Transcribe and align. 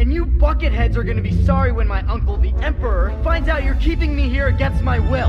And 0.00 0.14
you 0.14 0.24
bucketheads 0.24 0.96
are 0.96 1.04
gonna 1.04 1.20
be 1.20 1.44
sorry 1.44 1.72
when 1.72 1.86
my 1.86 2.00
uncle, 2.06 2.38
the 2.38 2.54
Emperor, 2.62 3.12
finds 3.22 3.50
out 3.50 3.64
you're 3.64 3.74
keeping 3.74 4.16
me 4.16 4.30
here 4.30 4.46
against 4.46 4.82
my 4.82 4.98
will. 4.98 5.28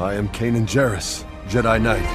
I 0.00 0.14
am 0.14 0.28
Kanan 0.28 0.68
Jarrus, 0.68 1.24
Jedi 1.48 1.82
Knight. 1.82 2.06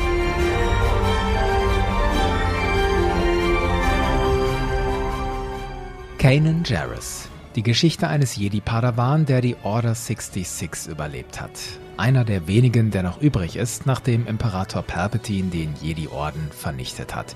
Kanan 6.18 6.64
Jarrus. 6.64 7.31
Die 7.56 7.64
Geschichte 7.64 8.08
eines 8.08 8.38
Jedi-Padawan, 8.38 9.26
der 9.26 9.42
die 9.42 9.58
Order 9.64 9.94
66 9.94 10.88
überlebt 10.90 11.42
hat. 11.42 11.52
Einer 11.98 12.24
der 12.24 12.48
wenigen, 12.48 12.92
der 12.92 13.04
noch 13.04 13.22
übrig 13.22 13.58
ist, 13.58 13.86
nachdem 13.86 14.26
Imperator 14.26 14.84
Palpatine 14.84 15.50
den 15.50 15.74
Jedi-Orden 15.82 16.50
vernichtet 16.58 17.14
hat. 17.14 17.36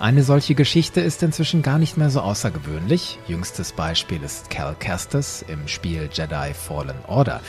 Eine 0.00 0.22
solche 0.22 0.54
Geschichte 0.54 1.02
ist 1.02 1.22
inzwischen 1.22 1.60
gar 1.60 1.78
nicht 1.78 1.98
mehr 1.98 2.08
so 2.08 2.22
außergewöhnlich. 2.22 3.18
Jüngstes 3.28 3.72
Beispiel 3.72 4.22
ist 4.22 4.48
Cal 4.48 4.74
Kestis 4.78 5.44
im 5.46 5.68
Spiel 5.68 6.08
Jedi 6.10 6.54
Fallen 6.54 6.96
Order. 7.06 7.42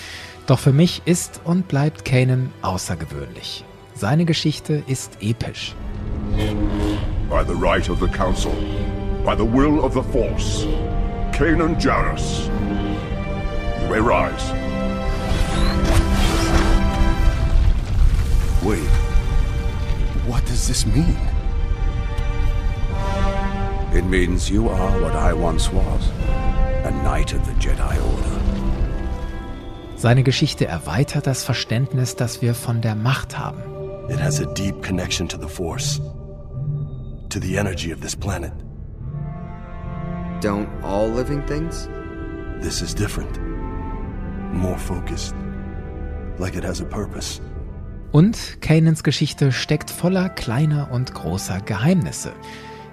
Doch 0.46 0.60
für 0.60 0.74
mich 0.74 1.04
ist 1.06 1.40
und 1.46 1.70
bleibt 1.70 2.04
Kanan 2.04 2.52
außergewöhnlich. 2.64 3.64
Seine 3.96 4.26
Geschichte 4.26 4.84
ist 4.88 5.18
episch. 5.22 5.74
By 7.30 7.44
the 7.48 7.54
right 7.54 7.90
of 7.90 8.02
the 8.02 8.08
Council, 8.08 8.52
by 9.24 9.36
the 9.38 9.46
will 9.46 9.80
of 9.80 9.94
the 9.94 10.04
Force, 10.12 10.68
Kanan 11.34 11.76
Jarrus. 11.82 12.46
You 13.82 13.90
may 13.90 14.00
rise. 14.00 14.52
Wait. 18.64 18.88
What 20.28 20.46
does 20.46 20.68
this 20.68 20.86
mean? 20.86 21.18
It 23.94 24.06
means 24.06 24.50
you 24.50 24.70
are 24.70 25.02
what 25.02 25.16
I 25.16 25.34
once 25.34 25.72
was 25.72 26.10
a 26.86 26.92
knight 27.04 27.34
of 27.34 27.44
the 27.46 27.54
Jedi 27.54 27.98
Order. 27.98 28.40
Seine 29.96 30.24
Geschichte 30.24 30.68
erweitert 30.68 31.26
das 31.26 31.44
Verständnis, 31.44 32.16
das 32.16 32.42
wir 32.44 32.54
von 32.54 32.82
der 32.82 32.94
Macht 32.96 33.40
haben. 33.40 33.62
It 34.10 34.20
has 34.20 34.40
a 34.40 34.46
deep 34.54 34.84
connection 34.84 35.28
to 35.30 35.38
the 35.38 35.48
Force, 35.48 36.00
to 37.30 37.40
the 37.40 37.58
energy 37.58 37.92
of 37.92 38.02
this 38.02 38.16
planet. 38.16 38.52
Don't 40.44 40.68
all 40.84 41.08
living 41.10 41.42
things? 41.46 41.88
This 42.60 42.82
is 42.82 42.94
different, 42.94 43.40
more 44.52 44.78
focused, 44.78 45.34
like 46.38 46.58
it 46.58 46.66
has 46.66 46.82
a 46.82 46.86
purpose. 46.86 47.40
Und 48.12 48.58
Kanans 48.60 49.04
Geschichte 49.04 49.54
steckt 49.54 49.90
voller 49.90 50.28
kleiner 50.28 50.92
und 50.92 51.14
großer 51.14 51.62
Geheimnisse. 51.62 52.34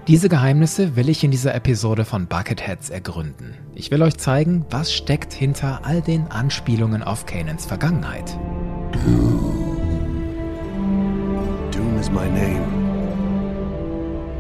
Diese 0.06 0.28
Geheimnisse 0.28 0.94
will 0.94 1.08
ich 1.08 1.24
in 1.24 1.32
dieser 1.32 1.52
Episode 1.52 2.04
von 2.04 2.28
Bucketheads 2.28 2.88
ergründen. 2.88 3.56
Ich 3.74 3.90
will 3.90 4.02
euch 4.02 4.16
zeigen, 4.16 4.64
was 4.70 4.92
steckt 4.92 5.32
hinter 5.32 5.84
all 5.84 6.02
den 6.02 6.28
Anspielungen 6.28 7.02
auf 7.02 7.26
Kanans 7.26 7.66
Vergangenheit. 7.66 8.32
Doom 11.72 11.98
is 11.98 12.08
my 12.12 12.28
name. 12.28 12.62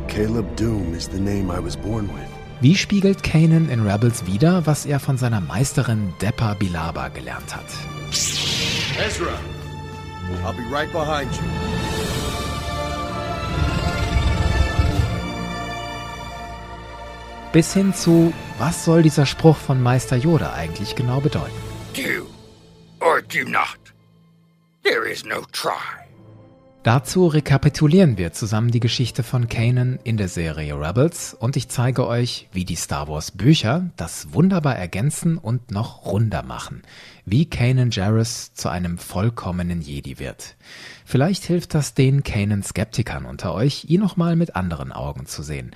Caleb 0.06 0.46
Doom 0.56 0.94
is 0.94 1.10
the 1.10 1.18
name 1.18 1.50
I 1.50 1.58
was 1.60 1.76
born 1.76 2.06
with. 2.06 2.29
Wie 2.62 2.76
spiegelt 2.76 3.22
Kanan 3.22 3.70
in 3.70 3.86
Rebels 3.88 4.26
wider, 4.26 4.66
was 4.66 4.84
er 4.84 5.00
von 5.00 5.16
seiner 5.16 5.40
Meisterin 5.40 6.12
Deppa 6.20 6.52
Bilaba 6.52 7.08
gelernt 7.08 7.56
hat? 7.56 7.64
Ezra, 8.10 9.32
I'll 10.44 10.52
be 10.52 10.62
right 10.70 10.92
behind 10.92 11.32
you. 11.32 11.42
Bis 17.52 17.72
hin 17.72 17.94
zu, 17.94 18.34
was 18.58 18.84
soll 18.84 19.02
dieser 19.02 19.24
Spruch 19.24 19.56
von 19.56 19.82
Meister 19.82 20.16
Yoda 20.16 20.52
eigentlich 20.52 20.94
genau 20.94 21.20
bedeuten? 21.20 21.56
Do 21.94 22.26
or 23.00 23.22
do 23.22 23.48
not. 23.48 23.78
There 24.82 25.10
is 25.10 25.24
no 25.24 25.46
try. 25.50 25.99
Dazu 26.82 27.26
rekapitulieren 27.26 28.16
wir 28.16 28.32
zusammen 28.32 28.70
die 28.70 28.80
Geschichte 28.80 29.22
von 29.22 29.50
Kanan 29.50 29.98
in 30.02 30.16
der 30.16 30.28
Serie 30.28 30.80
Rebels 30.80 31.34
und 31.34 31.54
ich 31.56 31.68
zeige 31.68 32.06
euch, 32.06 32.48
wie 32.52 32.64
die 32.64 32.74
Star 32.74 33.06
Wars 33.06 33.32
Bücher 33.32 33.90
das 33.96 34.32
wunderbar 34.32 34.76
ergänzen 34.76 35.36
und 35.36 35.70
noch 35.70 36.06
runder 36.06 36.42
machen, 36.42 36.80
wie 37.26 37.44
Kanan 37.44 37.90
Jarrus 37.90 38.54
zu 38.54 38.70
einem 38.70 38.96
vollkommenen 38.96 39.82
Jedi 39.82 40.18
wird. 40.18 40.56
Vielleicht 41.04 41.44
hilft 41.44 41.74
das 41.74 41.92
den 41.92 42.22
Kanan 42.22 42.62
Skeptikern 42.62 43.26
unter 43.26 43.52
euch, 43.52 43.84
ihn 43.90 44.00
nochmal 44.00 44.34
mit 44.34 44.56
anderen 44.56 44.90
Augen 44.90 45.26
zu 45.26 45.42
sehen. 45.42 45.72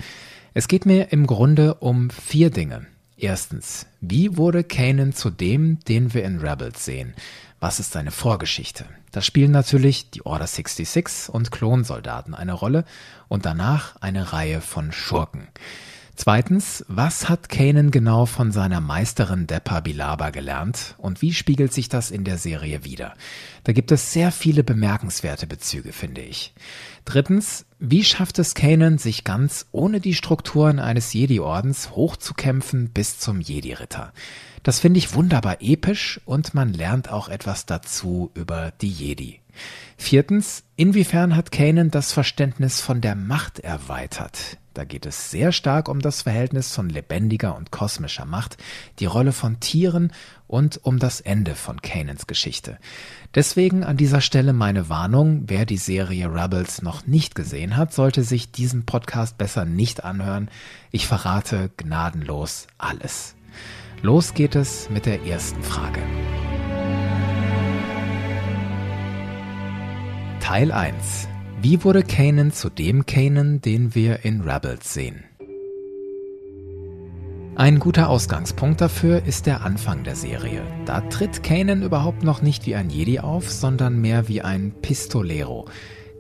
Es 0.55 0.69
geht 0.69 0.87
mir 0.87 1.13
im 1.13 1.27
Grunde 1.27 1.75
um 1.75 2.09
vier 2.09 2.49
Dinge. 2.49 2.87
Erstens, 3.19 3.87
wie 4.01 4.39
wurde 4.39 4.65
Kanan 4.65 5.13
zu 5.13 5.29
dem, 5.29 5.81
den 5.81 6.15
wir 6.15 6.25
in 6.25 6.39
Rebels 6.39 6.83
sehen? 6.83 7.13
Was 7.61 7.79
ist 7.79 7.93
seine 7.93 8.11
Vorgeschichte? 8.11 8.87
Da 9.15 9.23
spielen 9.23 9.53
natürlich 9.53 10.11
die 10.11 10.27
Order 10.27 10.49
66 10.49 11.33
und 11.33 11.53
Klonsoldaten 11.53 12.35
eine 12.35 12.53
Rolle 12.53 12.85
und 13.29 13.47
danach 13.47 13.95
eine 14.01 14.33
Reihe 14.33 14.61
von 14.61 14.91
Schurken. 14.91 15.47
Zweitens, 16.17 16.85
was 16.87 17.29
hat 17.29 17.49
Kanan 17.49 17.91
genau 17.91 18.25
von 18.25 18.53
seiner 18.53 18.81
Meisterin 18.81 19.49
Deppa 19.49 19.81
Bilaba 19.81 20.31
gelernt 20.31 20.95
und 20.99 21.23
wie 21.23 21.35
spiegelt 21.35 21.73
sich 21.73 21.89
das 21.89 22.13
in 22.13 22.23
der 22.23 22.39
Serie 22.39 22.85
wider? 22.85 23.15
Da 23.65 23.73
gibt 23.73 23.91
es 23.91 24.13
sehr 24.13 24.31
viele 24.31 24.63
bemerkenswerte 24.63 25.49
Bezüge, 25.49 25.93
finde 25.93 26.21
ich. 26.21 26.55
Drittens, 27.05 27.67
wie 27.81 28.05
schafft 28.05 28.39
es 28.39 28.55
Kanan, 28.55 28.99
sich 28.99 29.25
ganz 29.25 29.67
ohne 29.73 30.01
die 30.01 30.15
Strukturen 30.15 30.79
eines 30.79 31.13
Jedi-Ordens 31.13 31.91
hochzukämpfen 31.91 32.91
bis 32.91 33.19
zum 33.19 33.41
Jedi-Ritter? 33.41 34.13
Das 34.63 34.79
finde 34.79 34.99
ich 34.99 35.15
wunderbar 35.15 35.57
episch 35.61 36.21
und 36.25 36.55
man 36.55 36.73
lernt 36.73 37.11
auch 37.11 37.29
etwas 37.29 37.67
dazu 37.67 38.31
über 38.35 38.73
die 38.81 38.89
Jedi. 38.89 39.41
Viertens, 39.97 40.63
inwiefern 40.77 41.35
hat 41.35 41.51
Kanan 41.51 41.91
das 41.91 42.13
Verständnis 42.13 42.81
von 42.81 43.01
der 43.01 43.17
Macht 43.17 43.59
erweitert? 43.59 44.59
Da 44.75 44.85
geht 44.85 45.07
es 45.07 45.31
sehr 45.31 45.53
stark 45.53 45.89
um 45.89 46.01
das 46.01 46.23
Verhältnis 46.23 46.75
von 46.75 46.89
lebendiger 46.89 47.57
und 47.57 47.71
kosmischer 47.71 48.25
Macht, 48.25 48.57
die 48.99 49.07
Rolle 49.07 49.33
von 49.33 49.61
Tieren 49.61 50.13
und 50.49 50.81
um 50.85 50.99
das 50.99 51.21
Ende 51.21 51.55
von 51.55 51.81
Kanans 51.81 52.27
Geschichte. 52.27 52.79
Deswegen 53.37 53.85
an 53.85 53.97
dieser 53.97 54.21
Stelle 54.21 54.53
meine 54.53 54.89
Warnung, 54.89 55.45
wer 55.47 55.65
die 55.65 55.77
Serie 55.77 56.27
Rebels 56.27 56.83
noch 56.83 57.07
nicht 57.07 57.37
gesehen 57.37 57.77
hat, 57.77 57.95
sollte 57.95 58.25
sich 58.25 58.51
diesen 58.51 58.85
Podcast 58.85 59.39
besser 59.39 59.65
nicht 59.65 60.05
anhören. 60.05 60.51
Ich 60.91 61.07
verrate 61.07 61.71
gnadenlos 61.77 62.67
alles. 62.77 63.37
Los 64.03 64.35
geht 64.35 64.57
es 64.57 64.91
mit 64.91 65.07
der 65.07 65.23
ersten 65.25 65.63
Frage. 65.63 66.01
Teil 70.41 70.73
1. 70.73 71.29
Wie 71.65 71.83
wurde 71.83 72.03
Kanan 72.03 72.53
zu 72.53 72.69
dem 72.69 73.07
Kanan, 73.07 73.63
den 73.63 73.95
wir 73.95 74.23
in 74.27 74.43
Rebels 74.43 74.93
sehen? 74.93 75.25
Ein 77.57 77.79
guter 77.79 78.11
Ausgangspunkt 78.11 78.83
dafür 78.83 79.25
ist 79.25 79.47
der 79.47 79.65
Anfang 79.65 80.05
der 80.05 80.15
Serie. 80.15 80.61
Da 80.85 81.01
tritt 81.01 81.43
Kanan 81.43 81.83
überhaupt 81.83 82.23
noch 82.23 82.43
nicht 82.43 82.67
wie 82.67 82.75
ein 82.75 82.91
Jedi 82.91 83.19
auf, 83.21 83.51
sondern 83.51 83.99
mehr 83.99 84.29
wie 84.29 84.43
ein 84.43 84.75
Pistolero. 84.83 85.65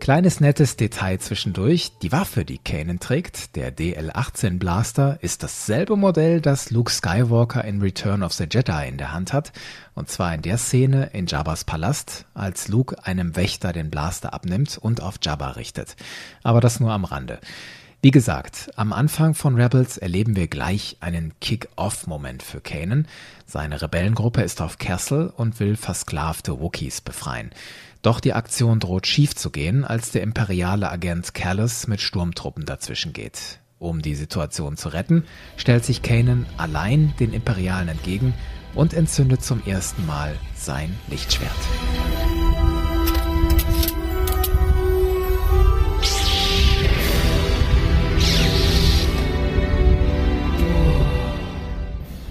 Kleines 0.00 0.40
nettes 0.40 0.76
Detail 0.76 1.18
zwischendurch, 1.18 1.92
die 2.02 2.12
Waffe, 2.12 2.44
die 2.44 2.58
Kanan 2.58 3.00
trägt, 3.00 3.56
der 3.56 3.70
DL-18 3.70 4.58
Blaster, 4.58 5.18
ist 5.22 5.42
dasselbe 5.42 5.96
Modell, 5.96 6.42
das 6.42 6.70
Luke 6.70 6.92
Skywalker 6.92 7.64
in 7.64 7.80
Return 7.80 8.22
of 8.22 8.34
the 8.34 8.44
Jedi 8.50 8.86
in 8.86 8.98
der 8.98 9.12
Hand 9.12 9.32
hat, 9.32 9.52
und 9.94 10.10
zwar 10.10 10.34
in 10.34 10.42
der 10.42 10.58
Szene 10.58 11.10
in 11.14 11.26
Jabba's 11.26 11.64
Palast, 11.64 12.26
als 12.34 12.68
Luke 12.68 12.96
einem 13.06 13.34
Wächter 13.34 13.72
den 13.72 13.90
Blaster 13.90 14.34
abnimmt 14.34 14.76
und 14.76 15.00
auf 15.00 15.14
Jabba 15.22 15.52
richtet. 15.52 15.96
Aber 16.42 16.60
das 16.60 16.80
nur 16.80 16.92
am 16.92 17.04
Rande. 17.04 17.40
Wie 18.04 18.10
gesagt, 18.10 18.70
am 18.76 18.92
Anfang 18.92 19.32
von 19.32 19.54
Rebels 19.54 19.96
erleben 19.96 20.36
wir 20.36 20.46
gleich 20.46 20.98
einen 21.00 21.32
Kick-Off-Moment 21.40 22.42
für 22.42 22.60
Kanan. 22.60 23.08
Seine 23.46 23.80
Rebellengruppe 23.80 24.42
ist 24.42 24.60
auf 24.60 24.76
Castle 24.76 25.32
und 25.34 25.58
will 25.58 25.76
versklavte 25.76 26.60
Wookiees 26.60 27.00
befreien. 27.00 27.48
Doch 28.04 28.20
die 28.20 28.34
Aktion 28.34 28.80
droht 28.80 29.06
schief 29.06 29.34
zu 29.34 29.48
gehen, 29.48 29.82
als 29.82 30.10
der 30.10 30.22
imperiale 30.22 30.90
Agent 30.90 31.32
Callus 31.32 31.86
mit 31.86 32.02
Sturmtruppen 32.02 32.66
dazwischen 32.66 33.14
geht. 33.14 33.60
Um 33.78 34.02
die 34.02 34.14
Situation 34.14 34.76
zu 34.76 34.90
retten, 34.90 35.24
stellt 35.56 35.86
sich 35.86 36.02
Kanan 36.02 36.44
allein 36.58 37.14
den 37.18 37.32
Imperialen 37.32 37.88
entgegen 37.88 38.34
und 38.74 38.92
entzündet 38.92 39.42
zum 39.42 39.62
ersten 39.64 40.04
Mal 40.04 40.36
sein 40.54 40.94
Lichtschwert. 41.08 41.50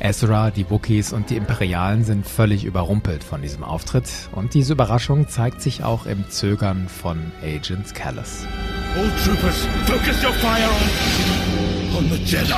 Ezra, 0.04 0.52
die 0.52 0.70
Wookiees 0.70 1.14
und 1.14 1.30
die 1.30 1.38
Imperialen 1.38 2.04
sind 2.04 2.28
völlig 2.28 2.66
überrumpelt 2.66 3.24
von 3.24 3.42
diesem 3.42 3.64
Auftritt 3.64 4.10
und 4.34 4.54
diese 4.54 4.74
Überraschung 4.74 5.30
zeigt 5.30 5.62
sich 5.62 5.86
auch 5.86 6.06
im 6.06 6.30
Zögern 6.30 6.90
von 6.90 7.32
Agent 7.42 7.96
Callus. 7.96 8.46
All 8.98 9.10
troopers, 9.24 9.66
focus 9.86 10.22
your 10.22 10.34
fire 10.34 10.68
on, 11.96 12.04
on 12.04 12.12
the 12.12 12.18
Jedi. 12.18 12.54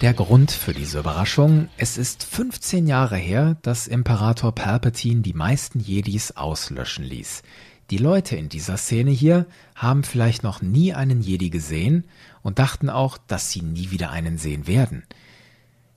Der 0.00 0.14
Grund 0.14 0.50
für 0.50 0.74
diese 0.74 0.98
Überraschung, 0.98 1.68
es 1.76 1.96
ist 1.96 2.24
15 2.24 2.88
Jahre 2.88 3.16
her, 3.16 3.56
dass 3.62 3.86
Imperator 3.86 4.52
Palpatine 4.52 5.20
die 5.20 5.32
meisten 5.32 5.78
Jedis 5.78 6.32
auslöschen 6.32 7.04
ließ. 7.04 7.42
Die 7.90 7.96
Leute 7.96 8.36
in 8.36 8.50
dieser 8.50 8.76
Szene 8.76 9.10
hier 9.10 9.46
haben 9.74 10.04
vielleicht 10.04 10.42
noch 10.42 10.60
nie 10.60 10.92
einen 10.92 11.22
Jedi 11.22 11.48
gesehen 11.48 12.04
und 12.42 12.58
dachten 12.58 12.90
auch, 12.90 13.16
dass 13.16 13.50
sie 13.50 13.62
nie 13.62 13.90
wieder 13.90 14.10
einen 14.10 14.36
sehen 14.36 14.66
werden. 14.66 15.04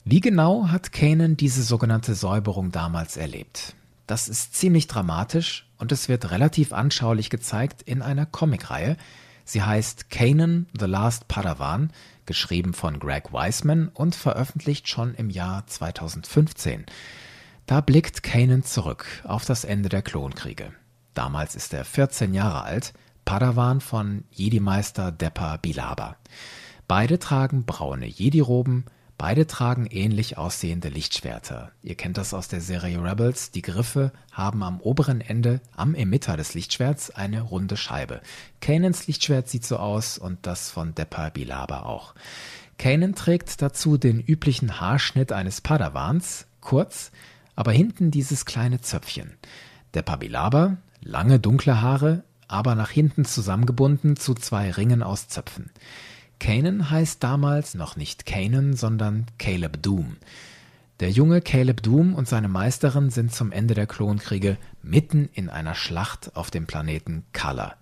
Wie 0.05 0.21
genau 0.21 0.69
hat 0.69 0.93
Kanan 0.93 1.35
diese 1.35 1.63
sogenannte 1.63 2.15
Säuberung 2.15 2.71
damals 2.71 3.17
erlebt? 3.17 3.75
Das 4.07 4.29
ist 4.29 4.55
ziemlich 4.55 4.87
dramatisch 4.87 5.67
und 5.77 5.91
es 5.91 6.07
wird 6.07 6.31
relativ 6.31 6.71
anschaulich 6.71 7.29
gezeigt 7.29 7.81
in 7.81 8.01
einer 8.01 8.25
Comicreihe. 8.25 8.95
Sie 9.43 9.61
heißt 9.61 10.09
Kanan 10.09 10.67
the 10.79 10.85
Last 10.85 11.27
Padawan 11.27 11.91
geschrieben 12.25 12.73
von 12.73 12.99
Greg 12.99 13.33
Weisman 13.33 13.89
und 13.89 14.15
veröffentlicht 14.15 14.87
schon 14.87 15.13
im 15.15 15.29
Jahr 15.29 15.67
2015. 15.67 16.85
Da 17.65 17.81
blickt 17.81 18.23
Kanan 18.23 18.63
zurück 18.63 19.05
auf 19.25 19.43
das 19.43 19.65
Ende 19.65 19.89
der 19.89 20.01
Klonkriege. 20.01 20.71
Damals 21.13 21.55
ist 21.55 21.73
er 21.73 21.85
14 21.85 22.33
Jahre 22.33 22.63
alt, 22.63 22.93
Padawan 23.25 23.81
von 23.81 24.23
Jedi-Meister 24.31 25.11
Deppa 25.11 25.57
Bilaba. 25.57 26.15
Beide 26.87 27.19
tragen 27.19 27.65
braune 27.65 28.07
Jedi-Roben, 28.07 28.85
Beide 29.21 29.45
tragen 29.45 29.85
ähnlich 29.85 30.39
aussehende 30.39 30.89
Lichtschwerter. 30.89 31.71
Ihr 31.83 31.93
kennt 31.93 32.17
das 32.17 32.33
aus 32.33 32.47
der 32.47 32.59
Serie 32.59 33.03
Rebels. 33.03 33.51
Die 33.51 33.61
Griffe 33.61 34.13
haben 34.31 34.63
am 34.63 34.81
oberen 34.81 35.21
Ende, 35.21 35.61
am 35.75 35.93
Emitter 35.93 36.37
des 36.37 36.55
Lichtschwerts, 36.55 37.11
eine 37.11 37.41
runde 37.41 37.77
Scheibe. 37.77 38.21
Kanans 38.61 39.05
Lichtschwert 39.05 39.47
sieht 39.47 39.63
so 39.63 39.77
aus 39.77 40.17
und 40.17 40.47
das 40.47 40.71
von 40.71 40.95
Deppa 40.95 41.29
Bilaba 41.29 41.81
auch. 41.83 42.15
Kanan 42.79 43.13
trägt 43.13 43.61
dazu 43.61 43.99
den 43.99 44.19
üblichen 44.19 44.81
Haarschnitt 44.81 45.31
eines 45.31 45.61
Padawans, 45.61 46.47
kurz, 46.59 47.11
aber 47.55 47.73
hinten 47.73 48.09
dieses 48.09 48.45
kleine 48.45 48.81
Zöpfchen. 48.81 49.37
Deppa 49.93 50.15
Bilaba, 50.15 50.77
lange 51.01 51.39
dunkle 51.39 51.81
Haare, 51.81 52.23
aber 52.47 52.75
nach 52.75 52.89
hinten 52.89 53.25
zusammengebunden 53.25 54.15
zu 54.15 54.33
zwei 54.33 54.71
Ringen 54.71 55.03
aus 55.03 55.27
Zöpfen. 55.27 55.71
Kanan 56.39 56.89
heißt 56.89 57.23
damals 57.23 57.75
noch 57.75 57.95
nicht 57.95 58.25
Kanan, 58.25 58.73
sondern 58.73 59.25
Caleb 59.37 59.81
Doom. 59.83 60.17
Der 60.99 61.09
junge 61.09 61.41
Caleb 61.41 61.81
Doom 61.81 62.13
und 62.13 62.27
seine 62.27 62.47
Meisterin 62.47 63.09
sind 63.09 63.33
zum 63.33 63.51
Ende 63.51 63.73
der 63.73 63.87
Klonkriege 63.87 64.57
mitten 64.83 65.29
in 65.33 65.49
einer 65.49 65.75
Schlacht 65.75 66.35
auf 66.35 66.51
dem 66.51 66.67
Planeten 66.67 67.23
Kala. 67.33 67.75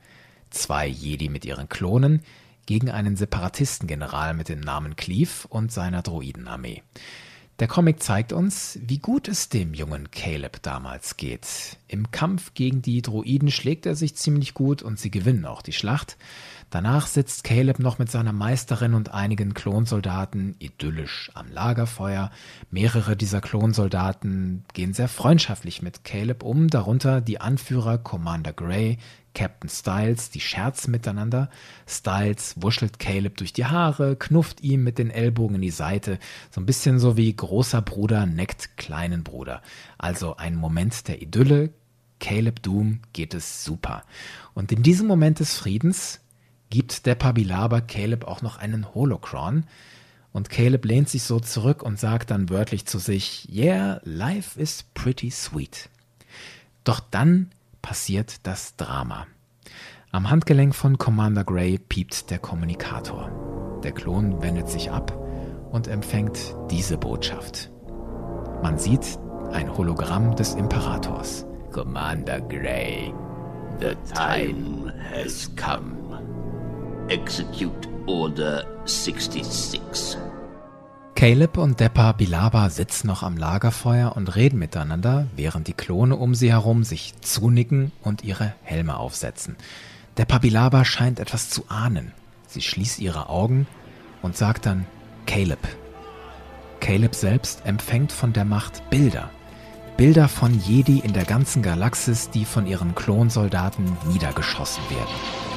Zwei 0.49 0.87
Jedi 0.87 1.29
mit 1.29 1.45
ihren 1.45 1.69
Klonen 1.69 2.21
gegen 2.65 2.89
einen 2.89 3.15
Separatistengeneral 3.15 4.33
mit 4.33 4.47
dem 4.47 4.59
Namen 4.59 4.95
Cleave 4.95 5.47
und 5.49 5.71
seiner 5.71 6.01
Droidenarmee. 6.01 6.83
Der 7.59 7.67
Comic 7.67 8.01
zeigt 8.01 8.31
uns, 8.31 8.79
wie 8.81 8.99
gut 8.99 9.27
es 9.27 9.49
dem 9.49 9.73
jungen 9.73 10.09
Caleb 10.11 10.61
damals 10.61 11.17
geht. 11.17 11.77
Im 11.89 12.09
Kampf 12.09 12.53
gegen 12.53 12.81
die 12.81 13.01
Droiden 13.01 13.51
schlägt 13.51 13.85
er 13.85 13.95
sich 13.95 14.15
ziemlich 14.15 14.53
gut 14.53 14.81
und 14.81 14.97
sie 14.97 15.11
gewinnen 15.11 15.43
auch 15.43 15.61
die 15.61 15.73
Schlacht. 15.73 16.15
Danach 16.69 17.07
sitzt 17.07 17.43
Caleb 17.43 17.79
noch 17.79 17.97
mit 17.97 18.11
seiner 18.11 18.33
Meisterin 18.33 18.93
und 18.93 19.11
einigen 19.11 19.55
Klonsoldaten 19.55 20.55
idyllisch 20.59 21.31
am 21.33 21.51
Lagerfeuer. 21.51 22.29
Mehrere 22.69 23.15
dieser 23.15 23.41
Klonsoldaten 23.41 24.65
gehen 24.73 24.93
sehr 24.93 25.07
freundschaftlich 25.07 25.81
mit 25.81 26.03
Caleb 26.03 26.43
um, 26.43 26.67
darunter 26.67 27.21
die 27.21 27.41
Anführer 27.41 27.97
Commander 27.97 28.53
Gray, 28.53 28.99
Captain 29.33 29.69
Styles, 29.69 30.29
die 30.29 30.41
scherzen 30.41 30.91
miteinander. 30.91 31.49
Styles 31.87 32.55
wuschelt 32.57 32.99
Caleb 32.99 33.37
durch 33.37 33.53
die 33.53 33.65
Haare, 33.65 34.15
knufft 34.15 34.61
ihm 34.61 34.83
mit 34.83 34.99
den 34.99 35.09
Ellbogen 35.09 35.55
in 35.55 35.61
die 35.61 35.71
Seite, 35.71 36.19
so 36.51 36.61
ein 36.61 36.65
bisschen 36.65 36.99
so 36.99 37.17
wie 37.17 37.35
großer 37.35 37.81
Bruder 37.81 38.25
neckt 38.25 38.77
kleinen 38.77 39.23
Bruder. 39.23 39.61
Also 39.97 40.37
ein 40.37 40.55
Moment 40.55 41.07
der 41.07 41.21
Idylle. 41.21 41.71
Caleb 42.19 42.61
Doom 42.61 42.99
geht 43.13 43.33
es 43.33 43.63
super. 43.63 44.03
Und 44.53 44.73
in 44.73 44.83
diesem 44.83 45.07
Moment 45.07 45.39
des 45.39 45.57
Friedens 45.57 46.19
gibt 46.69 47.05
der 47.05 47.15
Pabilaba 47.15 47.81
Caleb 47.81 48.25
auch 48.25 48.41
noch 48.41 48.57
einen 48.57 48.93
Holocron. 48.93 49.65
Und 50.31 50.49
Caleb 50.49 50.85
lehnt 50.85 51.09
sich 51.09 51.23
so 51.23 51.39
zurück 51.39 51.81
und 51.81 51.99
sagt 51.99 52.29
dann 52.31 52.49
wörtlich 52.49 52.85
zu 52.85 52.99
sich, 52.99 53.47
Yeah, 53.51 53.99
life 54.03 54.59
is 54.59 54.83
pretty 54.93 55.31
sweet. 55.31 55.89
Doch 56.83 56.99
dann 56.99 57.51
passiert 57.81 58.45
das 58.45 58.75
Drama. 58.75 59.25
Am 60.11 60.29
Handgelenk 60.29 60.75
von 60.75 60.97
Commander 60.97 61.43
Gray 61.43 61.77
piept 61.77 62.29
der 62.29 62.39
Kommunikator. 62.39 63.79
Der 63.83 63.91
Klon 63.91 64.41
wendet 64.41 64.69
sich 64.69 64.91
ab 64.91 65.15
und 65.71 65.87
empfängt 65.87 66.55
diese 66.69 66.97
Botschaft. 66.97 67.71
Man 68.61 68.77
sieht 68.77 69.19
ein 69.51 69.75
Hologramm 69.75 70.35
des 70.35 70.53
Imperators. 70.55 71.45
Commander 71.71 72.41
Gray, 72.41 73.13
the 73.79 73.95
time 74.13 74.91
has 75.13 75.49
come. 75.55 76.28
Execute 77.09 77.89
Order 78.05 78.67
66. 78.85 79.81
Caleb 81.15 81.57
und 81.57 81.79
Deppa 81.79 82.11
Bilaba 82.11 82.69
sitzen 82.69 83.07
noch 83.07 83.23
am 83.23 83.35
Lagerfeuer 83.35 84.15
und 84.15 84.35
reden 84.35 84.59
miteinander, 84.59 85.25
während 85.35 85.67
die 85.67 85.73
Klone 85.73 86.15
um 86.15 86.35
sie 86.35 86.51
herum 86.51 86.83
sich 86.83 87.19
zunicken 87.21 87.91
und 88.03 88.23
ihre 88.23 88.53
Helme 88.61 88.95
aufsetzen. 88.97 89.55
Deppa 90.19 90.37
Bilaba 90.37 90.85
scheint 90.85 91.19
etwas 91.19 91.49
zu 91.49 91.63
ahnen. 91.67 92.13
Sie 92.45 92.61
schließt 92.61 92.99
ihre 92.99 93.27
Augen 93.27 93.65
und 94.21 94.37
sagt 94.37 94.67
dann 94.67 94.85
Caleb. 95.25 95.67
Caleb 96.79 97.15
selbst 97.15 97.65
empfängt 97.65 98.11
von 98.11 98.33
der 98.33 98.45
Macht 98.45 98.87
Bilder. 98.91 99.31
Bilder 99.97 100.27
von 100.27 100.59
Jedi 100.59 100.99
in 100.99 101.13
der 101.13 101.25
ganzen 101.25 101.63
Galaxis, 101.63 102.29
die 102.29 102.45
von 102.45 102.67
ihren 102.67 102.93
Klonsoldaten 102.93 103.97
niedergeschossen 104.11 104.83
werden. 104.91 105.48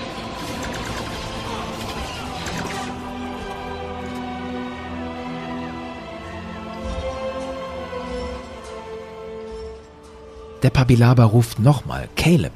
Der 10.63 10.71
Pabilaba 10.71 11.25
ruft 11.25 11.59
nochmal 11.59 12.09
Caleb. 12.15 12.53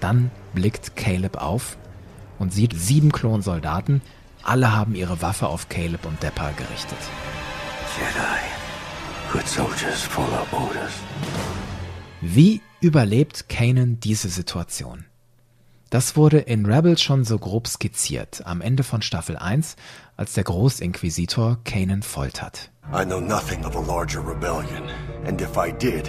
Dann 0.00 0.30
blickt 0.54 0.94
Caleb 0.94 1.38
auf 1.38 1.76
und 2.38 2.52
sieht 2.52 2.78
sieben 2.78 3.10
Klonsoldaten. 3.10 4.00
Alle 4.44 4.72
haben 4.72 4.94
ihre 4.94 5.22
Waffe 5.22 5.48
auf 5.48 5.68
Caleb 5.68 6.06
und 6.06 6.22
Deppa 6.22 6.50
gerichtet. 6.50 6.98
Jedi. 7.98 9.32
Good 9.32 9.48
soldiers 9.48 10.02
follow 10.02 10.46
orders. 10.52 10.92
Wie 12.20 12.60
überlebt 12.80 13.48
Kanan 13.48 13.98
diese 13.98 14.28
Situation? 14.28 15.04
Das 15.90 16.16
wurde 16.16 16.38
in 16.38 16.64
Rebels 16.64 17.02
schon 17.02 17.24
so 17.24 17.38
grob 17.38 17.66
skizziert, 17.66 18.46
am 18.46 18.60
Ende 18.60 18.82
von 18.82 19.02
Staffel 19.02 19.36
1, 19.36 19.76
als 20.16 20.32
der 20.32 20.44
Großinquisitor 20.44 21.58
Kanan 21.64 22.02
foltert. 22.02 22.70
I 22.92 23.04
know 23.04 23.20
nothing 23.20 23.64
of 23.64 23.76
a 23.76 23.80
larger 23.80 24.20
rebellion, 24.20 24.84
and 25.26 25.40
if 25.40 25.56
I 25.56 25.72
did, 25.72 26.08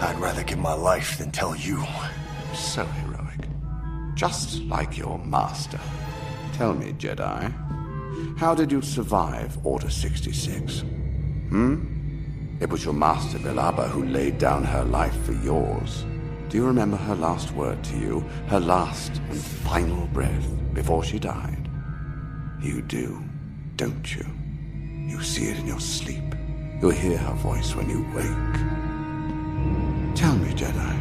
I'd 0.00 0.18
rather 0.18 0.42
give 0.42 0.58
my 0.58 0.74
life 0.74 1.18
than 1.18 1.30
tell 1.30 1.56
you. 1.56 1.82
So 2.54 2.84
heroic. 2.84 3.48
Just 4.14 4.60
like 4.62 4.96
your 4.98 5.18
master. 5.18 5.80
Tell 6.52 6.74
me, 6.74 6.92
Jedi, 6.92 7.52
how 8.38 8.54
did 8.54 8.70
you 8.70 8.82
survive 8.82 9.58
Order 9.64 9.90
66? 9.90 10.80
Hmm? 10.80 11.96
It 12.60 12.70
was 12.70 12.84
your 12.84 12.94
master, 12.94 13.38
Bilaba, 13.38 13.88
who 13.88 14.04
laid 14.04 14.38
down 14.38 14.64
her 14.64 14.84
life 14.84 15.16
for 15.24 15.32
yours. 15.32 16.04
Do 16.48 16.56
you 16.56 16.66
remember 16.66 16.96
her 16.96 17.14
last 17.14 17.50
word 17.52 17.82
to 17.84 17.98
you? 17.98 18.20
Her 18.48 18.60
last 18.60 19.20
and 19.30 19.38
final 19.38 20.06
breath 20.08 20.48
before 20.72 21.04
she 21.04 21.18
died? 21.18 21.68
You 22.62 22.82
do, 22.82 23.22
don't 23.76 24.14
you? 24.14 24.26
You 25.06 25.22
see 25.22 25.46
it 25.46 25.58
in 25.58 25.66
your 25.66 25.80
sleep. 25.80 26.34
You'll 26.80 26.90
hear 26.90 27.16
her 27.16 27.34
voice 27.34 27.74
when 27.74 27.88
you 27.88 28.06
wake. 28.14 28.85
Jedi, 30.56 30.96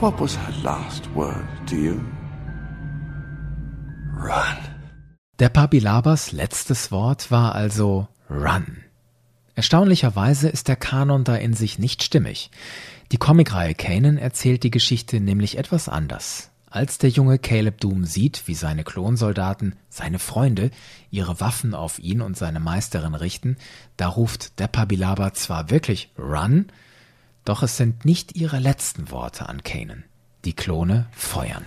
what 0.00 0.18
was 0.18 0.34
her 0.36 0.54
last 0.62 1.06
word 1.14 1.46
to 1.66 1.76
you? 1.76 2.00
Run. 4.16 4.56
Der 5.38 5.50
Pabilabas 5.50 6.32
letztes 6.32 6.90
Wort 6.90 7.30
war 7.30 7.54
also 7.54 8.08
Run. 8.30 8.78
Erstaunlicherweise 9.54 10.48
ist 10.48 10.68
der 10.68 10.76
Kanon 10.76 11.24
da 11.24 11.36
in 11.36 11.52
sich 11.52 11.78
nicht 11.78 12.02
stimmig. 12.02 12.50
Die 13.12 13.18
Comicreihe 13.18 13.74
Kanan 13.74 14.16
erzählt 14.16 14.62
die 14.62 14.70
Geschichte 14.70 15.20
nämlich 15.20 15.58
etwas 15.58 15.90
anders. 15.90 16.50
Als 16.70 16.96
der 16.96 17.10
junge 17.10 17.38
Caleb 17.38 17.80
Doom 17.80 18.06
sieht, 18.06 18.44
wie 18.46 18.54
seine 18.54 18.82
Klonsoldaten, 18.82 19.74
seine 19.90 20.18
Freunde, 20.18 20.70
ihre 21.10 21.38
Waffen 21.38 21.74
auf 21.74 21.98
ihn 21.98 22.22
und 22.22 22.38
seine 22.38 22.60
Meisterin 22.60 23.14
richten, 23.14 23.58
da 23.98 24.08
ruft 24.08 24.58
der 24.58 24.68
Pabilaba 24.68 25.34
zwar 25.34 25.68
wirklich 25.68 26.10
Run, 26.18 26.66
doch 27.46 27.62
es 27.62 27.76
sind 27.76 28.04
nicht 28.04 28.36
ihre 28.36 28.58
letzten 28.58 29.10
Worte 29.10 29.48
an 29.48 29.62
Kanan. 29.62 30.04
Die 30.44 30.52
Klone 30.52 31.06
feuern. 31.12 31.64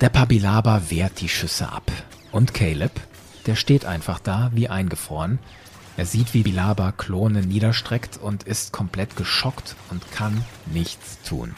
Der 0.00 0.08
Pabilaba 0.08 0.82
wehrt 0.88 1.20
die 1.20 1.28
Schüsse 1.28 1.70
ab. 1.70 1.90
Und 2.32 2.52
Caleb, 2.52 2.92
der 3.46 3.54
steht 3.54 3.84
einfach 3.84 4.18
da 4.18 4.50
wie 4.54 4.68
eingefroren. 4.68 5.38
Er 5.96 6.06
sieht, 6.06 6.34
wie 6.34 6.42
Bilaba 6.42 6.90
Klone 6.90 7.42
niederstreckt 7.42 8.16
und 8.16 8.42
ist 8.42 8.72
komplett 8.72 9.14
geschockt 9.14 9.76
und 9.90 10.10
kann 10.10 10.44
nichts 10.66 11.20
tun. 11.22 11.54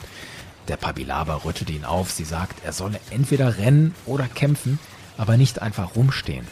Der 0.68 0.76
Pabilaba 0.76 1.36
rüttelt 1.44 1.70
ihn 1.70 1.84
auf. 1.84 2.10
Sie 2.10 2.24
sagt, 2.24 2.64
er 2.64 2.72
solle 2.72 3.00
entweder 3.10 3.58
rennen 3.58 3.94
oder 4.04 4.26
kämpfen, 4.26 4.78
aber 5.16 5.36
nicht 5.36 5.62
einfach 5.62 5.94
rumstehen. 5.94 6.46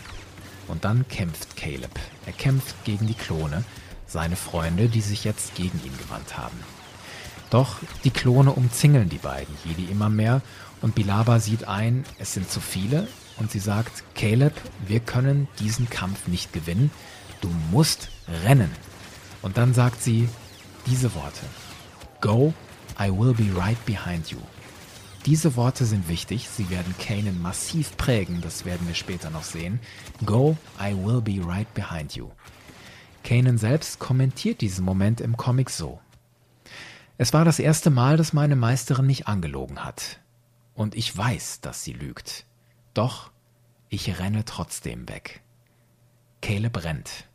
Und 0.69 0.85
dann 0.85 1.07
kämpft 1.09 1.57
Caleb. 1.57 1.99
Er 2.25 2.33
kämpft 2.33 2.85
gegen 2.85 3.07
die 3.07 3.15
Klone, 3.15 3.65
seine 4.07 4.37
Freunde, 4.37 4.89
die 4.89 5.01
sich 5.01 5.25
jetzt 5.25 5.55
gegen 5.55 5.81
ihn 5.85 5.97
gewandt 5.99 6.37
haben. 6.37 6.59
Doch 7.51 7.77
die 8.05 8.11
Klone 8.11 8.53
umzingeln 8.53 9.09
die 9.09 9.19
beiden 9.19 9.55
Jedi 9.65 9.85
immer 9.85 10.09
mehr 10.09 10.43
und 10.81 10.95
Bilaba 10.95 11.41
sieht 11.41 11.69
ein, 11.69 12.05
es 12.19 12.35
sind 12.35 12.51
zu 12.51 12.61
viele 12.61 13.07
und 13.37 13.51
sie 13.51 13.59
sagt, 13.59 14.03
Caleb, 14.15 14.55
wir 14.87 15.01
können 15.01 15.49
diesen 15.59 15.89
Kampf 15.89 16.27
nicht 16.27 16.53
gewinnen, 16.53 16.91
du 17.41 17.49
musst 17.71 18.09
rennen. 18.45 18.71
Und 19.43 19.57
dann 19.57 19.75
sagt 19.75 20.03
sie 20.03 20.29
diese 20.87 21.15
Worte, 21.15 21.45
Go 22.21 22.55
I 23.01 23.11
will 23.11 23.35
be 23.35 23.51
right 23.57 23.83
behind 23.87 24.31
you. 24.31 24.39
Diese 25.27 25.57
Worte 25.57 25.85
sind 25.85 26.09
wichtig, 26.09 26.49
sie 26.49 26.69
werden 26.71 26.95
Kanan 26.99 27.41
massiv 27.41 27.97
prägen, 27.97 28.41
das 28.41 28.65
werden 28.65 28.87
wir 28.87 28.95
später 28.95 29.31
noch 29.31 29.43
sehen. 29.43 29.81
Go, 30.25 30.57
I 30.79 30.95
will 30.95 31.21
be 31.21 31.41
right 31.45 31.73
behind 31.75 32.15
you. 32.15 32.31
Kanan 33.25 33.59
selbst 33.59 33.99
kommentiert 33.99 34.61
diesen 34.61 34.85
Moment 34.85 35.21
im 35.21 35.37
Comic 35.37 35.71
so. 35.71 36.01
Es 37.17 37.33
war 37.33 37.45
das 37.45 37.59
erste 37.59 37.91
Mal, 37.91 38.17
dass 38.17 38.33
meine 38.33 38.55
Meisterin 38.55 39.07
mich 39.07 39.27
angelogen 39.27 39.85
hat. 39.85 40.21
Und 40.75 40.95
ich 40.95 41.17
weiß, 41.17 41.61
dass 41.61 41.83
sie 41.83 41.93
lügt. 41.93 42.45
Doch 42.93 43.31
ich 43.89 44.19
renne 44.19 44.45
trotzdem 44.45 45.09
weg. 45.09 45.41
Caleb 46.43 46.85
rennt. 46.85 47.29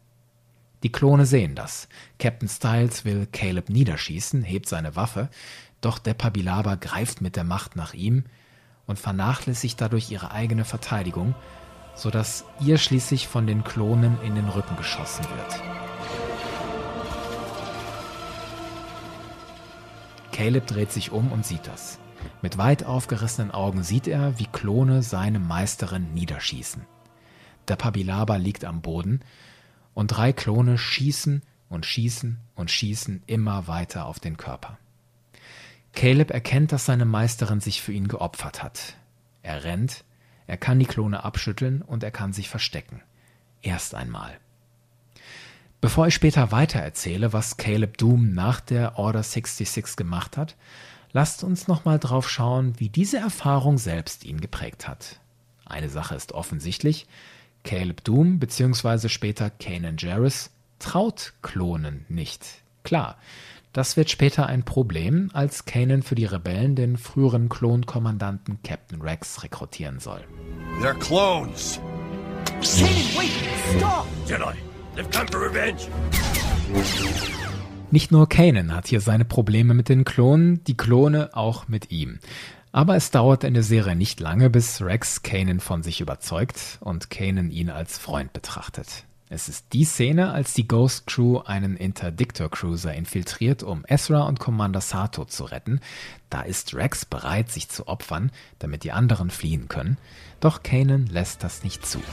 Die 0.83 0.91
Klone 0.91 1.25
sehen 1.25 1.55
das. 1.55 1.89
Captain 2.19 2.47
Styles 2.47 3.03
will 3.03 3.25
Caleb 3.25 3.69
niederschießen, 3.69 4.43
hebt 4.43 4.69
seine 4.69 4.95
Waffe, 4.95 5.29
doch 5.81 5.97
der 5.97 6.13
Pabilaba 6.13 6.75
greift 6.75 7.21
mit 7.21 7.35
der 7.35 7.43
Macht 7.43 7.75
nach 7.75 7.93
ihm 7.93 8.25
und 8.85 8.99
vernachlässigt 8.99 9.79
dadurch 9.81 10.11
ihre 10.11 10.31
eigene 10.31 10.65
Verteidigung, 10.65 11.35
sodass 11.99 12.45
ihr 12.61 12.77
schließlich 12.77 13.27
von 13.27 13.45
den 13.45 13.63
Klonen 13.63 14.17
in 14.21 14.35
den 14.35 14.47
Rücken 14.47 14.77
geschossen 14.77 15.25
wird. 15.35 15.61
Caleb 20.31 20.67
dreht 20.67 20.93
sich 20.93 21.11
um 21.11 21.33
und 21.33 21.45
sieht 21.45 21.67
das. 21.67 21.99
Mit 22.41 22.57
weit 22.57 22.85
aufgerissenen 22.85 23.51
Augen 23.51 23.83
sieht 23.83 24.07
er, 24.07 24.39
wie 24.39 24.45
Klone 24.45 25.03
seine 25.03 25.39
Meisterin 25.39 26.13
niederschießen. 26.13 26.85
Der 27.67 27.75
Pabilaba 27.75 28.37
liegt 28.37 28.63
am 28.63 28.81
Boden 28.81 29.19
und 29.93 30.07
drei 30.07 30.31
Klone 30.31 30.77
schießen 30.77 31.41
und 31.67 31.85
schießen 31.85 32.37
und 32.55 32.71
schießen 32.71 33.23
immer 33.27 33.67
weiter 33.67 34.05
auf 34.05 34.19
den 34.19 34.37
Körper. 34.37 34.77
Caleb 35.91 36.31
erkennt, 36.31 36.71
dass 36.71 36.85
seine 36.85 37.05
Meisterin 37.05 37.59
sich 37.59 37.81
für 37.81 37.91
ihn 37.91 38.07
geopfert 38.07 38.63
hat. 38.63 38.95
Er 39.43 39.65
rennt, 39.65 40.05
er 40.49 40.57
kann 40.57 40.79
die 40.79 40.87
Klone 40.87 41.23
abschütteln 41.23 41.83
und 41.83 42.03
er 42.03 42.09
kann 42.09 42.33
sich 42.33 42.49
verstecken. 42.49 43.01
Erst 43.61 43.93
einmal. 43.93 44.39
Bevor 45.79 46.07
ich 46.07 46.15
später 46.15 46.51
weitererzähle, 46.51 47.33
was 47.33 47.57
Caleb 47.57 47.99
Doom 47.99 48.33
nach 48.33 48.59
der 48.59 48.97
Order 48.97 49.21
66 49.21 49.95
gemacht 49.95 50.37
hat, 50.37 50.55
lasst 51.11 51.43
uns 51.43 51.67
nochmal 51.67 51.99
drauf 51.99 52.27
schauen, 52.29 52.73
wie 52.79 52.89
diese 52.89 53.17
Erfahrung 53.17 53.77
selbst 53.77 54.25
ihn 54.25 54.41
geprägt 54.41 54.87
hat. 54.87 55.19
Eine 55.65 55.89
Sache 55.89 56.15
ist 56.15 56.31
offensichtlich, 56.31 57.05
Caleb 57.63 58.03
Doom 58.03 58.39
bzw. 58.39 59.07
später 59.07 59.51
Kanan 59.51 59.97
Jarrus 59.97 60.49
traut 60.79 61.33
Klonen 61.43 62.05
nicht. 62.09 62.63
Klar, 62.83 63.17
das 63.73 63.97
wird 63.97 64.09
später 64.09 64.47
ein 64.47 64.63
Problem, 64.63 65.29
als 65.33 65.65
Kanan 65.65 66.01
für 66.01 66.15
die 66.15 66.25
Rebellen 66.25 66.75
den 66.75 66.97
früheren 66.97 67.49
Klonkommandanten 67.49 68.59
Captain 68.63 69.01
Rex 69.01 69.43
rekrutieren 69.43 69.99
soll. 69.99 70.21
They're 70.81 70.93
clones. 70.95 71.79
Kanan, 72.45 73.17
wait! 73.17 73.31
Stop! 73.77 74.07
Jedi, 74.27 74.55
they've 74.95 75.11
come 75.11 75.27
for 75.27 75.41
revenge. 75.41 75.87
Nicht 77.91 78.11
nur 78.11 78.29
Kanan 78.29 78.75
hat 78.75 78.87
hier 78.87 79.01
seine 79.01 79.25
Probleme 79.25 79.73
mit 79.73 79.89
den 79.89 80.05
Klonen, 80.05 80.63
die 80.65 80.77
Klone 80.77 81.31
auch 81.33 81.67
mit 81.67 81.91
ihm. 81.91 82.19
Aber 82.71 82.95
es 82.95 83.09
dauert 83.09 83.43
in 83.43 83.55
der 83.55 83.63
Serie 83.63 83.95
nicht 83.95 84.19
lange, 84.19 84.49
bis 84.49 84.81
Rex 84.81 85.23
Kanan 85.23 85.59
von 85.59 85.81
sich 85.81 86.01
überzeugt 86.01 86.77
und 86.81 87.09
Kanan 87.09 87.49
ihn 87.49 87.71
als 87.71 87.97
Freund 87.97 88.31
betrachtet. 88.31 89.05
Es 89.31 89.47
ist 89.47 89.73
die 89.73 89.85
Szene, 89.85 90.31
als 90.31 90.53
die 90.53 90.67
Ghost 90.67 91.05
Crew 91.05 91.37
einen 91.45 91.77
Interdictor 91.77 92.49
Cruiser 92.49 92.95
infiltriert, 92.95 93.61
um 93.61 93.83
Ezra 93.87 94.23
und 94.23 94.39
Commander 94.39 94.81
Sato 94.81 95.23
zu 95.23 95.43
retten. 95.43 95.81
Da 96.31 96.41
ist 96.41 96.73
Rex 96.73 97.05
bereit, 97.05 97.51
sich 97.51 97.69
zu 97.69 97.87
opfern, 97.87 98.31
damit 98.57 98.83
die 98.83 98.91
anderen 98.91 99.29
fliehen 99.29 99.67
können. 99.67 99.99
Doch 100.39 100.63
Kanan 100.63 101.05
lässt 101.05 101.43
das 101.43 101.63
nicht 101.63 101.85
zu. 101.85 101.99
We 101.99 102.05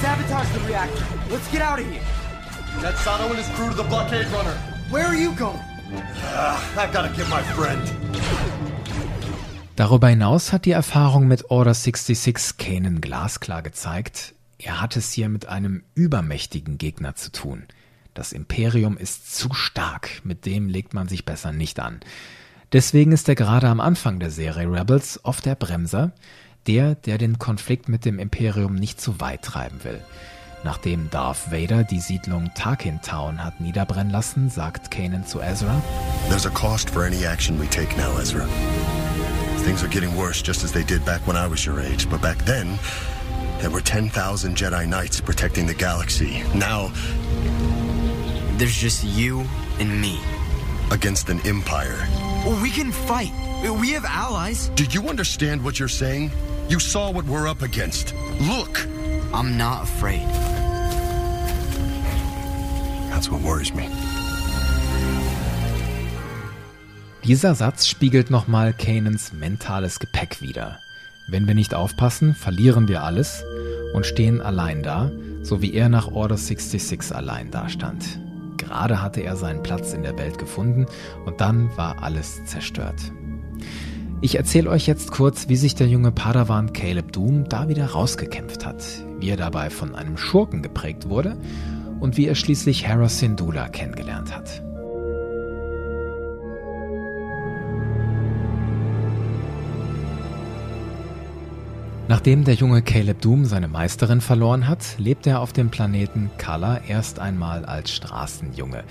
sabotaged 0.00 0.48
the 0.54 0.66
reactor. 0.66 1.04
Let's 1.30 1.50
get 1.52 1.60
out 1.60 1.78
of 1.78 1.84
here. 1.84 2.00
That's 2.80 3.04
Sato 3.04 3.24
and 3.24 3.36
his 3.36 3.48
crew 3.54 3.68
to 3.68 3.76
the 3.76 3.86
blockade 3.86 4.26
runner. 4.32 4.56
Where 4.90 5.04
are 5.04 5.14
you 5.14 5.34
going? 5.34 5.60
I've 6.74 6.90
got 6.90 7.02
to 7.02 7.14
get 7.14 7.28
my 7.28 7.42
friend. 7.52 7.82
Darüber 9.76 10.08
hinaus 10.08 10.52
hat 10.52 10.64
die 10.64 10.70
Erfahrung 10.70 11.28
mit 11.28 11.50
Order 11.50 11.74
66 11.74 12.56
Kanan 12.56 13.02
glasklar 13.02 13.60
gezeigt, 13.60 14.34
er 14.58 14.80
hat 14.80 14.96
es 14.96 15.12
hier 15.12 15.28
mit 15.28 15.46
einem 15.46 15.82
übermächtigen 15.94 16.78
Gegner 16.78 17.14
zu 17.14 17.32
tun. 17.32 17.64
Das 18.14 18.32
Imperium 18.32 18.96
ist 18.96 19.34
zu 19.34 19.52
stark, 19.52 20.20
mit 20.24 20.46
dem 20.46 20.68
legt 20.68 20.94
man 20.94 21.08
sich 21.08 21.24
besser 21.24 21.52
nicht 21.52 21.80
an. 21.80 22.00
Deswegen 22.72 23.12
ist 23.12 23.28
er 23.28 23.34
gerade 23.34 23.68
am 23.68 23.80
Anfang 23.80 24.20
der 24.20 24.30
Serie 24.30 24.70
Rebels 24.70 25.20
oft 25.24 25.44
der 25.46 25.56
Bremser, 25.56 26.12
der, 26.66 26.94
der 26.94 27.18
den 27.18 27.38
Konflikt 27.38 27.88
mit 27.88 28.04
dem 28.04 28.18
Imperium 28.18 28.74
nicht 28.74 29.00
zu 29.00 29.20
weit 29.20 29.42
treiben 29.42 29.82
will. 29.84 30.00
Nachdem 30.62 31.10
Darth 31.10 31.52
Vader 31.52 31.84
die 31.84 32.00
Siedlung 32.00 32.50
Tarkin 32.54 33.02
Town 33.02 33.44
hat 33.44 33.60
niederbrennen 33.60 34.10
lassen, 34.10 34.48
sagt 34.48 34.90
Kanan 34.90 35.26
zu 35.26 35.40
Ezra: 35.40 35.82
There's 36.30 36.46
a 36.46 36.50
cost 36.50 36.88
for 36.88 37.04
any 37.04 37.26
action 37.26 37.60
we 37.60 37.66
take 37.66 37.94
now, 37.98 38.18
Ezra. 38.18 38.48
Things 39.64 39.82
are 39.82 39.90
getting 39.90 40.16
worse 40.16 40.42
just 40.42 40.64
as 40.64 40.72
they 40.72 40.82
did 40.82 41.04
back 41.04 41.20
when 41.26 41.36
I 41.36 41.46
was 41.46 41.66
your 41.66 41.80
age, 41.80 42.08
but 42.08 42.22
back 42.22 42.38
then 42.46 42.78
there 43.64 43.70
were 43.70 43.80
10,000 43.80 44.54
Jedi 44.54 44.86
Knights 44.86 45.22
protecting 45.22 45.64
the 45.64 45.72
galaxy. 45.72 46.42
Now, 46.54 46.92
There's 48.58 48.76
just 48.76 49.02
you 49.02 49.46
and 49.80 50.02
me. 50.02 50.20
against 50.90 51.30
an 51.30 51.40
empire. 51.46 52.06
We 52.62 52.68
can 52.68 52.92
fight. 52.92 53.32
We 53.80 53.92
have 53.92 54.04
allies. 54.04 54.68
Do 54.74 54.84
you 54.84 55.08
understand 55.08 55.64
what 55.64 55.78
you're 55.78 55.88
saying? 55.88 56.30
You 56.68 56.78
saw 56.78 57.10
what 57.10 57.24
we're 57.24 57.48
up 57.48 57.62
against. 57.62 58.12
Look! 58.38 58.86
I'm 59.32 59.56
not 59.56 59.84
afraid. 59.84 60.28
That's 63.08 63.30
what 63.30 63.40
worries 63.40 63.72
me. 63.72 63.88
Dieser 67.24 67.54
Satz 67.54 67.86
spiegelt 67.86 68.28
nochmal 68.28 68.74
Kanans 68.74 69.32
mentales 69.32 69.98
Gepäck 69.98 70.42
wider. 70.42 70.83
Wenn 71.26 71.46
wir 71.46 71.54
nicht 71.54 71.74
aufpassen, 71.74 72.34
verlieren 72.34 72.86
wir 72.86 73.02
alles 73.02 73.44
und 73.94 74.04
stehen 74.04 74.40
allein 74.40 74.82
da, 74.82 75.10
so 75.42 75.62
wie 75.62 75.72
er 75.72 75.88
nach 75.88 76.08
Order 76.08 76.36
66 76.36 77.14
allein 77.14 77.50
dastand. 77.50 78.20
Gerade 78.58 79.00
hatte 79.00 79.22
er 79.22 79.36
seinen 79.36 79.62
Platz 79.62 79.94
in 79.94 80.02
der 80.02 80.18
Welt 80.18 80.38
gefunden 80.38 80.86
und 81.24 81.40
dann 81.40 81.74
war 81.76 82.02
alles 82.02 82.44
zerstört. 82.44 83.12
Ich 84.20 84.36
erzähle 84.36 84.70
euch 84.70 84.86
jetzt 84.86 85.12
kurz, 85.12 85.48
wie 85.48 85.56
sich 85.56 85.74
der 85.74 85.86
junge 85.86 86.12
Padawan 86.12 86.72
Caleb 86.72 87.12
Doom 87.12 87.48
da 87.48 87.68
wieder 87.68 87.86
rausgekämpft 87.86 88.64
hat, 88.64 88.84
wie 89.18 89.30
er 89.30 89.36
dabei 89.36 89.70
von 89.70 89.94
einem 89.94 90.16
Schurken 90.16 90.62
geprägt 90.62 91.08
wurde 91.08 91.36
und 92.00 92.16
wie 92.16 92.26
er 92.26 92.34
schließlich 92.34 92.86
Hera 92.86 93.08
Syndulla 93.08 93.68
kennengelernt 93.68 94.34
hat. 94.34 94.62
Nachdem 102.06 102.44
der 102.44 102.54
junge 102.54 102.82
Caleb 102.82 103.22
Doom 103.22 103.46
seine 103.46 103.66
Meisterin 103.66 104.20
verloren 104.20 104.68
hat, 104.68 104.98
lebt 104.98 105.26
er 105.26 105.40
auf 105.40 105.54
dem 105.54 105.70
Planeten 105.70 106.30
Kala 106.36 106.82
erst 106.86 107.18
einmal 107.18 107.64
als 107.64 107.92
Straßenjunge. 107.92 108.84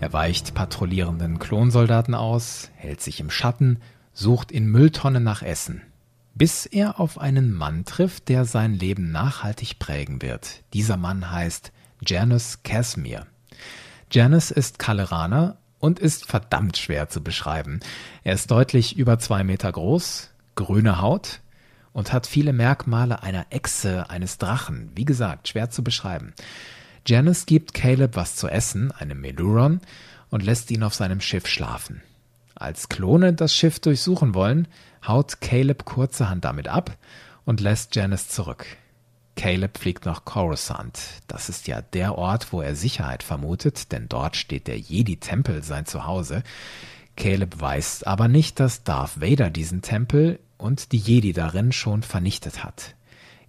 Er 0.00 0.12
weicht 0.12 0.52
patrouillierenden 0.52 1.38
Klonsoldaten 1.38 2.14
aus, 2.14 2.70
hält 2.76 3.00
sich 3.00 3.20
im 3.20 3.30
Schatten, 3.30 3.78
sucht 4.12 4.52
in 4.52 4.66
Mülltonnen 4.66 5.22
nach 5.22 5.40
Essen, 5.42 5.80
bis 6.34 6.66
er 6.66 7.00
auf 7.00 7.18
einen 7.18 7.54
Mann 7.54 7.86
trifft, 7.86 8.28
der 8.28 8.44
sein 8.44 8.74
Leben 8.74 9.12
nachhaltig 9.12 9.78
prägen 9.78 10.20
wird. 10.20 10.62
Dieser 10.74 10.98
Mann 10.98 11.30
heißt 11.30 11.72
Janus 12.06 12.62
Casimir. 12.64 13.26
Janus 14.12 14.50
ist 14.50 14.78
Kaleraner 14.78 15.56
und 15.78 15.98
ist 16.00 16.26
verdammt 16.26 16.76
schwer 16.76 17.08
zu 17.08 17.22
beschreiben. 17.22 17.80
Er 18.24 18.34
ist 18.34 18.50
deutlich 18.50 18.98
über 18.98 19.18
zwei 19.18 19.42
Meter 19.42 19.72
groß, 19.72 20.28
grüne 20.54 21.00
Haut 21.00 21.40
und 21.92 22.12
hat 22.12 22.26
viele 22.26 22.52
Merkmale 22.52 23.22
einer 23.22 23.46
Echse, 23.50 24.10
eines 24.10 24.38
Drachen. 24.38 24.90
Wie 24.94 25.04
gesagt, 25.04 25.48
schwer 25.48 25.70
zu 25.70 25.82
beschreiben. 25.82 26.34
Janus 27.06 27.46
gibt 27.46 27.74
Caleb 27.74 28.16
was 28.16 28.36
zu 28.36 28.48
essen, 28.48 28.92
einem 28.92 29.20
Meluron, 29.20 29.80
und 30.30 30.42
lässt 30.44 30.70
ihn 30.70 30.82
auf 30.82 30.94
seinem 30.94 31.20
Schiff 31.20 31.46
schlafen. 31.46 32.02
Als 32.54 32.88
Klone 32.88 33.32
das 33.32 33.54
Schiff 33.54 33.78
durchsuchen 33.80 34.34
wollen, 34.34 34.68
haut 35.06 35.40
Caleb 35.40 35.84
kurzerhand 35.84 36.44
damit 36.44 36.68
ab 36.68 36.96
und 37.44 37.60
lässt 37.60 37.96
Janice 37.96 38.28
zurück. 38.28 38.66
Caleb 39.36 39.78
fliegt 39.78 40.04
nach 40.04 40.24
Coruscant. 40.24 40.98
Das 41.28 41.48
ist 41.48 41.68
ja 41.68 41.80
der 41.80 42.18
Ort, 42.18 42.52
wo 42.52 42.60
er 42.60 42.74
Sicherheit 42.74 43.22
vermutet, 43.22 43.92
denn 43.92 44.08
dort 44.08 44.36
steht 44.36 44.66
der 44.66 44.78
Jedi-Tempel 44.78 45.62
sein 45.62 45.86
Zuhause. 45.86 46.42
Caleb 47.16 47.60
weiß 47.60 48.02
aber 48.02 48.26
nicht, 48.26 48.58
dass 48.58 48.82
Darth 48.82 49.20
Vader 49.20 49.50
diesen 49.50 49.80
Tempel 49.80 50.40
und 50.58 50.92
die 50.92 50.98
Jedi 50.98 51.32
darin 51.32 51.72
schon 51.72 52.02
vernichtet 52.02 52.64
hat. 52.64 52.94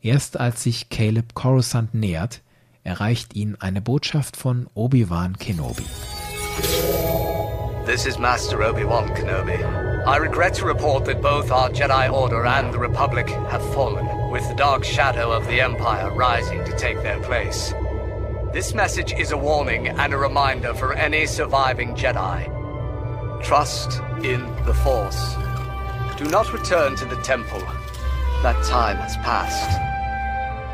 Erst 0.01 0.39
als 0.39 0.63
sich 0.63 0.89
Caleb 0.89 1.33
Coruscant 1.33 1.93
nähert, 1.93 2.41
erreicht 2.83 3.35
ihn 3.35 3.57
eine 3.59 3.81
Botschaft 3.81 4.37
von 4.37 4.67
Obi-Wan 4.73 5.37
Kenobi. 5.37 5.83
This 7.85 8.05
is 8.05 8.17
Master 8.17 8.61
Obi-Wan 8.61 9.09
Kenobi. 9.15 9.57
I 10.05 10.17
regret 10.17 10.53
to 10.55 10.65
report 10.65 11.05
that 11.05 11.21
both 11.21 11.51
our 11.51 11.69
Jedi 11.69 12.09
Order 12.11 12.45
and 12.45 12.73
the 12.73 12.79
Republic 12.79 13.29
have 13.49 13.63
fallen, 13.73 14.07
with 14.31 14.47
the 14.47 14.55
dark 14.55 14.83
shadow 14.83 15.31
of 15.31 15.45
the 15.47 15.59
Empire 15.59 16.11
rising 16.11 16.63
to 16.65 16.77
take 16.77 17.01
their 17.01 17.19
place. 17.21 17.73
This 18.53 18.73
message 18.73 19.13
is 19.13 19.31
a 19.31 19.37
warning 19.37 19.89
and 19.89 20.13
a 20.13 20.17
reminder 20.17 20.73
for 20.73 20.93
any 20.93 21.27
surviving 21.27 21.95
Jedi. 21.95 22.47
Trust 23.43 24.01
in 24.23 24.41
the 24.65 24.73
Force. 24.73 25.35
Do 26.19 26.25
not 26.25 26.53
return 26.53 26.95
to 26.97 27.05
the 27.05 27.19
Temple. 27.23 27.63
That 28.43 28.63
time 28.65 28.97
has 28.97 29.15
passed, 29.17 29.71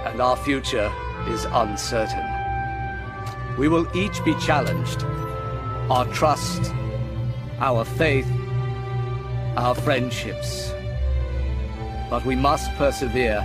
and 0.05 0.19
our 0.19 0.35
future 0.35 0.91
is 1.29 1.45
uncertain. 1.45 2.25
We 3.57 3.69
will 3.69 3.87
each 3.95 4.25
be 4.25 4.35
challenged. 4.35 5.03
Our 5.89 6.05
trust 6.11 6.73
our 7.59 7.85
faith, 7.85 8.27
our 9.57 9.75
friendships. 9.75 10.71
But 12.09 12.25
we 12.25 12.35
must 12.35 12.71
persevere, 12.75 13.39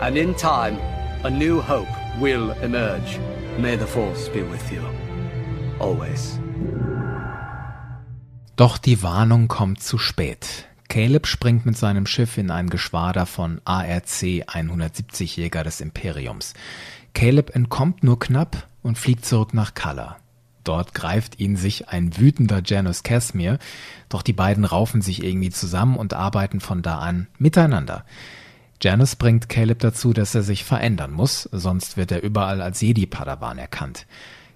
and 0.00 0.16
in 0.18 0.34
time, 0.34 0.78
a 1.24 1.30
new 1.30 1.60
hope 1.60 1.88
will 2.20 2.50
emerge. 2.62 3.18
May 3.58 3.76
the 3.76 3.86
Force 3.86 4.28
be 4.28 4.42
with 4.42 4.70
you. 4.72 4.82
Always. 5.78 6.38
Doch 8.56 8.78
die 8.78 9.02
Warnung 9.02 9.48
kommt 9.48 9.82
zu 9.82 9.98
spät. 9.98 10.66
Caleb 10.88 11.26
springt 11.26 11.66
mit 11.66 11.76
seinem 11.76 12.06
Schiff 12.06 12.38
in 12.38 12.50
ein 12.50 12.70
Geschwader 12.70 13.26
von 13.26 13.60
ARC 13.64 14.22
170 14.46 15.36
Jäger 15.36 15.64
des 15.64 15.80
Imperiums. 15.80 16.54
Caleb 17.14 17.54
entkommt 17.54 18.04
nur 18.04 18.18
knapp 18.18 18.68
und 18.82 18.98
fliegt 18.98 19.24
zurück 19.24 19.54
nach 19.54 19.74
Kalla. 19.74 20.16
Dort 20.64 20.94
greift 20.94 21.38
ihn 21.38 21.56
sich 21.56 21.88
ein 21.88 22.18
wütender 22.18 22.60
Janus 22.64 23.04
Casimir, 23.04 23.58
doch 24.08 24.22
die 24.22 24.32
beiden 24.32 24.64
raufen 24.64 25.00
sich 25.00 25.22
irgendwie 25.22 25.50
zusammen 25.50 25.96
und 25.96 26.12
arbeiten 26.12 26.60
von 26.60 26.82
da 26.82 26.98
an 26.98 27.28
miteinander. 27.38 28.04
Janus 28.82 29.16
bringt 29.16 29.48
Caleb 29.48 29.78
dazu, 29.78 30.12
dass 30.12 30.34
er 30.34 30.42
sich 30.42 30.64
verändern 30.64 31.12
muss, 31.12 31.48
sonst 31.52 31.96
wird 31.96 32.10
er 32.10 32.22
überall 32.22 32.60
als 32.60 32.80
Jedi-Padawan 32.80 33.58
erkannt. 33.58 34.06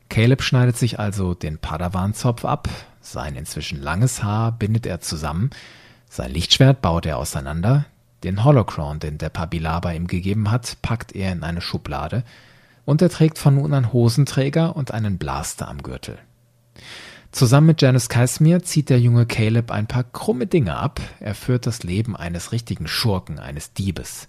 Caleb 0.09 0.43
schneidet 0.43 0.77
sich 0.77 0.99
also 0.99 1.35
den 1.35 1.59
Padawan-Zopf 1.59 2.45
ab, 2.45 2.69
sein 3.01 3.37
inzwischen 3.37 3.81
langes 3.81 4.23
Haar 4.23 4.53
bindet 4.53 4.87
er 4.87 5.01
zusammen, 5.01 5.51
sein 6.11 6.31
Lichtschwert 6.31 6.83
baut 6.83 7.07
er 7.07 7.17
auseinander, 7.17 7.87
den 8.23 8.45
Holocron, 8.45 9.01
den 9.01 9.17
der 9.17 9.31
Pabilaba 9.31 9.93
ihm 9.93 10.07
gegeben 10.07 10.51
hat, 10.51 10.77
packt 10.83 11.17
er 11.17 11.33
in 11.33 11.43
eine 11.43 11.63
Schublade– 11.63 12.25
und 12.91 13.03
er 13.03 13.09
trägt 13.09 13.39
von 13.39 13.55
nun 13.55 13.73
an 13.73 13.93
Hosenträger 13.93 14.75
und 14.75 14.93
einen 14.93 15.17
Blaster 15.17 15.69
am 15.69 15.81
Gürtel. 15.81 16.19
Zusammen 17.31 17.69
mit 17.69 17.83
Janice 17.83 18.09
Casimir 18.09 18.65
zieht 18.65 18.91
der 18.91 19.01
junge 19.01 19.27
Caleb 19.27 19.71
ein 19.71 19.87
paar 19.87 20.03
krumme 20.03 20.49
Dinge 20.49 20.77
ab. 20.77 21.01
Er 21.21 21.37
führt 21.37 21.69
das 21.69 21.85
Leben 21.85 22.17
eines 22.17 22.51
richtigen 22.51 22.89
Schurken, 22.89 23.39
eines 23.39 23.73
Diebes. 23.75 24.29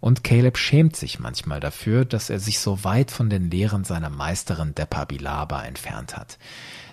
Und 0.00 0.24
Caleb 0.24 0.58
schämt 0.58 0.96
sich 0.96 1.20
manchmal 1.20 1.60
dafür, 1.60 2.04
dass 2.04 2.30
er 2.30 2.40
sich 2.40 2.58
so 2.58 2.82
weit 2.82 3.12
von 3.12 3.30
den 3.30 3.48
Lehren 3.48 3.84
seiner 3.84 4.10
Meisterin 4.10 4.74
Depabilaba 4.74 5.62
entfernt 5.62 6.16
hat. 6.16 6.38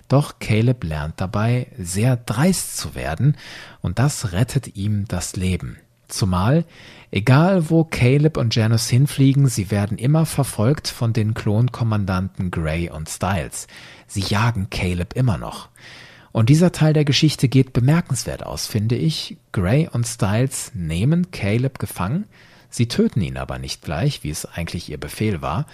Doch 0.08 0.40
Caleb 0.40 0.84
lernt 0.84 1.20
dabei, 1.20 1.68
sehr 1.78 2.16
dreist 2.16 2.78
zu 2.78 2.96
werden, 2.96 3.36
und 3.82 4.00
das 4.00 4.32
rettet 4.32 4.76
ihm 4.76 5.06
das 5.08 5.36
Leben. 5.36 5.78
Zumal, 6.08 6.64
egal 7.12 7.70
wo 7.70 7.84
Caleb 7.84 8.38
und 8.38 8.56
Janus 8.56 8.88
hinfliegen, 8.88 9.48
sie 9.48 9.72
werden 9.72 9.98
immer 9.98 10.26
verfolgt 10.26 10.88
von 10.88 11.12
den 11.12 11.34
Klonkommandanten 11.34 12.50
Gray 12.50 12.90
und 12.90 13.10
Styles. 13.10 13.68
Sie 14.08 14.22
jagen 14.22 14.70
Caleb 14.70 15.14
immer 15.16 15.38
noch. 15.38 15.68
Und 16.32 16.50
dieser 16.50 16.72
Teil 16.72 16.94
der 16.94 17.04
Geschichte 17.04 17.50
geht 17.50 17.74
bemerkenswert 17.74 18.46
aus, 18.46 18.68
finde 18.68 18.96
ich. 18.96 19.38
Gray 19.52 19.90
und 19.92 20.08
Styles 20.08 20.72
nehmen 20.74 21.32
Caleb 21.32 21.80
gefangen, 21.80 22.26
sie 22.70 22.88
töten 22.88 23.22
ihn 23.22 23.38
aber 23.38 23.60
nicht 23.60 23.82
gleich, 23.82 24.24
wie 24.24 24.30
es 24.30 24.46
eigentlich 24.46 24.90
ihr 24.90 25.00
Befehl 25.00 25.42
war. 25.42 25.66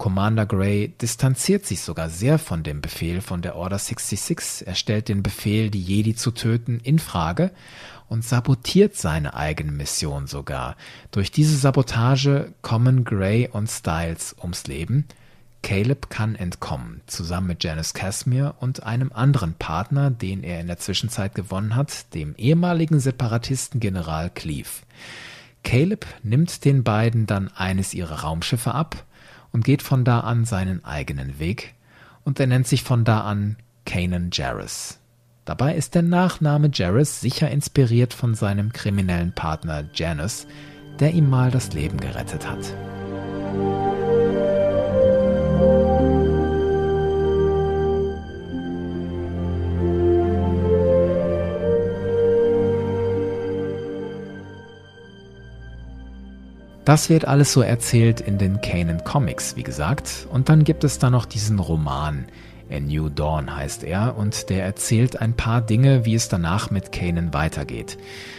Commander 0.00 0.46
Gray 0.46 0.88
distanziert 0.88 1.66
sich 1.66 1.82
sogar 1.82 2.08
sehr 2.08 2.38
von 2.38 2.62
dem 2.62 2.80
Befehl 2.80 3.20
von 3.20 3.42
der 3.42 3.54
Order 3.54 3.78
66. 3.78 4.66
Er 4.66 4.74
stellt 4.74 5.10
den 5.10 5.22
Befehl, 5.22 5.68
die 5.68 5.82
Jedi 5.82 6.14
zu 6.14 6.30
töten, 6.30 6.80
in 6.82 6.98
Frage 6.98 7.50
und 8.08 8.24
sabotiert 8.24 8.96
seine 8.96 9.34
eigene 9.34 9.72
Mission 9.72 10.26
sogar. 10.26 10.78
Durch 11.10 11.30
diese 11.30 11.54
Sabotage 11.54 12.54
kommen 12.62 13.04
Gray 13.04 13.50
und 13.52 13.68
Styles 13.70 14.34
ums 14.40 14.66
Leben. 14.66 15.04
Caleb 15.62 16.08
kann 16.08 16.34
entkommen, 16.34 17.02
zusammen 17.06 17.48
mit 17.48 17.62
Janice 17.62 17.92
Casimir 17.92 18.54
und 18.58 18.82
einem 18.82 19.12
anderen 19.12 19.52
Partner, 19.52 20.10
den 20.10 20.42
er 20.44 20.62
in 20.62 20.68
der 20.68 20.78
Zwischenzeit 20.78 21.34
gewonnen 21.34 21.76
hat, 21.76 22.14
dem 22.14 22.34
ehemaligen 22.36 23.00
Separatisten 23.00 23.80
General 23.80 24.30
Cleave. 24.30 24.70
Caleb 25.62 26.06
nimmt 26.22 26.64
den 26.64 26.84
beiden 26.84 27.26
dann 27.26 27.48
eines 27.54 27.92
ihrer 27.92 28.20
Raumschiffe 28.20 28.74
ab 28.74 29.04
und 29.52 29.64
geht 29.64 29.82
von 29.82 30.04
da 30.04 30.20
an 30.20 30.44
seinen 30.44 30.84
eigenen 30.84 31.38
Weg, 31.38 31.74
und 32.24 32.38
er 32.38 32.46
nennt 32.46 32.66
sich 32.66 32.82
von 32.82 33.04
da 33.04 33.22
an 33.22 33.56
Kanan 33.86 34.30
Jarrus. 34.32 34.98
Dabei 35.44 35.74
ist 35.74 35.94
der 35.94 36.02
Nachname 36.02 36.70
Jarrus 36.72 37.20
sicher 37.20 37.50
inspiriert 37.50 38.14
von 38.14 38.34
seinem 38.34 38.72
kriminellen 38.72 39.32
Partner 39.32 39.84
Janus, 39.94 40.46
der 41.00 41.12
ihm 41.12 41.28
mal 41.28 41.50
das 41.50 41.72
Leben 41.72 41.98
gerettet 41.98 42.48
hat. 42.48 42.74
Das 56.90 57.08
wird 57.08 57.24
alles 57.24 57.52
so 57.52 57.62
erzählt 57.62 58.20
in 58.20 58.36
den 58.36 58.60
Kanan 58.62 59.04
Comics, 59.04 59.54
wie 59.54 59.62
gesagt. 59.62 60.26
Und 60.28 60.48
dann 60.48 60.64
gibt 60.64 60.82
es 60.82 60.98
da 60.98 61.08
noch 61.08 61.24
diesen 61.24 61.60
Roman, 61.60 62.26
A 62.68 62.80
New 62.80 63.08
Dawn 63.08 63.54
heißt 63.54 63.84
er 63.84 64.16
und 64.16 64.50
der 64.50 64.64
erzählt 64.64 65.20
ein 65.20 65.36
paar 65.36 65.62
Dinge, 65.62 66.04
wie 66.04 66.16
es 66.16 66.28
danach 66.28 66.72
mit 66.72 66.90
Kanan 66.90 67.32
weitergeht. 67.32 67.96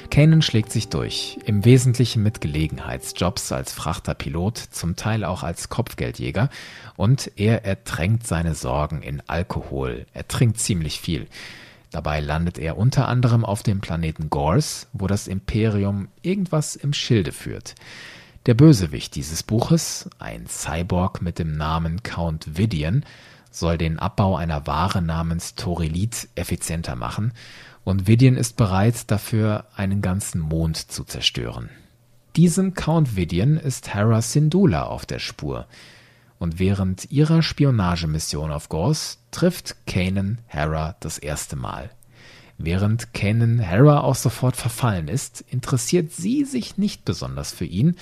Kanan 0.09 0.41
schlägt 0.41 0.69
sich 0.69 0.89
durch, 0.89 1.39
im 1.45 1.63
Wesentlichen 1.63 2.23
mit 2.23 2.41
Gelegenheitsjobs 2.41 3.53
als 3.53 3.71
Frachterpilot, 3.71 4.57
zum 4.57 4.97
Teil 4.97 5.23
auch 5.23 5.43
als 5.43 5.69
Kopfgeldjäger 5.69 6.49
und 6.97 7.31
er 7.37 7.63
ertränkt 7.63 8.27
seine 8.27 8.53
Sorgen 8.53 9.01
in 9.01 9.23
Alkohol. 9.27 10.05
Er 10.13 10.27
trinkt 10.27 10.59
ziemlich 10.59 10.99
viel. 10.99 11.27
Dabei 11.89 12.19
landet 12.19 12.59
er 12.59 12.77
unter 12.77 13.07
anderem 13.07 13.45
auf 13.45 13.63
dem 13.63 13.79
Planeten 13.79 14.29
Gors, 14.29 14.89
wo 14.91 15.07
das 15.07 15.29
Imperium 15.29 16.09
irgendwas 16.21 16.75
im 16.75 16.91
Schilde 16.91 17.31
führt. 17.31 17.75
Der 18.47 18.55
Bösewicht 18.55 19.13
dieses 19.13 19.43
Buches, 19.43 20.09
ein 20.17 20.47
Cyborg 20.47 21.21
mit 21.21 21.37
dem 21.37 21.55
Namen 21.55 22.01
Count 22.01 22.57
Vidian, 22.57 23.05
soll 23.51 23.77
den 23.77 23.99
Abbau 23.99 24.35
einer 24.35 24.65
Ware 24.65 25.03
namens 25.03 25.53
Torilit 25.53 26.27
effizienter 26.33 26.95
machen 26.95 27.33
und 27.83 28.07
Vidian 28.07 28.37
ist 28.37 28.57
bereit, 28.57 29.11
dafür 29.11 29.65
einen 29.75 30.01
ganzen 30.01 30.41
Mond 30.41 30.77
zu 30.77 31.03
zerstören. 31.03 31.69
Diesem 32.35 32.73
Count 32.73 33.15
Vidian 33.15 33.57
ist 33.57 33.93
Hera 33.93 34.23
Syndulla 34.23 34.85
auf 34.85 35.05
der 35.05 35.19
Spur. 35.19 35.67
Und 36.39 36.57
während 36.57 37.11
ihrer 37.11 37.43
Spionagemission 37.43 38.51
auf 38.51 38.69
Gors 38.69 39.19
trifft 39.29 39.85
Kanan 39.85 40.39
Hera 40.47 40.95
das 40.99 41.19
erste 41.19 41.55
Mal. 41.55 41.91
Während 42.63 43.13
Kanan 43.13 43.59
Hera 43.59 44.01
auch 44.01 44.15
sofort 44.15 44.55
verfallen 44.55 45.07
ist, 45.07 45.43
interessiert 45.49 46.11
sie 46.11 46.45
sich 46.45 46.77
nicht 46.77 47.05
besonders 47.05 47.51
für 47.51 47.65
ihn. 47.65 47.95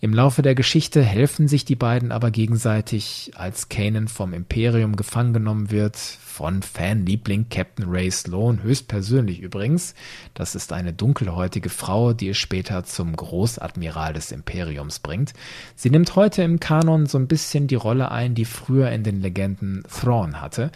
Im 0.00 0.12
Laufe 0.14 0.42
der 0.42 0.54
Geschichte 0.54 1.02
helfen 1.02 1.48
sich 1.48 1.64
die 1.64 1.74
beiden 1.74 2.12
aber 2.12 2.30
gegenseitig, 2.30 3.32
als 3.34 3.68
Kanan 3.68 4.08
vom 4.08 4.32
Imperium 4.34 4.94
gefangen 4.94 5.32
genommen 5.32 5.70
wird, 5.70 5.96
von 6.36 6.60
Fanliebling 6.60 7.46
Captain 7.48 7.86
Ray 7.88 8.10
Sloan, 8.10 8.62
höchstpersönlich 8.62 9.40
übrigens. 9.40 9.94
Das 10.34 10.54
ist 10.54 10.70
eine 10.70 10.92
dunkelhäutige 10.92 11.70
Frau, 11.70 12.12
die 12.12 12.28
es 12.28 12.36
später 12.36 12.84
zum 12.84 13.16
Großadmiral 13.16 14.12
des 14.12 14.32
Imperiums 14.32 14.98
bringt. 14.98 15.32
Sie 15.76 15.88
nimmt 15.88 16.14
heute 16.14 16.42
im 16.42 16.60
Kanon 16.60 17.06
so 17.06 17.16
ein 17.16 17.26
bisschen 17.26 17.68
die 17.68 17.74
Rolle 17.74 18.10
ein, 18.10 18.34
die 18.34 18.44
früher 18.44 18.90
in 18.90 19.02
den 19.02 19.22
Legenden 19.22 19.82
Thrawn 19.84 20.42
hatte. 20.42 20.72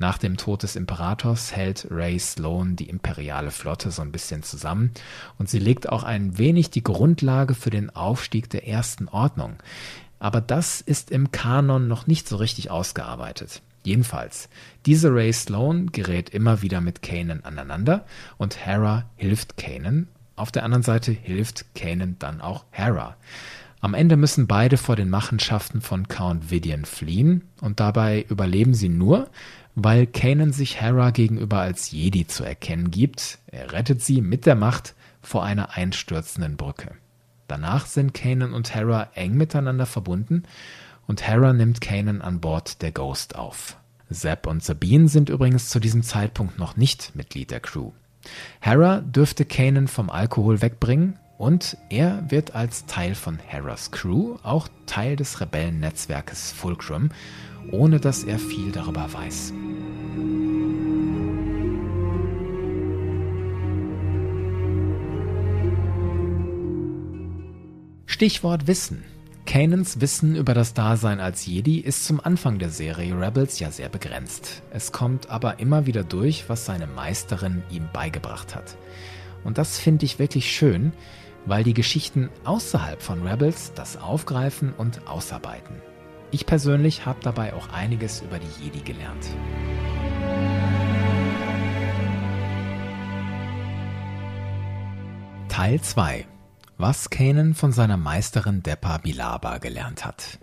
Nach 0.00 0.18
dem 0.18 0.36
Tod 0.36 0.64
des 0.64 0.74
Imperators 0.74 1.54
hält 1.54 1.86
Ray 1.92 2.18
Sloan 2.18 2.74
die 2.74 2.88
imperiale 2.88 3.52
Flotte 3.52 3.92
so 3.92 4.02
ein 4.02 4.10
bisschen 4.10 4.42
zusammen 4.42 4.90
und 5.38 5.48
sie 5.48 5.60
legt 5.60 5.88
auch 5.88 6.02
ein 6.02 6.38
wenig 6.38 6.70
die 6.70 6.82
Grundlage 6.82 7.54
für 7.54 7.70
den 7.70 7.94
Aufstieg 7.94 8.50
der 8.50 8.66
ersten 8.66 9.06
Ordnung. 9.06 9.62
Aber 10.18 10.40
das 10.40 10.80
ist 10.80 11.12
im 11.12 11.30
Kanon 11.30 11.86
noch 11.86 12.08
nicht 12.08 12.26
so 12.26 12.34
richtig 12.34 12.72
ausgearbeitet. 12.72 13.62
Jedenfalls, 13.84 14.48
diese 14.86 15.14
Ray 15.14 15.32
Sloan 15.32 15.92
gerät 15.92 16.30
immer 16.30 16.62
wieder 16.62 16.80
mit 16.80 17.02
Kanan 17.02 17.44
aneinander 17.44 18.06
und 18.38 18.64
Hera 18.66 19.04
hilft 19.16 19.58
Kanan. 19.58 20.08
Auf 20.36 20.50
der 20.50 20.64
anderen 20.64 20.82
Seite 20.82 21.12
hilft 21.12 21.66
Kanan 21.74 22.16
dann 22.18 22.40
auch 22.40 22.64
Hera. 22.70 23.16
Am 23.80 23.92
Ende 23.92 24.16
müssen 24.16 24.46
beide 24.46 24.78
vor 24.78 24.96
den 24.96 25.10
Machenschaften 25.10 25.82
von 25.82 26.08
Count 26.08 26.50
Vidian 26.50 26.86
fliehen 26.86 27.42
und 27.60 27.78
dabei 27.78 28.24
überleben 28.30 28.72
sie 28.72 28.88
nur, 28.88 29.28
weil 29.74 30.06
Kanan 30.06 30.54
sich 30.54 30.80
Hera 30.80 31.10
gegenüber 31.10 31.58
als 31.58 31.90
Jedi 31.90 32.26
zu 32.26 32.42
erkennen 32.42 32.90
gibt. 32.90 33.38
Er 33.48 33.72
rettet 33.72 34.00
sie 34.00 34.22
mit 34.22 34.46
der 34.46 34.54
Macht 34.54 34.94
vor 35.20 35.44
einer 35.44 35.76
einstürzenden 35.76 36.56
Brücke. 36.56 36.92
Danach 37.48 37.84
sind 37.84 38.14
Kanan 38.14 38.54
und 38.54 38.74
Hera 38.74 39.10
eng 39.14 39.34
miteinander 39.34 39.84
verbunden 39.84 40.44
und 41.06 41.26
Hera 41.26 41.52
nimmt 41.52 41.80
Kanan 41.80 42.22
an 42.22 42.40
Bord 42.40 42.82
der 42.82 42.92
Ghost 42.92 43.36
auf. 43.36 43.76
Zeb 44.10 44.46
und 44.46 44.62
Sabine 44.62 45.08
sind 45.08 45.28
übrigens 45.28 45.68
zu 45.70 45.80
diesem 45.80 46.02
Zeitpunkt 46.02 46.58
noch 46.58 46.76
nicht 46.76 47.14
Mitglied 47.14 47.50
der 47.50 47.60
Crew. 47.60 47.92
Hera 48.60 49.00
dürfte 49.00 49.44
Kanan 49.44 49.88
vom 49.88 50.10
Alkohol 50.10 50.62
wegbringen 50.62 51.18
und 51.38 51.76
er 51.90 52.30
wird 52.30 52.54
als 52.54 52.86
Teil 52.86 53.14
von 53.14 53.38
Heras 53.38 53.90
Crew 53.90 54.36
auch 54.42 54.68
Teil 54.86 55.16
des 55.16 55.40
Rebellennetzwerkes 55.40 56.52
Fulcrum, 56.52 57.10
ohne 57.70 58.00
dass 58.00 58.24
er 58.24 58.38
viel 58.38 58.72
darüber 58.72 59.12
weiß. 59.12 59.52
Stichwort 68.06 68.66
Wissen. 68.66 69.02
Kanans 69.46 70.00
Wissen 70.00 70.36
über 70.36 70.54
das 70.54 70.74
Dasein 70.74 71.20
als 71.20 71.46
Jedi 71.46 71.78
ist 71.78 72.06
zum 72.06 72.18
Anfang 72.18 72.58
der 72.58 72.70
Serie 72.70 73.18
Rebels 73.18 73.58
ja 73.58 73.70
sehr 73.70 73.88
begrenzt. 73.88 74.62
Es 74.70 74.90
kommt 74.90 75.30
aber 75.30 75.60
immer 75.60 75.86
wieder 75.86 76.02
durch, 76.02 76.48
was 76.48 76.64
seine 76.64 76.86
Meisterin 76.86 77.62
ihm 77.70 77.88
beigebracht 77.92 78.54
hat. 78.54 78.76
Und 79.44 79.58
das 79.58 79.78
finde 79.78 80.06
ich 80.06 80.18
wirklich 80.18 80.50
schön, 80.50 80.92
weil 81.44 81.62
die 81.62 81.74
Geschichten 81.74 82.30
außerhalb 82.44 83.02
von 83.02 83.26
Rebels 83.26 83.72
das 83.74 83.98
aufgreifen 83.98 84.72
und 84.72 85.06
ausarbeiten. 85.06 85.76
Ich 86.30 86.46
persönlich 86.46 87.04
habe 87.04 87.20
dabei 87.22 87.52
auch 87.52 87.68
einiges 87.68 88.22
über 88.22 88.38
die 88.38 88.64
Jedi 88.64 88.80
gelernt. 88.80 89.26
Teil 95.48 95.80
2 95.80 96.26
was 96.76 97.10
Kanan 97.10 97.54
von 97.54 97.72
seiner 97.72 97.96
Meisterin 97.96 98.62
Depa 98.62 98.98
Bilaba 98.98 99.58
gelernt 99.58 100.04
hat. 100.04 100.38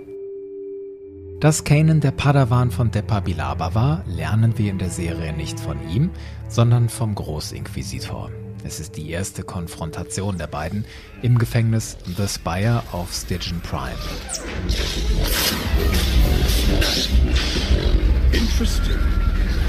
Dass 1.39 1.63
Kanan 1.63 2.01
der 2.01 2.11
Padawan 2.11 2.71
von 2.71 2.91
Depa 2.91 3.19
Bilaba 3.19 3.73
war, 3.73 4.03
lernen 4.07 4.57
wir 4.57 4.69
in 4.69 4.77
der 4.77 4.89
Serie 4.89 5.33
nicht 5.33 5.59
von 5.59 5.77
ihm, 5.89 6.11
sondern 6.47 6.87
vom 6.87 7.15
Großinquisitor. 7.15 8.31
Es 8.63 8.79
ist 8.79 8.95
die 8.95 9.09
erste 9.09 9.43
Konfrontation 9.43 10.37
der 10.37 10.47
beiden 10.47 10.85
im 11.23 11.37
Gefängnis 11.37 11.97
The 12.15 12.27
Spire 12.27 12.83
auf 12.91 13.11
Stygian 13.11 13.59
Prime. 13.61 13.97
Interesting. 18.31 18.99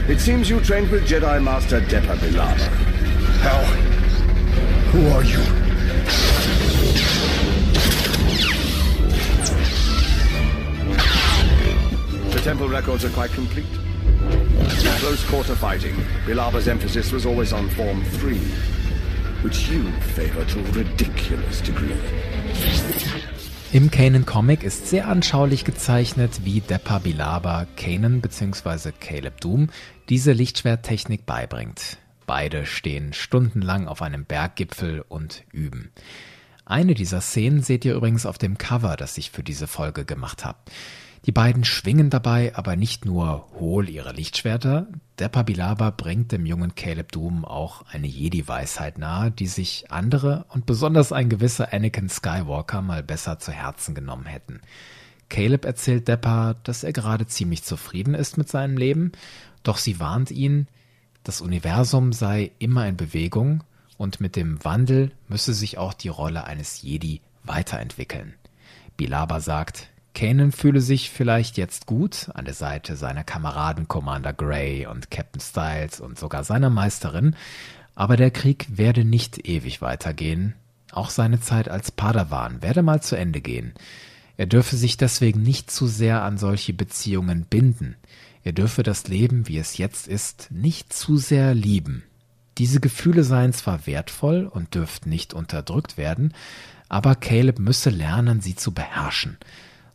It 0.08 0.20
seems 0.20 0.48
you 0.50 0.60
trained 0.60 0.92
with 0.92 1.08
Jedi 1.08 1.40
Master 1.40 1.80
Depa 1.80 2.14
Bilaba. 2.16 2.68
How? 3.42 3.64
Who 4.92 5.08
are 5.14 5.24
you? 5.24 5.61
Temple 12.42 12.68
records 12.68 13.04
are 13.04 13.10
quite 13.10 13.32
complete. 13.34 13.66
Close 14.98 15.24
quarter 15.24 15.54
fighting, 15.54 15.94
Bilaba's 16.26 16.66
emphasis 16.66 17.12
was 17.12 17.24
always 17.24 17.52
on 17.52 17.68
Form 17.70 18.02
3, 18.20 18.34
which 19.42 19.68
you 19.68 19.84
favor 20.16 20.44
to 20.44 20.58
a 20.58 20.72
ridiculous 20.72 21.60
degree. 21.62 21.94
Im 23.72 23.90
Kanan 23.90 24.26
Comic 24.26 24.64
ist 24.64 24.88
sehr 24.88 25.06
anschaulich 25.06 25.64
gezeichnet, 25.64 26.40
wie 26.44 26.60
Depa 26.60 26.98
Bilaba 26.98 27.66
Kanan 27.76 28.20
bzw. 28.20 28.90
Caleb 28.98 29.40
Doom 29.40 29.70
diese 30.08 30.32
Lichtschwerttechnik 30.32 31.24
beibringt. 31.24 31.98
Beide 32.26 32.66
stehen 32.66 33.12
stundenlang 33.12 33.86
auf 33.86 34.02
einem 34.02 34.24
Berggipfel 34.24 35.04
und 35.08 35.44
üben. 35.52 35.92
Eine 36.64 36.94
dieser 36.94 37.20
Szenen 37.20 37.62
seht 37.62 37.84
ihr 37.84 37.94
übrigens 37.94 38.26
auf 38.26 38.38
dem 38.38 38.58
Cover, 38.58 38.96
das 38.96 39.16
ich 39.16 39.30
für 39.30 39.42
diese 39.42 39.66
Folge 39.66 40.04
gemacht 40.04 40.44
habe. 40.44 40.58
Die 41.24 41.32
beiden 41.32 41.64
schwingen 41.64 42.10
dabei 42.10 42.54
aber 42.56 42.74
nicht 42.74 43.04
nur 43.04 43.46
hohl 43.52 43.88
ihre 43.88 44.12
Lichtschwerter, 44.12 44.88
der 45.20 45.28
Pabilaba 45.28 45.90
bringt 45.90 46.32
dem 46.32 46.46
jungen 46.46 46.74
Caleb 46.74 47.12
Doom 47.12 47.44
auch 47.44 47.86
eine 47.86 48.08
Jedi-Weisheit 48.08 48.98
nahe, 48.98 49.30
die 49.30 49.46
sich 49.46 49.92
andere 49.92 50.46
und 50.48 50.66
besonders 50.66 51.12
ein 51.12 51.28
gewisser 51.28 51.72
Anakin 51.72 52.08
Skywalker 52.08 52.82
mal 52.82 53.04
besser 53.04 53.38
zu 53.38 53.52
Herzen 53.52 53.94
genommen 53.94 54.26
hätten. 54.26 54.60
Caleb 55.28 55.64
erzählt 55.64 56.08
Deppa, 56.08 56.54
dass 56.64 56.82
er 56.82 56.92
gerade 56.92 57.26
ziemlich 57.28 57.62
zufrieden 57.62 58.14
ist 58.14 58.36
mit 58.36 58.48
seinem 58.48 58.76
Leben, 58.76 59.12
doch 59.62 59.78
sie 59.78 60.00
warnt 60.00 60.32
ihn, 60.32 60.66
das 61.22 61.40
Universum 61.40 62.12
sei 62.12 62.50
immer 62.58 62.88
in 62.88 62.96
Bewegung 62.96 63.62
und 63.96 64.20
mit 64.20 64.34
dem 64.34 64.62
Wandel 64.64 65.12
müsse 65.28 65.54
sich 65.54 65.78
auch 65.78 65.94
die 65.94 66.08
Rolle 66.08 66.44
eines 66.44 66.82
Jedi 66.82 67.20
weiterentwickeln. 67.44 68.34
Bilaba 68.96 69.38
sagt, 69.38 69.88
Kanan 70.14 70.52
fühle 70.52 70.80
sich 70.80 71.10
vielleicht 71.10 71.56
jetzt 71.56 71.86
gut 71.86 72.28
an 72.34 72.44
der 72.44 72.54
Seite 72.54 72.96
seiner 72.96 73.24
Kameraden 73.24 73.88
Commander 73.88 74.32
Gray 74.32 74.86
und 74.86 75.10
Captain 75.10 75.40
Styles 75.40 76.00
und 76.00 76.18
sogar 76.18 76.44
seiner 76.44 76.70
Meisterin, 76.70 77.34
aber 77.94 78.16
der 78.16 78.30
Krieg 78.30 78.66
werde 78.76 79.04
nicht 79.04 79.48
ewig 79.48 79.80
weitergehen. 79.80 80.54
Auch 80.92 81.10
seine 81.10 81.40
Zeit 81.40 81.68
als 81.68 81.90
Padawan 81.90 82.60
werde 82.62 82.82
mal 82.82 83.02
zu 83.02 83.16
Ende 83.16 83.40
gehen. 83.40 83.72
Er 84.36 84.46
dürfe 84.46 84.76
sich 84.76 84.96
deswegen 84.96 85.42
nicht 85.42 85.70
zu 85.70 85.86
sehr 85.86 86.22
an 86.22 86.36
solche 86.36 86.74
Beziehungen 86.74 87.46
binden. 87.48 87.96
Er 88.44 88.52
dürfe 88.52 88.82
das 88.82 89.08
Leben, 89.08 89.48
wie 89.48 89.58
es 89.58 89.78
jetzt 89.78 90.08
ist, 90.08 90.48
nicht 90.50 90.92
zu 90.92 91.16
sehr 91.16 91.54
lieben. 91.54 92.02
Diese 92.58 92.80
Gefühle 92.80 93.24
seien 93.24 93.54
zwar 93.54 93.86
wertvoll 93.86 94.46
und 94.46 94.74
dürften 94.74 95.08
nicht 95.08 95.32
unterdrückt 95.32 95.96
werden, 95.96 96.34
aber 96.90 97.14
Caleb 97.14 97.58
müsse 97.58 97.88
lernen, 97.88 98.42
sie 98.42 98.54
zu 98.54 98.72
beherrschen 98.72 99.38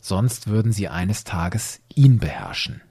sonst 0.07 0.47
würden 0.47 0.71
sie 0.71 0.87
eines 0.87 1.23
Tages 1.23 1.81
ihn 1.93 2.19
beherrschen. 2.19 2.81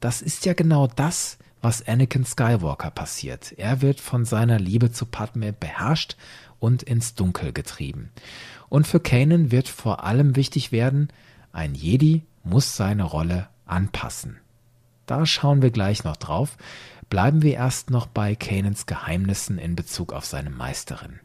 Das 0.00 0.22
ist 0.22 0.44
ja 0.46 0.54
genau 0.54 0.86
das, 0.86 1.38
was 1.60 1.86
Anakin 1.86 2.24
Skywalker 2.24 2.90
passiert. 2.90 3.52
Er 3.56 3.82
wird 3.82 4.00
von 4.00 4.24
seiner 4.24 4.58
Liebe 4.58 4.90
zu 4.90 5.06
Padme 5.06 5.52
beherrscht 5.52 6.16
und 6.58 6.82
ins 6.82 7.14
Dunkel 7.14 7.52
getrieben. 7.52 8.10
Und 8.68 8.86
für 8.86 9.00
Kanan 9.00 9.50
wird 9.50 9.68
vor 9.68 10.04
allem 10.04 10.36
wichtig 10.36 10.72
werden, 10.72 11.08
ein 11.52 11.74
Jedi 11.74 12.22
muss 12.44 12.76
seine 12.76 13.04
Rolle 13.04 13.48
anpassen. 13.66 14.38
Da 15.06 15.26
schauen 15.26 15.62
wir 15.62 15.70
gleich 15.70 16.04
noch 16.04 16.16
drauf. 16.16 16.56
Bleiben 17.10 17.42
wir 17.42 17.54
erst 17.54 17.90
noch 17.90 18.06
bei 18.06 18.34
Kanans 18.34 18.86
Geheimnissen 18.86 19.58
in 19.58 19.76
Bezug 19.76 20.12
auf 20.12 20.24
seine 20.24 20.50
Meisterin. 20.50 21.20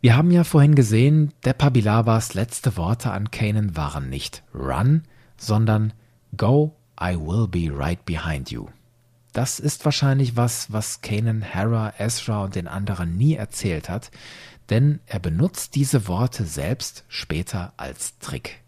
Wir 0.00 0.16
haben 0.16 0.30
ja 0.30 0.44
vorhin 0.44 0.74
gesehen, 0.74 1.32
Depa 1.44 1.70
Bilavas 1.70 2.34
letzte 2.34 2.76
Worte 2.76 3.10
an 3.10 3.30
Kanan 3.30 3.76
waren 3.76 4.08
nicht 4.08 4.42
Run, 4.54 5.02
sondern 5.36 5.92
Go, 6.36 6.76
I 7.00 7.16
will 7.16 7.48
be 7.48 7.70
right 7.70 8.04
behind 8.04 8.50
you. 8.50 8.68
Das 9.32 9.60
ist 9.60 9.84
wahrscheinlich 9.84 10.36
was, 10.36 10.72
was 10.72 11.02
Kanan 11.02 11.42
Hera, 11.42 11.94
Ezra 11.98 12.44
und 12.44 12.54
den 12.54 12.66
anderen 12.66 13.16
nie 13.16 13.34
erzählt 13.34 13.88
hat, 13.88 14.10
denn 14.70 15.00
er 15.06 15.18
benutzt 15.18 15.74
diese 15.74 16.08
Worte 16.08 16.44
selbst 16.44 17.04
später 17.08 17.72
als 17.76 18.18
Trick. 18.18 18.60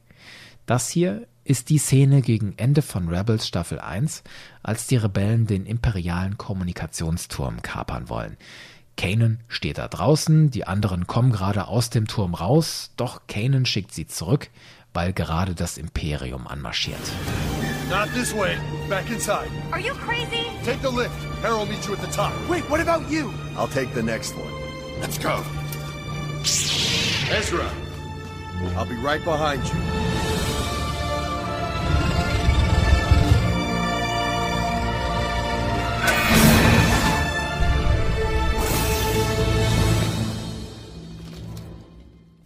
Das 0.67 0.89
hier 0.89 1.27
ist 1.45 1.71
die 1.71 1.79
Szene 1.79 2.23
gegen 2.23 2.55
Ende 2.57 2.83
von 2.83 3.09
Rebels 3.09 3.49
Staffel 3.49 3.81
1, 3.81 4.23
als 4.63 4.87
die 4.87 4.97
Rebellen 4.97 5.47
den 5.47 5.67
imperialen 5.67 6.39
Kommunikationsturm 6.39 7.63
kapern 7.63 8.09
wollen. 8.09 8.37
Kanan 8.97 9.41
steht 9.49 9.79
da 9.79 9.89
draußen, 9.89 10.51
die 10.51 10.67
anderen 10.67 11.07
kommen 11.07 11.33
gerade 11.33 11.69
aus 11.69 11.91
dem 11.91 12.07
Turm 12.07 12.35
raus, 12.35 12.91
doch 12.97 13.23
Kanan 13.27 13.67
schickt 13.67 13.93
sie 13.93 14.07
zurück, 14.07 14.51
weil 14.95 15.13
gerade 15.13 15.55
das 15.55 15.79
Imperium 15.79 16.47
anmarschiert. 16.47 17.01
Not 17.91 18.13
this 18.15 18.35
way. 18.35 18.57
Back 18.89 19.11
inside. 19.11 19.51
Are 19.71 19.81
you 19.81 19.95
crazy? 19.95 20.47
Take 20.65 20.81
the 20.83 20.89
lift. 20.89 21.15
Harold 21.43 21.69
meets 21.69 21.87
you 21.87 21.95
at 21.95 22.01
the 22.01 22.11
top. 22.15 22.33
Wait, 22.49 22.63
what 22.71 22.81
about 22.81 23.11
you? 23.11 23.33
I'll 23.57 23.69
take 23.69 23.93
the 23.95 24.03
next 24.03 24.35
one. 24.37 24.53
Let's 25.01 25.19
go. 25.19 25.43
Ezra, 27.31 27.71
I'll 28.77 28.87
be 28.87 28.97
right 28.97 29.23
behind 29.25 29.63
you. 29.65 29.75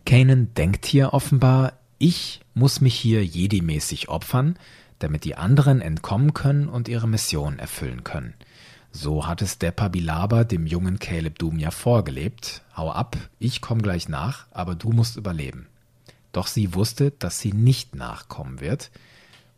Kanan 0.06 0.54
denkt 0.54 0.86
hier 0.86 1.12
offenbar, 1.12 1.72
ich 1.98 2.40
muss 2.54 2.80
mich 2.80 2.94
hier 2.94 3.24
Jedi-mäßig 3.24 4.08
opfern, 4.08 4.56
damit 5.00 5.24
die 5.24 5.34
anderen 5.34 5.80
entkommen 5.80 6.32
können 6.32 6.68
und 6.68 6.86
ihre 6.88 7.08
Mission 7.08 7.58
erfüllen 7.58 8.04
können. 8.04 8.34
So 8.92 9.26
hat 9.26 9.42
es 9.42 9.58
der 9.58 9.72
Pabilaba 9.72 10.44
dem 10.44 10.64
jungen 10.64 11.00
Caleb 11.00 11.40
Doom 11.40 11.58
ja 11.58 11.72
vorgelebt. 11.72 12.62
Hau 12.76 12.92
ab, 12.92 13.16
ich 13.40 13.60
komm 13.60 13.82
gleich 13.82 14.08
nach, 14.08 14.46
aber 14.52 14.76
du 14.76 14.90
musst 14.90 15.16
überleben. 15.16 15.66
Doch 16.30 16.46
sie 16.46 16.72
wusste, 16.72 17.10
dass 17.10 17.40
sie 17.40 17.52
nicht 17.52 17.96
nachkommen 17.96 18.60
wird. 18.60 18.92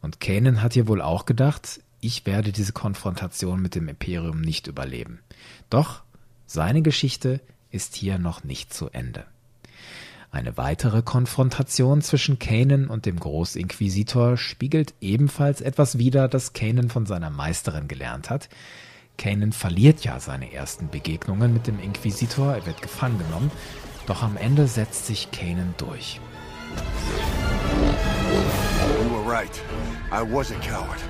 Und 0.01 0.19
Kanan 0.19 0.63
hat 0.63 0.75
ihr 0.77 0.89
wohl 0.89 1.03
auch 1.03 1.27
gedacht, 1.27 1.81
ich 2.01 2.25
werde 2.25 2.53
diese 2.53 2.73
Konfrontation 2.73 3.61
mit 3.61 3.75
dem 3.75 3.87
Imperium 3.87 4.41
nicht 4.41 4.67
überleben. 4.67 5.21
Doch 5.69 6.03
seine 6.47 6.81
Geschichte 6.81 7.43
ist 7.71 7.97
hier 7.97 8.19
noch 8.19 8.45
nicht 8.45 8.73
zu 8.73 8.89
Ende. 8.89 9.27
Eine 10.39 10.57
weitere 10.57 11.03
Konfrontation 11.03 12.01
zwischen 12.01 12.39
Kanan 12.39 12.87
und 12.87 13.07
dem 13.07 13.19
Großinquisitor 13.19 14.37
spiegelt 14.37 14.95
ebenfalls 15.01 15.61
etwas 15.61 15.99
wider, 15.99 16.29
das 16.29 16.53
Kanan 16.53 16.91
von 16.91 17.07
seiner 17.07 17.29
Meisterin 17.29 17.89
gelernt 17.89 18.31
hat. 18.31 18.49
Kanan 19.17 19.51
verliert 19.51 20.05
ja 20.05 20.21
seine 20.21 20.53
ersten 20.53 20.91
Begegnungen 20.91 21.53
mit 21.53 21.67
dem 21.67 21.81
Inquisitor, 21.81 22.55
er 22.55 22.67
wird 22.67 22.81
gefangen 22.83 23.19
genommen, 23.19 23.51
doch 24.07 24.23
am 24.23 24.37
Ende 24.37 24.69
setzt 24.69 25.07
sich 25.07 25.33
Kanan 25.33 25.75
durch. 25.77 26.21
You 29.03 29.11
were 29.11 29.29
right. 29.29 29.61
I 30.13 30.23
was 30.23 30.53
a 30.53 30.59
coward. 30.61 31.01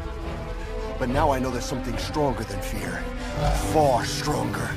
But 0.98 1.10
now 1.10 1.34
I 1.34 1.38
know 1.38 1.50
there's 1.50 1.68
something 1.68 1.98
stronger 1.98 2.44
than 2.44 2.62
fear. 2.62 3.02
Far 3.74 4.06
stronger. 4.06 4.70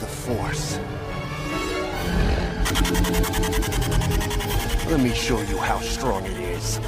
The 0.00 0.06
Force. 0.06 0.78
Let 4.90 5.00
me 5.00 5.14
show 5.14 5.40
you 5.50 5.58
how 5.58 5.80
strong 5.82 6.22
it 6.24 6.56
is. 6.56 6.80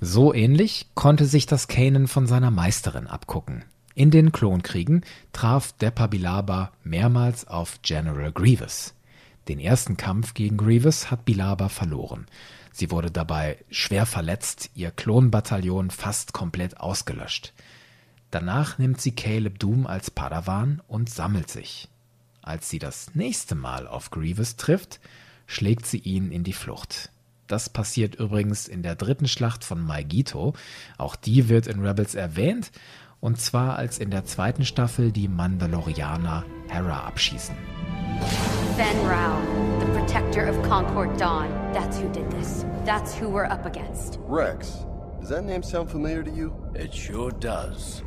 So 0.00 0.32
ähnlich 0.32 0.86
konnte 0.94 1.26
sich 1.26 1.46
das 1.46 1.68
Kanan 1.68 2.06
von 2.06 2.26
seiner 2.26 2.50
Meisterin 2.50 3.06
abgucken. 3.06 3.64
In 3.94 4.10
den 4.10 4.30
Klonkriegen 4.30 5.04
traf 5.32 5.72
Depa-Bilaba 5.72 6.70
mehrmals 6.84 7.48
auf 7.48 7.82
General 7.82 8.30
Grievous. 8.30 8.94
Den 9.48 9.58
ersten 9.58 9.96
Kampf 9.96 10.34
gegen 10.34 10.56
Grievous 10.56 11.10
hat 11.10 11.24
Bilaba 11.24 11.68
verloren. 11.68 12.26
Sie 12.72 12.92
wurde 12.92 13.10
dabei 13.10 13.58
schwer 13.70 14.06
verletzt, 14.06 14.70
ihr 14.76 14.92
Klonbataillon 14.92 15.90
fast 15.90 16.32
komplett 16.32 16.78
ausgelöscht. 16.78 17.52
Danach 18.30 18.78
nimmt 18.78 19.00
sie 19.00 19.12
Caleb 19.12 19.58
Doom 19.58 19.86
als 19.86 20.10
Padawan 20.10 20.82
und 20.86 21.08
sammelt 21.08 21.50
sich. 21.50 21.88
Als 22.42 22.68
sie 22.68 22.78
das 22.78 23.14
nächste 23.14 23.54
Mal 23.54 23.86
auf 23.86 24.10
Grievous 24.10 24.56
trifft, 24.56 25.00
schlägt 25.46 25.86
sie 25.86 25.98
ihn 25.98 26.30
in 26.30 26.44
die 26.44 26.52
Flucht. 26.52 27.10
Das 27.46 27.70
passiert 27.70 28.16
übrigens 28.16 28.68
in 28.68 28.82
der 28.82 28.94
dritten 28.94 29.26
Schlacht 29.26 29.64
von 29.64 29.80
Maigito. 29.80 30.54
Auch 30.98 31.16
die 31.16 31.48
wird 31.48 31.66
in 31.66 31.80
Rebels 31.80 32.14
erwähnt. 32.14 32.70
Und 33.20 33.40
zwar 33.40 33.76
als 33.76 33.98
in 33.98 34.10
der 34.10 34.26
zweiten 34.26 34.64
Staffel 34.64 35.10
die 35.10 35.26
Mandalorianer 35.26 36.44
Hera 36.68 37.06
abschießen. 37.06 37.56
Ben 38.76 39.06
Rao, 39.06 39.40
the 39.80 39.86
protector 39.98 40.48
of 40.48 40.62
Concord 40.62 41.18
Dawn. 41.18 41.48
That's 41.72 41.98
who 41.98 42.08
did 42.12 42.30
this. 42.30 42.64
That's 42.84 43.18
who 43.18 43.28
we're 43.28 43.50
up 43.50 43.64
against. 43.66 44.18
Rex, 44.28 44.86
does 45.28 45.36
that 45.36 45.44
name 45.44 45.62
sound 45.62 45.90
familiar 45.90 46.22
to 46.22 46.30
you? 46.30 46.50
It 46.74 46.94
sure 46.94 47.30
does. 47.30 48.02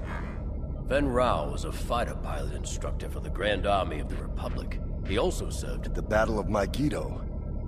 Ben 0.89 1.07
Rao 1.07 1.51
was 1.51 1.65
a 1.65 1.71
fighter 1.71 2.15
pilot 2.15 2.55
instructor 2.55 3.09
for 3.11 3.21
the 3.21 3.29
Grand 3.29 3.67
Army 3.67 3.99
of 4.01 4.09
the 4.09 4.15
Republic. 4.15 4.79
He 5.07 5.19
also 5.19 5.51
served 5.51 5.85
at 5.85 5.93
the 5.93 6.01
Battle 6.01 6.39
of 6.39 6.47
Megiddo. 6.49 7.21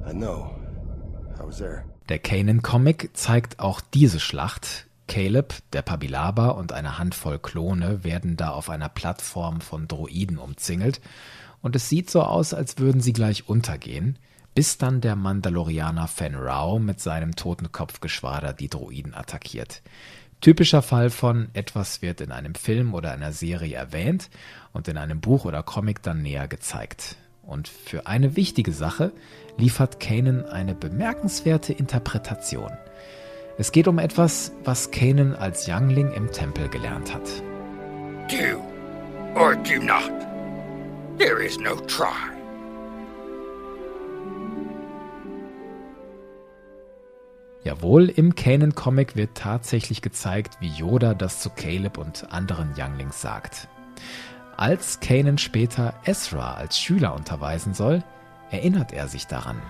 I 0.07 0.11
know. 0.11 0.55
I 1.39 1.45
was 1.45 1.59
there. 1.59 1.85
Der 2.09 2.17
Kanan-Comic 2.17 3.11
zeigt 3.13 3.59
auch 3.59 3.79
diese 3.79 4.19
Schlacht. 4.19 4.87
Caleb, 5.07 5.53
der 5.71 5.83
Pabilaba 5.83 6.49
und 6.49 6.71
eine 6.71 6.97
Handvoll 6.97 7.37
Klone 7.37 8.03
werden 8.03 8.35
da 8.35 8.49
auf 8.49 8.71
einer 8.71 8.89
Plattform 8.89 9.61
von 9.61 9.87
Droiden 9.87 10.39
umzingelt 10.39 10.99
und 11.61 11.75
es 11.75 11.89
sieht 11.89 12.09
so 12.09 12.23
aus, 12.23 12.55
als 12.55 12.79
würden 12.79 13.01
sie 13.01 13.13
gleich 13.13 13.47
untergehen, 13.47 14.17
bis 14.53 14.77
dann 14.77 15.01
der 15.01 15.15
Mandalorianer 15.15 16.07
Fen 16.07 16.35
Rao 16.35 16.79
mit 16.79 16.99
seinem 16.99 17.35
Totenkopfgeschwader 17.35 18.53
die 18.53 18.69
Droiden 18.69 19.13
attackiert. 19.13 19.81
Typischer 20.41 20.81
Fall 20.81 21.09
von 21.09 21.47
etwas 21.53 22.01
wird 22.01 22.19
in 22.19 22.31
einem 22.31 22.53
Film 22.55 22.93
oder 22.93 23.11
einer 23.11 23.31
Serie 23.31 23.75
erwähnt 23.75 24.29
und 24.73 24.87
in 24.87 24.97
einem 24.97 25.21
Buch 25.21 25.45
oder 25.45 25.63
Comic 25.63 26.03
dann 26.03 26.21
näher 26.21 26.47
gezeigt. 26.47 27.15
Und 27.43 27.67
für 27.67 28.07
eine 28.07 28.35
wichtige 28.35 28.73
Sache 28.73 29.11
liefert 29.57 29.99
Kanan 29.99 30.45
eine 30.45 30.75
bemerkenswerte 30.75 31.73
Interpretation. 31.73 32.71
Es 33.57 33.71
geht 33.71 33.87
um 33.87 33.99
etwas, 33.99 34.51
was 34.63 34.91
Kanan 34.91 35.35
als 35.35 35.67
Youngling 35.67 36.11
im 36.11 36.31
Tempel 36.31 36.67
gelernt 36.69 37.13
hat. 37.13 37.27
Do 38.29 38.61
or 39.39 39.55
do 39.55 39.81
not. 39.81 40.11
There 41.19 41.43
is 41.43 41.57
no 41.57 41.75
try. 41.87 42.32
Jawohl, 47.63 48.09
im 48.09 48.35
Kanan-Comic 48.35 49.15
wird 49.15 49.35
tatsächlich 49.35 50.01
gezeigt, 50.01 50.57
wie 50.59 50.67
Yoda 50.67 51.13
das 51.13 51.39
zu 51.39 51.49
Caleb 51.49 51.97
und 51.97 52.31
anderen 52.31 52.73
Younglings 52.77 53.21
sagt. 53.21 53.69
Als 54.57 54.99
Kanan 54.99 55.37
später 55.37 55.93
Ezra 56.03 56.55
als 56.55 56.77
Schüler 56.77 57.15
unterweisen 57.15 57.73
soll, 57.73 58.03
erinnert 58.51 58.91
er 58.91 59.07
sich 59.07 59.27
daran. 59.27 59.61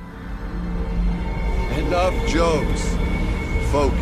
Enough 1.77 2.13
jokes. 2.33 2.81
Focus. 3.71 3.93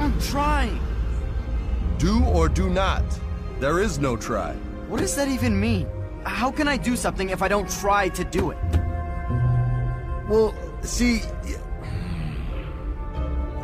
I'm 0.00 0.18
trying. 0.30 0.80
Do 1.98 2.24
or 2.26 2.48
do 2.48 2.68
not. 2.68 3.04
There 3.60 3.82
is 3.82 3.98
no 3.98 4.16
try. 4.16 4.54
What 4.88 5.00
does 5.00 5.14
that 5.16 5.28
even 5.28 5.58
mean? 5.60 5.86
How 6.24 6.50
can 6.50 6.68
I 6.68 6.76
do 6.76 6.96
something 6.96 7.30
if 7.30 7.42
I 7.42 7.48
don't 7.48 7.68
try 7.68 8.08
to 8.10 8.24
do 8.24 8.50
it? 8.50 8.58
Well, 10.28 10.54
see. 10.82 11.22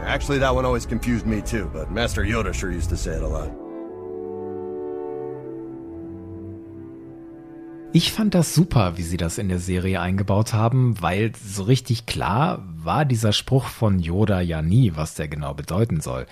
Actually, 0.04 0.38
that 0.38 0.54
one 0.54 0.64
always 0.64 0.86
confused 0.86 1.26
me 1.26 1.40
too, 1.42 1.70
but 1.72 1.90
Master 1.90 2.22
Yoda 2.22 2.52
sure 2.52 2.70
used 2.70 2.90
to 2.90 2.96
say 2.96 3.16
it 3.16 3.22
a 3.22 3.28
lot. 3.28 3.50
Ich 7.92 8.12
fand 8.12 8.36
das 8.36 8.54
super, 8.54 8.96
wie 8.96 9.02
sie 9.02 9.16
das 9.16 9.36
in 9.38 9.48
der 9.48 9.58
Serie 9.58 10.00
eingebaut 10.00 10.54
haben, 10.54 11.02
weil 11.02 11.32
so 11.34 11.64
richtig 11.64 12.06
klar 12.06 12.64
war 12.76 13.04
dieser 13.04 13.32
Spruch 13.32 13.64
von 13.64 13.98
Yoda 13.98 14.40
ja 14.40 14.62
nie, 14.62 14.92
was 14.94 15.14
der 15.14 15.26
genau 15.26 15.54
bedeuten 15.54 16.00
soll. 16.00 16.26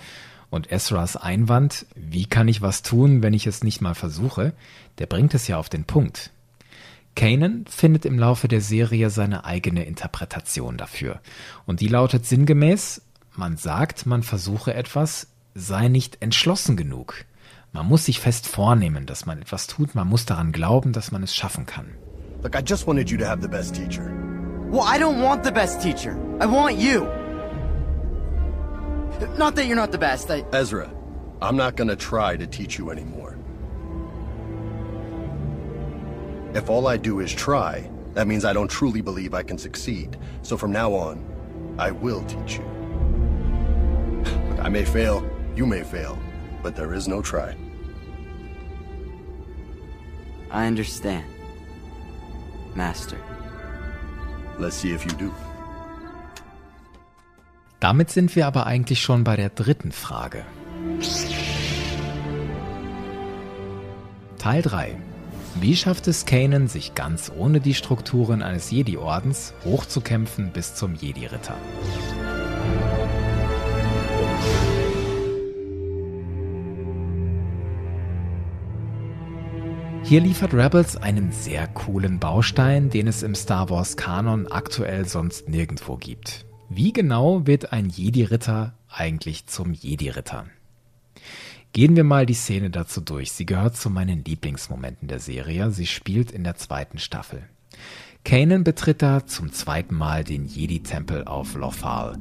Und 0.49 0.71
Ezras 0.71 1.15
Einwand, 1.15 1.85
wie 1.95 2.25
kann 2.25 2.47
ich 2.47 2.61
was 2.61 2.81
tun, 2.81 3.21
wenn 3.21 3.33
ich 3.33 3.45
es 3.45 3.63
nicht 3.63 3.81
mal 3.81 3.95
versuche, 3.95 4.53
der 4.97 5.05
bringt 5.05 5.33
es 5.33 5.47
ja 5.47 5.57
auf 5.57 5.69
den 5.69 5.83
Punkt. 5.83 6.31
Kanan 7.15 7.65
findet 7.69 8.05
im 8.05 8.17
Laufe 8.17 8.47
der 8.47 8.61
Serie 8.61 9.09
seine 9.09 9.45
eigene 9.45 9.83
Interpretation 9.83 10.77
dafür. 10.77 11.19
Und 11.65 11.81
die 11.81 11.87
lautet 11.87 12.25
sinngemäß, 12.25 13.01
man 13.35 13.57
sagt, 13.57 14.05
man 14.05 14.23
versuche 14.23 14.73
etwas, 14.73 15.27
sei 15.53 15.87
nicht 15.87 16.21
entschlossen 16.21 16.77
genug. 16.77 17.25
Man 17.71 17.85
muss 17.85 18.05
sich 18.05 18.19
fest 18.19 18.47
vornehmen, 18.47 19.05
dass 19.05 19.25
man 19.25 19.41
etwas 19.41 19.67
tut, 19.67 19.93
man 19.93 20.07
muss 20.07 20.25
daran 20.25 20.51
glauben, 20.51 20.93
dass 20.93 21.11
man 21.11 21.21
es 21.21 21.35
schaffen 21.35 21.65
kann. 21.65 21.87
Look, 22.41 22.55
I 22.55 22.63
just 22.65 22.87
wanted 22.87 23.09
you 23.11 23.17
to 23.17 23.25
have 23.25 23.41
the 23.41 23.47
best 23.47 23.75
teacher. 23.75 24.05
Well, 24.71 24.85
I 24.85 24.97
don't 24.97 25.21
want 25.21 25.43
the 25.43 25.51
best 25.51 25.81
teacher. 25.81 26.17
I 26.41 26.45
want 26.45 26.79
you. 26.79 27.18
Not 29.37 29.55
that 29.55 29.65
you're 29.65 29.75
not 29.75 29.91
the 29.91 29.97
best, 29.97 30.29
I... 30.31 30.45
Ezra, 30.53 30.91
I'm 31.41 31.55
not 31.55 31.75
gonna 31.75 31.95
try 31.95 32.37
to 32.37 32.47
teach 32.47 32.77
you 32.77 32.89
anymore. 32.89 33.37
If 36.53 36.69
all 36.69 36.87
I 36.87 36.97
do 36.97 37.19
is 37.19 37.33
try, 37.33 37.89
that 38.13 38.27
means 38.27 38.43
I 38.43 38.53
don't 38.53 38.69
truly 38.69 39.01
believe 39.01 39.33
I 39.33 39.43
can 39.43 39.57
succeed. 39.57 40.17
So 40.41 40.57
from 40.57 40.71
now 40.71 40.93
on, 40.93 41.23
I 41.77 41.91
will 41.91 42.23
teach 42.25 42.57
you. 42.57 42.65
Look, 44.49 44.59
I 44.59 44.69
may 44.69 44.83
fail, 44.83 45.29
you 45.55 45.65
may 45.65 45.83
fail, 45.83 46.17
but 46.63 46.75
there 46.75 46.93
is 46.93 47.07
no 47.07 47.21
try. 47.21 47.55
I 50.51 50.65
understand. 50.65 51.25
Master. 52.75 53.17
Let's 54.57 54.75
see 54.75 54.91
if 54.91 55.05
you 55.05 55.11
do. 55.11 55.33
Damit 57.79 58.09
sind 58.11 58.35
wir 58.35 58.45
aber 58.45 58.65
eigentlich 58.65 59.01
schon 59.01 59.23
bei 59.23 59.37
der 59.37 59.49
dritten 59.49 59.93
Frage. 59.93 60.45
Teil 64.37 64.61
3. 64.61 64.97
Wie 65.61 65.75
schafft 65.75 66.07
es 66.07 66.25
Kanan, 66.25 66.67
sich 66.67 66.93
ganz 66.93 67.31
ohne 67.35 67.61
die 67.61 67.73
Strukturen 67.73 68.41
eines 68.41 68.69
Jedi-Ordens 68.71 69.53
hochzukämpfen 69.63 70.51
bis 70.51 70.75
zum 70.75 70.95
Jedi-Ritter? 70.95 71.55
Hier 80.03 80.21
liefert 80.21 80.53
Rebels 80.53 80.97
einen 80.97 81.31
sehr 81.31 81.67
coolen 81.67 82.19
Baustein, 82.19 82.89
den 82.89 83.07
es 83.07 83.23
im 83.23 83.35
Star 83.35 83.69
Wars 83.69 83.95
Kanon 83.95 84.47
aktuell 84.47 85.05
sonst 85.05 85.47
nirgendwo 85.47 85.97
gibt. 85.97 86.48
Wie 86.71 86.93
genau 86.93 87.47
wird 87.47 87.73
ein 87.73 87.89
Jedi-Ritter 87.89 88.73
eigentlich 88.91 89.47
zum 89.47 89.73
Jedi-Ritter? 89.73 90.45
Gehen 91.73 91.95
wir 91.95 92.03
mal 92.03 92.27
die 92.27 92.35
Szene 92.35 92.69
dazu 92.69 93.01
durch. 93.01 93.31
Sie 93.31 93.47
gehört 93.47 93.75
zu 93.75 93.89
meinen 93.89 94.23
Lieblingsmomenten 94.23 95.07
der 95.07 95.19
Serie. 95.19 95.71
Sie 95.71 95.87
spielt 95.87 96.29
in 96.31 96.43
der 96.43 96.57
zweiten 96.57 96.99
Staffel. 96.99 97.41
Kanan 98.23 98.63
betritt 98.63 99.01
da 99.01 99.25
zum 99.25 99.51
zweiten 99.51 99.95
Mal 99.95 100.23
den 100.23 100.45
Jedi-Tempel 100.45 101.23
auf 101.23 101.55
Lothal. 101.55 102.17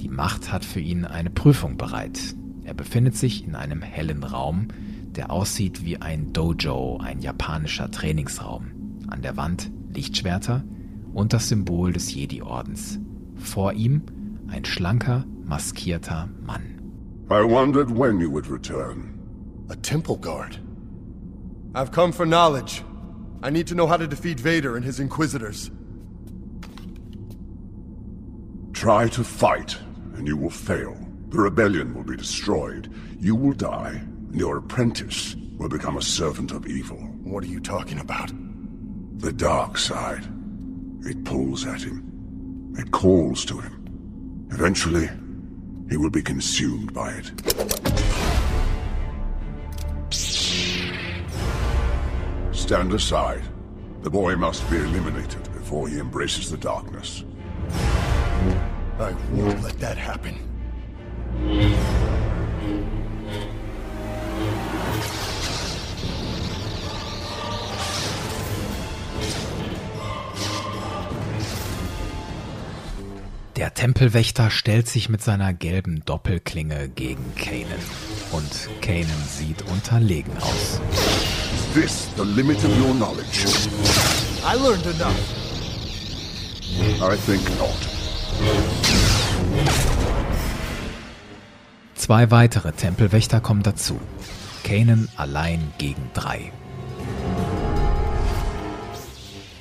Die 0.00 0.08
Macht 0.08 0.50
hat 0.50 0.64
für 0.64 0.80
ihn 0.80 1.04
eine 1.04 1.30
Prüfung 1.30 1.76
bereit. 1.76 2.18
Er 2.64 2.74
befindet 2.74 3.16
sich 3.16 3.44
in 3.44 3.54
einem 3.54 3.82
hellen 3.82 4.24
Raum, 4.24 4.66
der 5.14 5.30
aussieht 5.30 5.84
wie 5.84 5.98
ein 5.98 6.32
Dojo, 6.32 6.98
ein 6.98 7.20
japanischer 7.20 7.88
Trainingsraum. 7.88 8.72
An 9.06 9.22
der 9.22 9.36
Wand 9.36 9.70
Lichtschwerter 9.94 10.64
und 11.14 11.32
das 11.32 11.48
Symbol 11.48 11.92
des 11.92 12.12
Jedi-Ordens. 12.12 12.98
Vor 13.42 13.72
ihm 13.72 14.02
ein 14.48 14.64
schlanker, 14.64 15.24
maskierter 15.44 16.28
Mann. 16.40 17.26
I 17.30 17.42
wondered 17.42 17.90
when 17.90 18.20
you 18.20 18.30
would 18.30 18.46
return. 18.46 19.18
A 19.68 19.76
temple 19.76 20.16
guard. 20.16 20.58
I've 21.74 21.92
come 21.92 22.12
for 22.12 22.26
knowledge. 22.26 22.82
I 23.42 23.50
need 23.50 23.66
to 23.68 23.74
know 23.74 23.86
how 23.86 23.96
to 23.96 24.06
defeat 24.06 24.38
Vader 24.38 24.76
and 24.76 24.84
his 24.84 25.00
Inquisitors. 25.00 25.70
Try 28.72 29.08
to 29.08 29.24
fight, 29.24 29.76
and 30.14 30.26
you 30.26 30.36
will 30.36 30.50
fail. 30.50 30.96
The 31.28 31.40
rebellion 31.40 31.94
will 31.94 32.04
be 32.04 32.16
destroyed. 32.16 32.92
You 33.18 33.34
will 33.34 33.54
die, 33.54 34.00
and 34.30 34.38
your 34.38 34.58
apprentice 34.58 35.34
will 35.56 35.68
become 35.68 35.96
a 35.96 36.02
servant 36.02 36.52
of 36.52 36.66
evil. 36.66 36.98
What 37.24 37.44
are 37.44 37.48
you 37.48 37.60
talking 37.60 37.98
about? 37.98 38.30
The 39.18 39.32
dark 39.32 39.78
side. 39.78 40.26
It 41.04 41.24
pulls 41.24 41.66
at 41.66 41.82
him. 41.82 42.11
It 42.78 42.90
calls 42.90 43.44
to 43.46 43.60
him. 43.60 44.48
Eventually, 44.50 45.08
he 45.90 45.96
will 45.96 46.10
be 46.10 46.22
consumed 46.22 46.92
by 46.94 47.12
it. 47.12 47.32
Stand 52.54 52.92
aside. 52.94 53.42
The 54.02 54.10
boy 54.10 54.36
must 54.36 54.68
be 54.70 54.76
eliminated 54.76 55.42
before 55.52 55.88
he 55.88 55.98
embraces 55.98 56.50
the 56.50 56.56
darkness. 56.56 57.24
I 58.98 59.12
won't 59.32 59.62
let 59.62 59.78
that 59.78 59.98
happen. 59.98 60.36
Der 73.62 73.74
Tempelwächter 73.74 74.50
stellt 74.50 74.88
sich 74.88 75.08
mit 75.08 75.22
seiner 75.22 75.54
gelben 75.54 76.04
Doppelklinge 76.04 76.88
gegen 76.88 77.24
Kanan. 77.36 77.78
Und 78.32 78.68
Kanan 78.80 79.06
sieht 79.28 79.62
unterlegen 79.62 80.36
aus. 80.38 80.80
Is 81.54 81.72
this 81.72 82.08
the 82.16 82.24
limit 82.24 82.56
of 82.56 82.76
your 82.76 82.92
knowledge? 82.92 83.46
I 84.44 84.56
learned 84.56 84.84
enough. 84.84 85.14
I 87.00 87.16
think 87.24 87.48
not. 87.56 87.70
Zwei 91.94 92.32
weitere 92.32 92.72
Tempelwächter 92.72 93.40
kommen 93.40 93.62
dazu. 93.62 94.00
Kanan 94.64 95.08
allein 95.16 95.72
gegen 95.78 96.10
drei. 96.14 96.50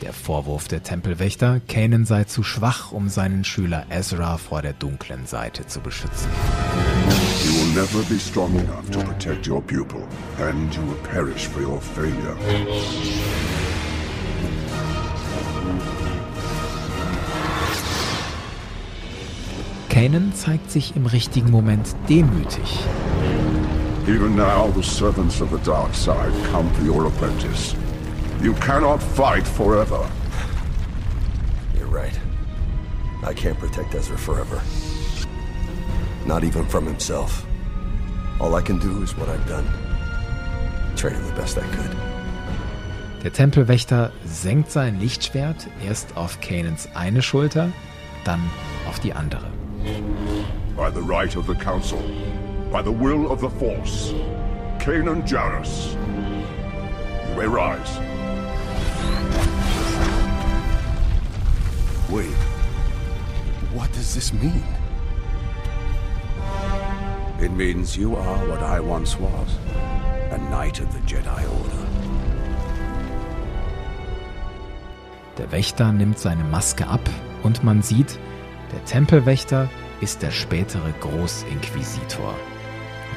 Der 0.02 0.14
Vorwurf 0.14 0.68
der 0.68 0.82
Tempelwächter, 0.82 1.62
Kanan 1.68 2.06
sei 2.06 2.24
zu 2.24 2.42
schwach, 2.42 2.92
um 2.92 3.08
seinen 3.08 3.44
Schüler 3.44 3.86
Ezra 3.92 4.38
vor 4.38 4.64
der 4.64 4.74
dunklen 4.74 5.28
Seite 5.28 5.68
zu 5.68 5.80
beschützen. 5.80 6.28
You 7.46 7.54
will 7.54 7.74
never 7.76 8.04
be 8.10 8.20
strong 8.20 8.56
enough 8.56 8.90
to 8.90 9.00
protect 9.00 9.48
your 9.48 9.62
pupil, 9.62 10.02
and 10.40 10.74
you 10.74 10.82
will 10.82 10.98
perish 11.04 11.48
for 11.48 11.62
your 11.62 11.80
failure. 11.80 12.36
Kanan 19.90 20.34
zeigt 20.34 20.72
sich 20.72 20.96
im 20.96 21.06
richtigen 21.06 21.52
Moment 21.52 21.96
demütig. 22.10 22.80
Even 24.08 24.36
now, 24.36 24.72
the 24.76 24.82
servants 24.82 25.42
of 25.42 25.52
the 25.52 25.60
dark 25.64 25.94
side 25.94 26.32
come 26.52 26.68
for 26.74 26.84
your 26.84 27.06
apprentice. 27.06 27.76
You 28.42 28.54
cannot 28.56 29.04
fight 29.04 29.46
forever. 29.46 30.10
You're 31.78 31.86
right. 31.86 32.20
I 33.24 33.36
can't 33.36 33.60
protect 33.60 33.94
Ezra 33.94 34.18
forever. 34.18 34.60
Not 36.26 36.44
even 36.44 36.66
from 36.66 36.88
himself. 36.88 37.46
All 38.40 38.56
I 38.56 38.64
can 38.64 38.80
do 38.80 39.04
is 39.04 39.16
what 39.16 39.30
I've 39.30 39.48
done. 39.48 39.68
Train 40.96 41.14
him 41.14 41.28
the 41.28 41.34
best 41.34 41.60
I 41.60 41.68
could. 41.68 41.96
Der 43.24 43.32
Tempelwächter 43.32 44.12
senkt 44.26 44.72
sein 44.72 45.00
Lichtschwert 45.00 45.68
erst 45.86 46.18
auf 46.18 46.42
Kanans 46.42 46.90
eine 46.96 47.22
Schulter, 47.22 47.70
dann 48.24 48.42
auf 48.90 49.00
die 49.00 49.14
andere. 49.14 49.52
By 50.76 50.90
the 50.92 51.02
right 51.02 51.36
of 51.38 51.46
the 51.46 51.54
Council, 51.54 52.00
by 52.72 52.82
the 52.82 52.92
will 52.92 53.32
of 53.32 53.40
the 53.40 53.50
Force, 53.60 54.16
Kanan 54.80 55.28
Jarrus, 55.28 55.96
you 57.30 57.36
may 57.36 57.46
rise. 57.46 58.11
Wait. 62.10 62.36
What 63.74 63.92
does 63.94 64.14
this 64.14 64.34
mean? 64.34 64.64
It 67.40 67.52
means 67.52 67.98
you 67.98 68.16
are 68.16 68.38
what 68.48 68.62
I 68.62 68.80
once 68.80 69.18
was 69.18 69.58
a 70.32 70.38
knight 70.50 70.80
of 70.80 70.92
the 70.94 71.00
Jedi 71.08 71.44
Order. 71.60 71.88
Der 75.38 75.52
Wächter 75.52 75.92
nimmt 75.92 76.20
seine 76.20 76.44
Maske 76.44 76.88
ab 76.88 77.02
und 77.44 77.64
man 77.64 77.82
sieht, 77.82 78.20
der 78.72 78.84
Tempelwächter 78.86 79.70
ist 80.02 80.22
der 80.22 80.32
spätere 80.32 80.92
Großinquisitor. 81.00 82.36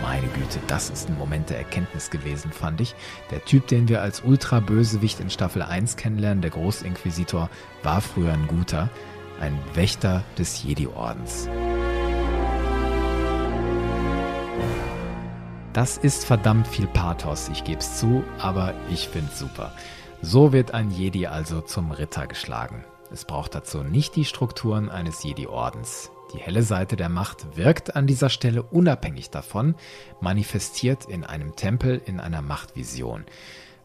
Meine 0.04 0.28
Güte, 0.28 0.60
das 0.66 0.90
ist 0.90 1.08
ein 1.08 1.16
Moment 1.16 1.48
der 1.48 1.56
Erkenntnis 1.56 2.10
gewesen, 2.10 2.52
fand 2.52 2.82
ich. 2.82 2.94
Der 3.30 3.42
Typ, 3.42 3.66
den 3.68 3.88
wir 3.88 4.02
als 4.02 4.20
Ultra-Bösewicht 4.20 5.18
in 5.18 5.30
Staffel 5.30 5.62
1 5.62 5.96
kennenlernen, 5.96 6.42
der 6.42 6.50
Großinquisitor, 6.50 7.48
war 7.82 8.00
früher 8.02 8.34
ein 8.34 8.46
guter, 8.46 8.90
ein 9.40 9.58
Wächter 9.72 10.22
des 10.36 10.62
Jedi-Ordens. 10.62 11.48
Das 15.72 15.96
ist 15.96 16.26
verdammt 16.26 16.68
viel 16.68 16.86
Pathos, 16.86 17.48
ich 17.48 17.64
geb's 17.64 17.98
zu, 17.98 18.24
aber 18.38 18.74
ich 18.90 19.08
find's 19.08 19.38
super. 19.38 19.72
So 20.20 20.52
wird 20.52 20.74
ein 20.74 20.90
Jedi 20.90 21.28
also 21.28 21.62
zum 21.62 21.92
Ritter 21.92 22.26
geschlagen. 22.26 22.84
Es 23.10 23.24
braucht 23.24 23.54
dazu 23.54 23.82
nicht 23.82 24.16
die 24.16 24.26
Strukturen 24.26 24.90
eines 24.90 25.22
Jedi-Ordens. 25.22 26.10
Die 26.34 26.40
helle 26.40 26.64
Seite 26.64 26.96
der 26.96 27.08
Macht 27.08 27.56
wirkt 27.56 27.94
an 27.94 28.08
dieser 28.08 28.28
Stelle 28.28 28.64
unabhängig 28.64 29.30
davon, 29.30 29.76
manifestiert 30.20 31.04
in 31.04 31.22
einem 31.22 31.54
Tempel 31.54 32.02
in 32.04 32.18
einer 32.18 32.42
Machtvision. 32.42 33.24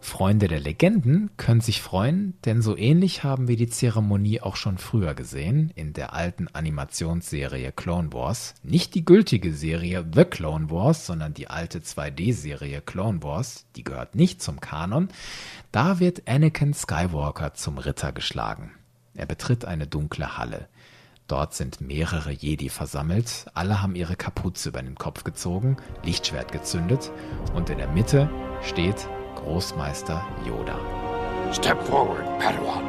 Freunde 0.01 0.47
der 0.47 0.59
Legenden 0.59 1.29
können 1.37 1.61
sich 1.61 1.81
freuen, 1.81 2.33
denn 2.45 2.61
so 2.61 2.75
ähnlich 2.75 3.23
haben 3.23 3.47
wir 3.47 3.57
die 3.57 3.69
Zeremonie 3.69 4.41
auch 4.41 4.55
schon 4.55 4.77
früher 4.77 5.13
gesehen, 5.13 5.71
in 5.75 5.93
der 5.93 6.13
alten 6.13 6.47
Animationsserie 6.47 7.71
Clone 7.71 8.13
Wars. 8.13 8.55
Nicht 8.63 8.95
die 8.95 9.05
gültige 9.05 9.53
Serie 9.53 10.05
The 10.11 10.23
Clone 10.23 10.71
Wars, 10.71 11.05
sondern 11.05 11.33
die 11.33 11.49
alte 11.49 11.79
2D-Serie 11.79 12.81
Clone 12.81 13.21
Wars, 13.21 13.65
die 13.75 13.83
gehört 13.83 14.15
nicht 14.15 14.41
zum 14.41 14.59
Kanon. 14.59 15.09
Da 15.71 15.99
wird 15.99 16.27
Anakin 16.27 16.73
Skywalker 16.73 17.53
zum 17.53 17.77
Ritter 17.77 18.11
geschlagen. 18.11 18.71
Er 19.13 19.25
betritt 19.25 19.65
eine 19.65 19.85
dunkle 19.85 20.37
Halle. 20.37 20.67
Dort 21.29 21.53
sind 21.53 21.79
mehrere 21.79 22.31
Jedi 22.31 22.69
versammelt, 22.69 23.45
alle 23.53 23.83
haben 23.83 23.93
ihre 23.93 24.15
Kapuze 24.15 24.69
über 24.69 24.81
den 24.81 24.95
Kopf 24.95 25.23
gezogen, 25.23 25.77
Lichtschwert 26.01 26.51
gezündet 26.51 27.11
und 27.53 27.69
in 27.69 27.77
der 27.77 27.87
Mitte 27.89 28.27
steht 28.63 29.07
Großmeister 29.35 30.25
Yoda. 30.47 30.73
Step 31.53 31.79
forward, 31.83 32.25
Padawan. 32.39 32.83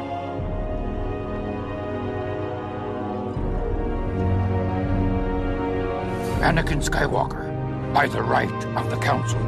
Anakin 6.41 6.81
Skywalker, 6.81 7.45
by 7.93 8.07
the 8.09 8.21
right 8.21 8.49
of 8.75 8.89
the 8.89 8.97
Council, 9.05 9.39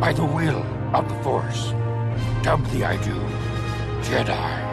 by 0.00 0.12
the 0.12 0.24
will 0.24 0.64
of 0.92 1.08
the 1.08 1.22
Force, 1.22 1.72
thee 2.72 2.84
I 2.84 2.96
do, 3.04 3.14
Jedi. 4.02 4.66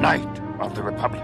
Knight 0.00 0.31
of 0.62 0.74
the 0.74 0.80
Republic. 0.80 1.22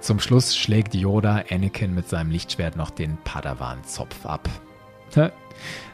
Zum 0.00 0.20
Schluss 0.20 0.56
schlägt 0.56 0.94
Yoda 0.94 1.44
Anakin 1.50 1.94
mit 1.94 2.08
seinem 2.08 2.30
Lichtschwert 2.30 2.76
noch 2.76 2.90
den 2.90 3.18
Padawan-Zopf 3.24 4.24
ab. 4.24 4.48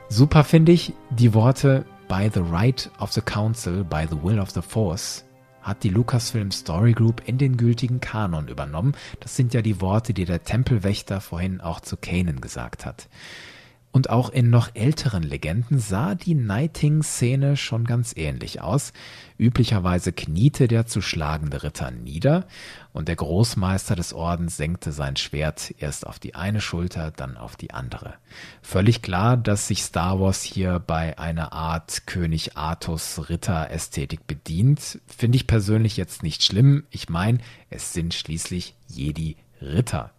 Super 0.09 0.45
finde 0.45 0.73
ich 0.73 0.93
die 1.11 1.35
Worte 1.35 1.85
By 2.07 2.31
the 2.33 2.41
right 2.41 2.91
of 3.01 3.13
the 3.13 3.23
council, 3.23 3.83
by 3.83 4.07
the 4.09 4.23
will 4.23 4.39
of 4.39 4.51
the 4.51 4.63
force 4.63 5.25
hat 5.65 5.83
die 5.83 5.89
Lucasfilm 5.89 6.51
Story 6.51 6.93
Group 6.93 7.23
in 7.27 7.39
den 7.39 7.57
gültigen 7.57 7.99
Kanon 7.99 8.49
übernommen. 8.49 8.93
Das 9.21 9.35
sind 9.35 9.55
ja 9.55 9.63
die 9.63 9.81
Worte, 9.81 10.13
die 10.13 10.27
der 10.27 10.45
Tempelwächter 10.45 11.21
vorhin 11.21 11.61
auch 11.61 11.81
zu 11.81 11.97
Kanan 11.97 12.41
gesagt 12.41 12.85
hat. 12.85 13.09
Und 13.95 14.11
auch 14.11 14.31
in 14.31 14.51
noch 14.51 14.75
älteren 14.75 15.23
Legenden 15.23 15.79
sah 15.79 16.17
die 16.17 16.35
Knighting-Szene 16.35 17.57
schon 17.57 17.85
ganz 17.85 18.13
ähnlich 18.17 18.61
aus. 18.61 18.93
Üblicherweise 19.39 20.13
kniete 20.13 20.67
der 20.67 20.87
zu 20.87 21.01
schlagende 21.01 21.63
Ritter 21.63 21.93
nieder 21.93 22.49
und 22.93 23.07
der 23.07 23.15
Großmeister 23.15 23.95
des 23.95 24.13
Ordens 24.13 24.57
senkte 24.57 24.91
sein 24.91 25.15
Schwert 25.15 25.73
erst 25.79 26.09
auf 26.09 26.19
die 26.19 26.35
eine 26.35 26.61
Schulter, 26.61 27.13
dann 27.13 27.37
auf 27.37 27.55
die 27.55 27.71
andere. 27.71 28.15
Völlig 28.63 29.01
klar, 29.01 29.37
dass 29.37 29.69
sich 29.69 29.85
Star 29.85 30.19
Wars 30.19 30.43
hier 30.43 30.81
bei 30.81 31.17
einer 31.21 31.53
Art 31.53 32.09
König 32.09 32.57
Artus 32.57 33.29
Ritter-Ästhetik 33.29 34.27
bedient, 34.27 34.99
finde 35.07 35.37
ich 35.37 35.47
persönlich 35.47 35.97
jetzt 35.97 36.25
nicht 36.25 36.43
schlimm. 36.43 36.83
Ich 36.91 37.09
meine, 37.09 37.39
es 37.71 37.93
sind 37.93 38.13
schließlich 38.13 38.75
Jedi 38.89 39.37
Ritter. 39.63 40.11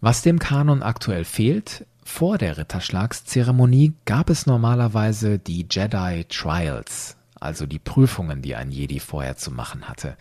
Was 0.00 0.22
dem 0.22 0.38
Kanon 0.38 0.82
aktuell 0.82 1.24
fehlt, 1.24 1.84
vor 2.04 2.38
der 2.38 2.58
Ritterschlagszeremonie 2.58 3.94
gab 4.04 4.30
es 4.30 4.46
normalerweise 4.46 5.38
die 5.38 5.66
Jedi 5.70 6.24
Trials, 6.28 7.16
also 7.38 7.66
die 7.66 7.78
Prüfungen, 7.78 8.42
die 8.42 8.54
ein 8.56 8.70
Jedi 8.70 9.00
vorher 9.00 9.36
zu 9.36 9.50
machen 9.50 9.88
hatte. 9.88 10.16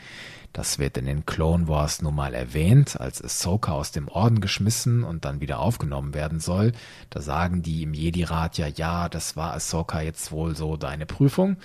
Das 0.53 0.79
wird 0.79 0.97
in 0.97 1.05
den 1.05 1.25
Clone 1.25 1.69
Wars 1.69 2.01
nun 2.01 2.15
mal 2.15 2.33
erwähnt, 2.33 2.99
als 2.99 3.23
Ahsoka 3.23 3.71
aus 3.71 3.91
dem 3.91 4.09
Orden 4.09 4.41
geschmissen 4.41 5.03
und 5.03 5.23
dann 5.23 5.39
wieder 5.39 5.59
aufgenommen 5.59 6.13
werden 6.13 6.41
soll. 6.41 6.73
Da 7.09 7.21
sagen 7.21 7.61
die 7.61 7.83
im 7.83 7.93
Jedi-Rat 7.93 8.57
ja, 8.57 8.67
ja, 8.67 9.07
das 9.07 9.37
war 9.37 9.53
Ahsoka 9.53 10.01
jetzt 10.01 10.31
wohl 10.31 10.55
so 10.55 10.75
deine 10.75 11.05
Prüfung. 11.05 11.57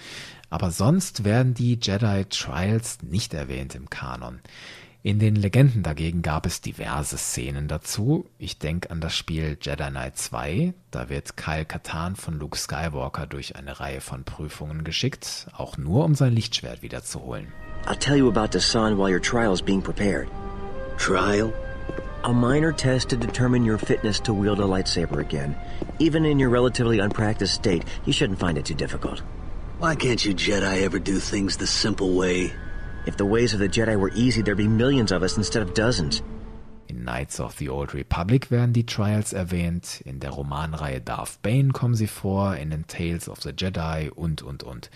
Aber 0.51 0.71
sonst 0.71 1.25
werden 1.25 1.55
die 1.55 1.79
Jedi 1.83 2.27
Trials 2.31 2.99
nicht 3.03 3.35
erwähnt 3.35 3.75
im 3.75 3.91
Kanon. 3.91 4.39
In 5.07 5.21
den 5.21 5.37
Legenden 5.37 5.85
dagegen 5.85 6.21
gab 6.21 6.47
es 6.47 6.61
diverse 6.61 7.17
Szenen 7.17 7.69
dazu. 7.69 8.27
Ich 8.39 8.59
denke 8.59 8.91
an 8.91 9.01
das 9.01 9.15
Spiel 9.15 9.57
Jedi 9.61 9.89
Knight 9.89 10.19
2. 10.19 10.75
Da 10.91 11.09
wird 11.09 11.37
Kyle 11.37 11.65
Katan 11.65 12.17
von 12.17 12.41
Luke 12.41 12.59
Skywalker 12.59 13.29
durch 13.29 13.55
eine 13.55 13.79
Reihe 13.79 14.01
von 14.01 14.25
Prüfungen 14.25 14.83
geschickt, 14.83 15.47
auch 15.57 15.79
nur 15.79 16.05
um 16.05 16.17
sein 16.17 16.33
Lichtschwert 16.33 16.83
wiederzuholen. 16.83 17.53
I'll 17.87 17.97
tell 17.97 18.17
you 18.17 18.29
about 18.29 18.51
Dasan 18.51 18.99
while 18.99 19.09
your 19.09 19.23
trial 19.23 19.53
is 19.53 19.63
being 19.63 19.81
prepared. 19.81 20.27
Trial? 20.99 21.53
A 22.25 22.33
minor 22.33 22.73
test 22.73 23.09
to 23.11 23.17
determine 23.17 23.65
your 23.65 23.79
fitness 23.79 24.19
to 24.23 24.35
wield 24.35 24.59
a 24.59 24.65
lightsaber 24.65 25.21
again. 25.21 25.55
Even 26.01 26.25
in 26.25 26.41
your 26.41 26.51
relatively 26.51 26.99
unpracticed 26.99 27.55
state, 27.55 27.85
you 28.07 28.13
shouldn't 28.13 28.41
find 28.41 28.59
it 28.59 28.65
too 28.65 28.75
difficult. 28.75 29.23
Why 29.79 29.95
can't 29.95 30.25
you 30.25 30.35
Jedi 30.35 30.83
ever 30.83 30.99
do 30.99 31.21
things 31.21 31.59
the 31.59 31.69
simple 31.69 32.17
way? 32.17 32.51
If 33.07 33.17
the 33.17 33.25
ways 33.25 33.55
of 33.55 33.61
the 33.61 33.69
Jedi 33.69 33.97
were 33.97 34.11
easy, 34.17 34.43
there'd 34.43 34.59
be 34.59 34.67
millions 34.67 35.13
of 35.13 35.23
us 35.23 35.37
instead 35.37 35.63
of 35.63 35.75
dozens. 35.75 36.23
In 36.89 37.05
Knights 37.05 37.39
of 37.39 37.55
the 37.57 37.69
Old 37.69 37.95
Republic 37.95 38.51
werden 38.51 38.73
die 38.73 38.85
Trials 38.85 39.33
erwähnt, 39.33 40.01
in 40.05 40.19
der 40.19 40.31
Romanreihe 40.31 41.01
Darth 41.01 41.41
Bane 41.43 41.69
kommen 41.69 41.95
sie 41.95 42.09
vor, 42.09 42.57
in 42.57 42.71
den 42.71 42.89
Tales 42.89 43.29
of 43.29 43.41
the 43.43 43.53
Jedi 43.57 44.11
und, 44.13 44.43
und, 44.43 44.65
und. 44.65 44.91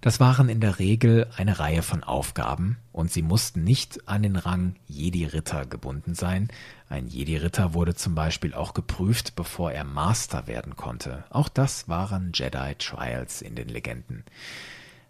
Das 0.00 0.20
waren 0.20 0.48
in 0.48 0.60
der 0.60 0.78
Regel 0.78 1.26
eine 1.36 1.58
Reihe 1.58 1.82
von 1.82 2.04
Aufgaben 2.04 2.76
und 2.92 3.10
sie 3.10 3.22
mussten 3.22 3.64
nicht 3.64 4.08
an 4.08 4.22
den 4.22 4.36
Rang 4.36 4.76
Jedi-Ritter 4.86 5.66
gebunden 5.66 6.14
sein. 6.14 6.48
Ein 6.88 7.08
Jedi-Ritter 7.08 7.74
wurde 7.74 7.96
zum 7.96 8.14
Beispiel 8.14 8.54
auch 8.54 8.74
geprüft, 8.74 9.34
bevor 9.34 9.72
er 9.72 9.84
Master 9.84 10.46
werden 10.46 10.76
konnte. 10.76 11.24
Auch 11.30 11.48
das 11.48 11.88
waren 11.88 12.30
Jedi 12.32 12.76
Trials 12.78 13.42
in 13.42 13.56
den 13.56 13.68
Legenden. 13.68 14.24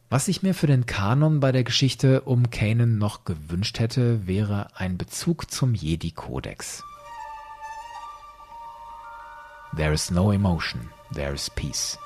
Was 0.09 0.28
ich 0.28 0.40
mir 0.40 0.54
für 0.54 0.68
den 0.68 0.86
Kanon 0.86 1.40
bei 1.40 1.50
der 1.50 1.64
Geschichte 1.64 2.20
um 2.20 2.48
Kanan 2.50 2.96
noch 2.96 3.24
gewünscht 3.24 3.80
hätte, 3.80 4.24
wäre 4.28 4.68
ein 4.76 4.96
Bezug 4.96 5.50
zum 5.50 5.74
Jedi-Kodex. 5.74 6.84
There 9.76 9.92
is 9.92 10.12
no 10.12 10.30
emotion, 10.30 10.88
there 11.12 11.34
is 11.34 11.50
peace. 11.50 11.98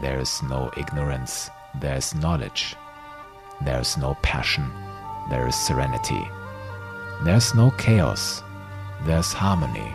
There 0.00 0.20
is 0.20 0.42
no 0.42 0.70
ignorance, 0.76 1.48
there 1.80 1.96
is 1.96 2.10
knowledge. 2.10 2.74
There 3.64 3.80
is 3.80 3.96
no 3.96 4.16
passion, 4.22 4.68
there 5.30 5.46
is 5.46 5.54
serenity. 5.54 6.26
There 7.24 7.36
is 7.36 7.54
no 7.54 7.70
chaos, 7.78 8.42
there 9.06 9.20
is 9.20 9.32
harmony. 9.32 9.92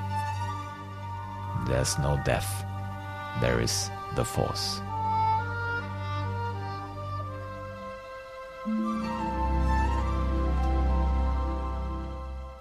There 1.68 1.82
is 1.82 2.00
no 2.00 2.18
death, 2.26 2.66
there 3.42 3.62
is 3.62 3.92
the 4.16 4.24
Force. 4.24 4.82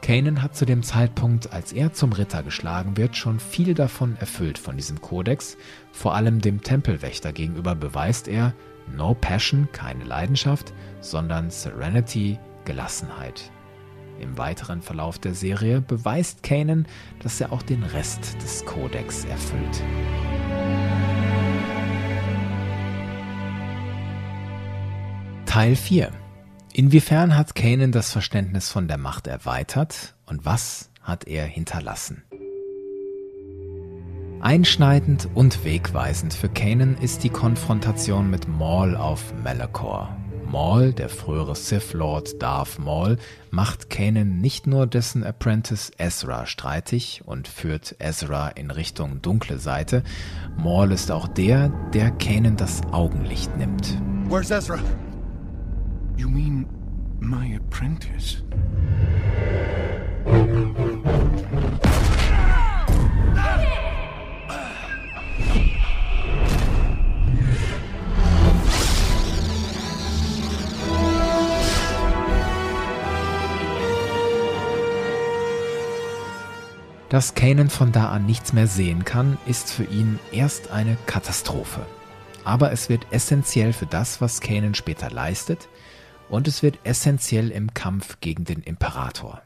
Kanan 0.02 0.42
hat 0.42 0.56
zu 0.56 0.64
dem 0.64 0.82
Zeitpunkt, 0.82 1.52
als 1.52 1.72
er 1.72 1.92
zum 1.92 2.12
Ritter 2.12 2.42
geschlagen 2.42 2.96
wird, 2.96 3.16
schon 3.16 3.38
viel 3.38 3.74
davon 3.74 4.16
erfüllt 4.16 4.58
von 4.58 4.76
diesem 4.76 5.00
Kodex. 5.00 5.56
Vor 5.92 6.14
allem 6.14 6.40
dem 6.40 6.62
Tempelwächter 6.62 7.32
gegenüber 7.32 7.74
beweist 7.74 8.26
er 8.26 8.54
No 8.96 9.14
Passion, 9.14 9.68
keine 9.72 10.04
Leidenschaft, 10.04 10.72
sondern 11.00 11.50
Serenity, 11.50 12.38
Gelassenheit. 12.64 13.50
Im 14.18 14.36
weiteren 14.36 14.82
Verlauf 14.82 15.18
der 15.18 15.34
Serie 15.34 15.80
beweist 15.80 16.42
Kanan, 16.42 16.86
dass 17.22 17.40
er 17.40 17.52
auch 17.52 17.62
den 17.62 17.82
Rest 17.82 18.36
des 18.42 18.64
Kodex 18.64 19.24
erfüllt. 19.24 19.82
Teil 25.46 25.74
4 25.74 26.12
Inwiefern 26.72 27.36
hat 27.36 27.54
Kanan 27.54 27.90
das 27.90 28.12
Verständnis 28.12 28.70
von 28.70 28.86
der 28.86 28.98
Macht 28.98 29.26
erweitert 29.26 30.14
und 30.26 30.44
was 30.44 30.90
hat 31.02 31.26
er 31.26 31.44
hinterlassen? 31.44 32.22
Einschneidend 34.40 35.28
und 35.34 35.64
wegweisend 35.64 36.32
für 36.32 36.48
Kanan 36.48 36.96
ist 36.96 37.24
die 37.24 37.28
Konfrontation 37.28 38.30
mit 38.30 38.48
Maul 38.48 38.96
auf 38.96 39.34
Malachor. 39.42 40.16
Maul, 40.46 40.92
der 40.92 41.08
frühere 41.08 41.54
Sith 41.54 41.92
Lord 41.92 42.40
Darth 42.42 42.78
Maul, 42.78 43.18
macht 43.50 43.90
Kanan 43.90 44.38
nicht 44.38 44.66
nur 44.66 44.86
dessen 44.86 45.24
Apprentice 45.24 45.92
Ezra 45.98 46.46
streitig 46.46 47.22
und 47.26 47.48
führt 47.48 47.96
Ezra 47.98 48.48
in 48.48 48.70
Richtung 48.70 49.22
dunkle 49.22 49.58
Seite. 49.58 50.02
Maul 50.56 50.92
ist 50.92 51.10
auch 51.10 51.28
der, 51.28 51.68
der 51.92 52.10
Kanan 52.12 52.56
das 52.56 52.80
Augenlicht 52.92 53.56
nimmt. 53.58 54.00
Where's 54.28 54.50
Ezra? 54.50 54.78
You 56.20 56.28
mean 56.28 56.66
my 57.18 57.56
apprentice? 57.56 58.42
Dass 77.08 77.34
Kanan 77.34 77.70
von 77.70 77.92
da 77.92 78.10
an 78.10 78.26
nichts 78.26 78.52
mehr 78.52 78.66
sehen 78.66 79.06
kann, 79.06 79.38
ist 79.46 79.72
für 79.72 79.84
ihn 79.84 80.18
erst 80.32 80.70
eine 80.70 80.98
Katastrophe. 81.06 81.86
Aber 82.44 82.72
es 82.72 82.90
wird 82.90 83.06
essentiell 83.10 83.72
für 83.72 83.86
das, 83.86 84.20
was 84.20 84.42
Kanan 84.42 84.74
später 84.74 85.08
leistet, 85.08 85.70
und 86.30 86.48
es 86.48 86.62
wird 86.62 86.78
essentiell 86.84 87.50
im 87.50 87.74
Kampf 87.74 88.20
gegen 88.20 88.44
den 88.44 88.62
Imperator. 88.62 89.42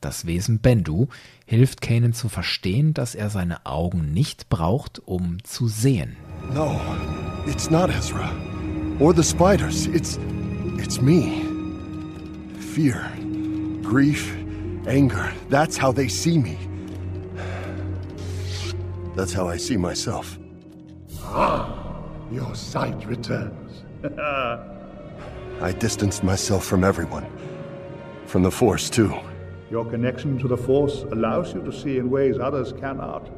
Das 0.00 0.26
Wesen 0.26 0.58
Bendu 0.58 1.06
hilft 1.46 1.80
Kanan 1.80 2.12
zu 2.12 2.28
verstehen, 2.28 2.92
dass 2.92 3.14
er 3.14 3.30
seine 3.30 3.64
Augen 3.66 4.12
nicht 4.12 4.48
braucht, 4.48 5.00
um 5.06 5.44
zu 5.44 5.68
sehen. 5.68 6.16
No, 6.52 6.80
it's 7.46 7.70
not 7.70 7.88
Ezra. 7.88 8.32
Or 8.98 9.14
the 9.14 9.22
spiders. 9.22 9.86
It's. 9.86 10.18
it's 10.78 11.00
me. 11.00 11.44
Fear, 12.74 13.00
grief, 13.82 14.34
anger. 14.86 15.32
That's 15.48 15.80
how 15.80 15.92
they 15.92 16.08
see 16.08 16.38
me. 16.38 16.58
That's 19.14 19.32
how 19.32 19.48
I 19.48 19.58
see 19.58 19.76
myself. 19.76 20.38
Ah, 21.22 21.68
your 22.30 22.54
sight 22.54 23.06
returns. 23.06 23.84
I 25.62 25.70
distanced 25.70 26.24
myself 26.24 26.64
from 26.64 26.82
everyone. 26.82 27.24
From 28.26 28.42
the 28.42 28.50
Force, 28.50 28.90
too. 28.90 29.14
Your 29.70 29.84
connection 29.84 30.36
to 30.38 30.48
the 30.48 30.56
Force 30.56 31.04
allows 31.12 31.54
you 31.54 31.62
to 31.62 31.72
see 31.72 31.98
in 31.98 32.10
ways 32.10 32.36
others 32.40 32.72
cannot. 32.72 33.30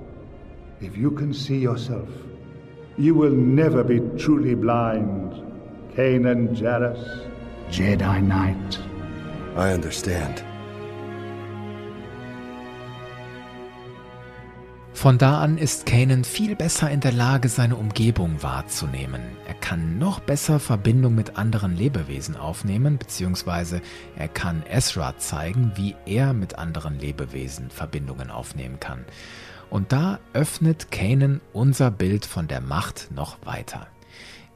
If 0.81 0.97
you 0.97 1.11
can 1.11 1.35
see 1.35 1.59
yourself, 1.59 2.09
you 2.97 3.15
will 3.15 3.31
never 3.31 3.85
be 3.85 4.01
truly 4.17 4.55
blind. 4.55 5.33
Kanan 5.95 6.57
Jarrus, 6.57 7.31
Jedi 7.69 8.23
Knight. 8.23 8.79
I 9.55 9.73
understand. 9.73 10.43
Von 14.95 15.19
da 15.19 15.43
an 15.43 15.59
ist 15.59 15.85
Kanan 15.87 16.25
viel 16.25 16.55
besser 16.57 16.89
in 16.91 17.01
der 17.01 17.13
Lage, 17.13 17.49
seine 17.49 17.77
Umgebung 17.77 18.43
wahrzunehmen. 18.43 19.21
Er 19.47 19.55
kann 19.55 19.99
noch 19.99 20.21
besser 20.21 20.61
Verbindung 20.61 21.15
mit 21.15 21.37
anderen 21.37 21.77
Lebewesen 21.77 22.37
aufnehmen, 22.37 22.97
beziehungsweise 22.97 23.83
er 24.17 24.29
kann 24.29 24.63
Ezra 24.67 25.19
zeigen, 25.19 25.73
wie 25.75 25.95
er 26.07 26.33
mit 26.33 26.59
anderen 26.59 26.99
Lebewesen 26.99 27.71
Verbindungen 27.71 28.31
aufnehmen 28.31 28.81
kann. 28.81 29.05
Und 29.69 29.93
da 29.93 30.21
öffnet 30.33 30.91
Kanan 30.91 31.43
unser 31.53 31.91
Bild 31.91 32.25
von 32.25 32.47
der 32.49 32.61
Macht 32.61 33.11
noch 33.11 33.45
weiter. 33.45 33.89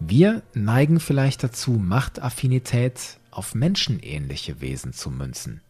Wir 0.01 0.43
neigen 0.55 1.01
vielleicht 1.01 1.43
dazu, 1.43 1.73
Machtaffinität 1.73 3.19
auf 3.33 3.55
menschenähnliche 3.55 4.61
Wesen 4.61 4.93
zu 4.93 5.11
münzen. 5.11 5.61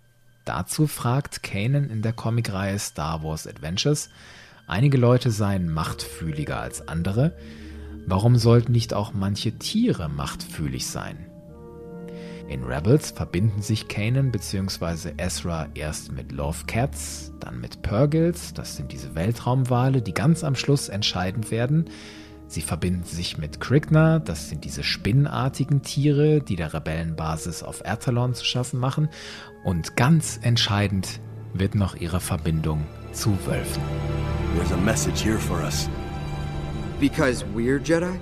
Dazu 0.44 0.86
fragt 0.86 1.42
Kanan 1.42 1.90
in 1.90 2.02
der 2.02 2.12
Comicreihe 2.12 2.78
Star 2.78 3.22
Wars 3.24 3.46
Adventures, 3.46 4.10
Einige 4.68 4.98
Leute 4.98 5.30
seien 5.30 5.72
machtfühliger 5.72 6.60
als 6.60 6.86
andere. 6.88 7.34
Warum 8.06 8.36
sollten 8.36 8.72
nicht 8.72 8.92
auch 8.92 9.14
manche 9.14 9.52
Tiere 9.52 10.10
machtfühlig 10.10 10.86
sein? 10.86 11.24
In 12.48 12.64
Rebels 12.64 13.12
verbinden 13.12 13.62
sich 13.62 13.88
Kanan 13.88 14.30
bzw. 14.30 15.12
Ezra 15.16 15.68
erst 15.72 16.12
mit 16.12 16.32
Love 16.32 16.66
Cats, 16.66 17.32
dann 17.40 17.60
mit 17.60 17.80
Purgils, 17.80 18.52
das 18.52 18.76
sind 18.76 18.92
diese 18.92 19.14
Weltraumwale, 19.14 20.02
die 20.02 20.12
ganz 20.12 20.44
am 20.44 20.54
Schluss 20.54 20.90
entscheidend 20.90 21.50
werden. 21.50 21.86
Sie 22.46 22.62
verbinden 22.62 23.04
sich 23.04 23.38
mit 23.38 23.60
Krigna, 23.60 24.18
das 24.18 24.50
sind 24.50 24.64
diese 24.64 24.82
spinnenartigen 24.82 25.80
Tiere, 25.80 26.40
die 26.42 26.56
der 26.56 26.74
Rebellenbasis 26.74 27.62
auf 27.62 27.82
Ertalon 27.84 28.34
zu 28.34 28.44
schaffen 28.44 28.80
machen. 28.80 29.08
Und 29.64 29.96
ganz 29.96 30.38
entscheidend 30.42 31.20
wird 31.54 31.74
noch 31.74 31.94
ihre 31.94 32.20
Verbindung 32.20 32.86
zu 33.18 33.30
Wölfen. 33.44 33.82
There's 34.54 34.70
a 34.70 34.76
message 34.76 35.22
here 35.22 35.38
for 35.38 35.60
us. 35.60 35.88
Because 37.00 37.44
we're 37.44 37.80
Jedi? 37.80 38.20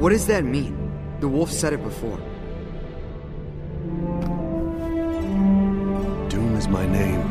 What 0.00 0.10
does 0.10 0.26
that 0.26 0.44
mean? 0.44 0.74
The 1.20 1.28
wolf 1.28 1.50
said 1.52 1.72
it 1.72 1.82
before. 1.82 2.18
Doom 6.28 6.56
is 6.56 6.68
my 6.68 6.84
name. 6.86 7.22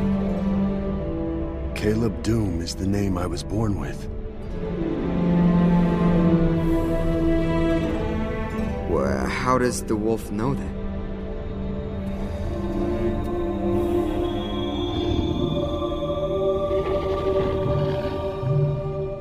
Caleb 1.76 2.24
Doom 2.24 2.61
is 2.61 2.74
the 2.76 2.88
name 2.88 3.18
I 3.18 3.28
was 3.28 3.43
born 3.43 3.80
with. 3.80 4.14
Well, 9.06 9.28
how 9.28 9.60
does 9.60 9.84
the 9.84 9.95
wolf 9.95 10.32
know 10.32 10.56
that? 10.56 10.76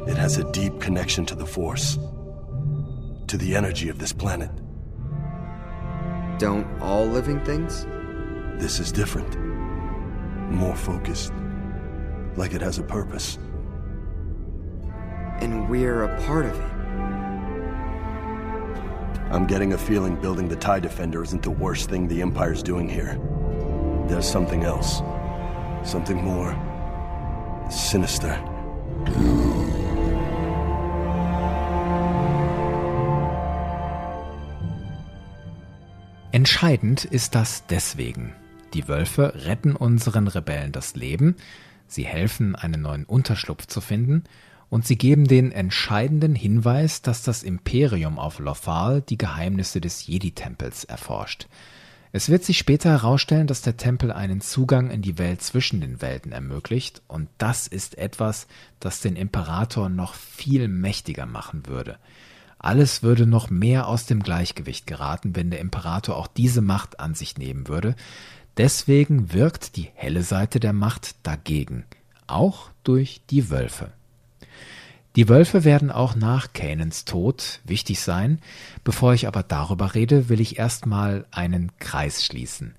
It 0.09 0.17
has 0.17 0.39
a 0.39 0.51
deep 0.53 0.81
connection 0.81 1.27
to 1.27 1.35
the 1.35 1.45
Force, 1.45 1.99
to 3.27 3.37
the 3.37 3.55
energy 3.55 3.91
of 3.91 3.99
this 3.99 4.15
planet. 4.15 4.49
Don't 6.39 6.67
all 6.81 7.05
living 7.05 7.45
things? 7.45 7.85
This 8.59 8.81
is 8.81 8.91
different, 8.91 9.39
more 10.51 10.77
focused, 10.77 11.35
like 12.37 12.55
it 12.55 12.63
has 12.63 12.79
a 12.79 12.83
purpose. 12.83 13.37
And 15.43 15.69
we're 15.69 16.05
a 16.05 16.23
part 16.23 16.47
of 16.47 16.59
it. 16.59 16.74
I'm 19.35 19.49
getting 19.49 19.73
a 19.73 19.77
feeling 19.77 20.15
building 20.15 20.49
the 20.49 20.55
TIE 20.55 20.79
Defender 20.79 21.21
isn't 21.25 21.43
the 21.43 21.51
worst 21.51 21.91
thing 21.91 22.07
the 22.07 22.23
Empire's 22.23 22.63
doing 22.63 22.89
here. 22.89 23.19
There's 24.07 24.31
something 24.31 24.63
else. 24.63 25.03
Something 25.83 26.23
more 26.23 26.55
sinister. 27.69 28.39
Entscheidend 36.31 37.05
ist 37.05 37.35
das 37.35 37.67
deswegen. 37.67 38.35
Die 38.73 38.87
Wölfe 38.87 39.33
retten 39.35 39.75
unseren 39.75 40.29
Rebellen 40.29 40.71
das 40.71 40.95
Leben, 40.95 41.35
sie 41.89 42.05
helfen, 42.05 42.55
einen 42.55 42.83
neuen 42.83 43.05
Unterschlupf 43.05 43.67
zu 43.67 43.81
finden 43.81 44.23
und 44.75 44.85
sie 44.85 44.99
geben 44.99 45.29
den 45.29 45.53
entscheidenden 45.53 46.35
Hinweis, 46.35 47.01
dass 47.01 47.23
das 47.23 47.45
Imperium 47.45 48.19
auf 48.19 48.41
Lothal 48.41 49.03
die 49.03 49.17
Geheimnisse 49.17 49.81
des 49.81 50.09
Jedi-Tempels 50.09 50.83
erforscht. 50.83 51.47
Es 52.11 52.29
wird 52.29 52.43
sich 52.43 52.59
später 52.59 52.91
herausstellen, 52.91 53.47
dass 53.47 53.63
der 53.63 53.77
Tempel 53.77 54.11
einen 54.11 54.41
Zugang 54.41 54.91
in 54.91 55.01
die 55.01 55.17
Welt 55.17 55.43
zwischen 55.43 55.81
den 55.81 56.03
Welten 56.03 56.33
ermöglicht, 56.33 57.03
und 57.07 57.29
das 57.39 57.69
ist 57.69 57.99
etwas, 57.99 58.49
das 58.81 58.99
den 58.99 59.15
Imperator 59.15 59.89
noch 59.89 60.15
viel 60.15 60.67
mächtiger 60.67 61.27
machen 61.27 61.69
würde. 61.69 61.97
Alles 62.59 63.05
würde 63.05 63.29
noch 63.29 63.51
mehr 63.51 63.87
aus 63.87 64.07
dem 64.07 64.25
Gleichgewicht 64.25 64.89
geraten, 64.89 65.37
wenn 65.37 65.51
der 65.51 65.61
Imperator 65.61 66.17
auch 66.17 66.27
diese 66.27 66.63
Macht 66.63 66.99
an 66.99 67.15
sich 67.15 67.39
nehmen 67.39 67.69
würde. 67.69 67.95
Deswegen 68.57 69.33
wirkt 69.33 69.77
die 69.77 69.91
helle 69.95 70.25
Seite 70.25 70.59
der 70.59 70.73
Macht 70.73 71.15
dagegen, 71.23 71.85
auch 72.27 72.71
durch 72.83 73.21
die 73.31 73.51
Wölfe. 73.51 73.93
Die 75.17 75.29
Wölfe 75.29 75.63
werden 75.63 75.93
auch 75.93 76.17
nach 76.17 76.53
Kanans 76.53 77.05
Tod 77.05 77.61
wichtig 77.65 78.01
sein. 78.01 78.41
Bevor 78.83 79.15
ich 79.15 79.29
aber 79.29 79.45
darüber 79.45 79.95
rede, 79.95 80.29
will 80.29 80.41
ich 80.41 80.59
erstmal 80.59 81.25
einen 81.31 81.71
Kreis 81.79 82.25
schließen. 82.25 82.75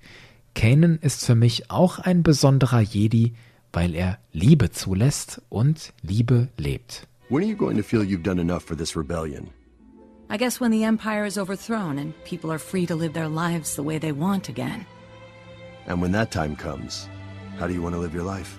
Kanan 0.54 0.98
ist 1.00 1.24
für 1.24 1.34
mich 1.34 1.70
auch 1.70 1.98
ein 1.98 2.22
besonderer 2.22 2.80
Jedi, 2.80 3.34
weil 3.72 3.94
er 3.94 4.18
Liebe 4.32 4.70
zulässt 4.70 5.40
und 5.48 5.94
Liebe 6.02 6.48
lebt. 6.58 7.06
When 7.30 7.42
are 7.42 7.50
you 7.50 7.56
going 7.56 7.76
to 7.78 7.82
feel 7.82 8.02
you've 8.02 8.22
done 8.22 8.40
enough 8.40 8.62
for 8.62 8.76
this 8.76 8.96
rebellion? 8.96 9.48
I 10.30 10.36
guess 10.36 10.60
when 10.60 10.72
the 10.72 10.84
Empire 10.84 11.24
is 11.24 11.38
overthrown 11.38 11.98
and 11.98 12.12
people 12.24 12.50
are 12.50 12.58
free 12.58 12.86
to 12.86 12.94
live 12.94 13.14
their 13.14 13.28
lives 13.28 13.76
the 13.76 13.82
way 13.82 13.98
they 13.98 14.12
want 14.12 14.48
again. 14.48 14.84
And 15.86 16.02
when 16.02 16.12
that 16.12 16.30
time 16.30 16.54
comes, 16.56 17.08
how 17.58 17.66
do 17.66 17.72
you 17.72 17.82
want 17.82 17.94
to 17.94 18.00
live 18.00 18.14
your 18.14 18.24
life? 18.24 18.58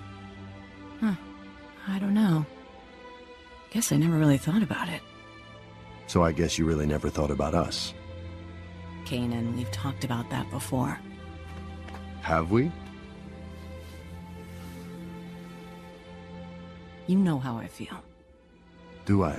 Huh. 1.00 1.14
I 1.86 1.98
don't 1.98 2.14
know. 2.14 2.44
Guess 3.70 3.92
I 3.92 3.96
never 3.96 4.16
really 4.16 4.38
thought 4.38 4.62
about 4.62 4.88
it. 4.88 5.02
So 6.06 6.22
I 6.22 6.32
guess 6.32 6.58
you 6.58 6.64
really 6.64 6.86
never 6.86 7.10
thought 7.10 7.30
about 7.30 7.54
us. 7.54 7.92
Kanan, 9.04 9.56
we've 9.56 9.70
talked 9.70 10.04
about 10.04 10.28
that 10.30 10.50
before. 10.50 10.98
Have 12.22 12.50
we? 12.50 12.70
You 17.06 17.16
know 17.16 17.38
how 17.38 17.56
I 17.56 17.66
feel. 17.66 18.02
Do 19.06 19.24
I? 19.24 19.34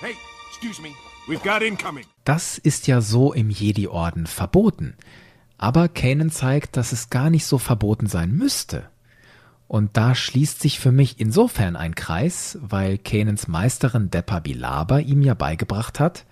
Hey, 0.00 0.14
excuse 0.48 0.80
me. 0.80 0.94
We've 1.28 1.42
got 1.42 1.62
incoming. 1.62 2.04
Das 2.24 2.58
ist 2.58 2.86
ja 2.86 3.00
so 3.00 3.32
im 3.32 3.50
Jedi-Orden 3.50 4.26
verboten. 4.26 4.96
Aber 5.58 5.88
Kanan 5.88 6.30
zeigt, 6.30 6.76
dass 6.76 6.92
es 6.92 7.10
gar 7.10 7.30
nicht 7.30 7.46
so 7.46 7.58
verboten 7.58 8.06
sein 8.06 8.32
müsste. 8.32 8.84
Und 9.68 9.96
da 9.96 10.14
schließt 10.14 10.60
sich 10.60 10.78
für 10.78 10.92
mich 10.92 11.18
insofern 11.18 11.76
ein 11.76 11.94
Kreis, 11.94 12.58
weil 12.60 12.98
Kanans 12.98 13.48
Meisterin 13.48 14.10
Deppa 14.10 14.40
Bilaba 14.40 14.98
ihm 14.98 15.22
ja 15.22 15.34
beigebracht 15.34 15.98
hat, 15.98 16.24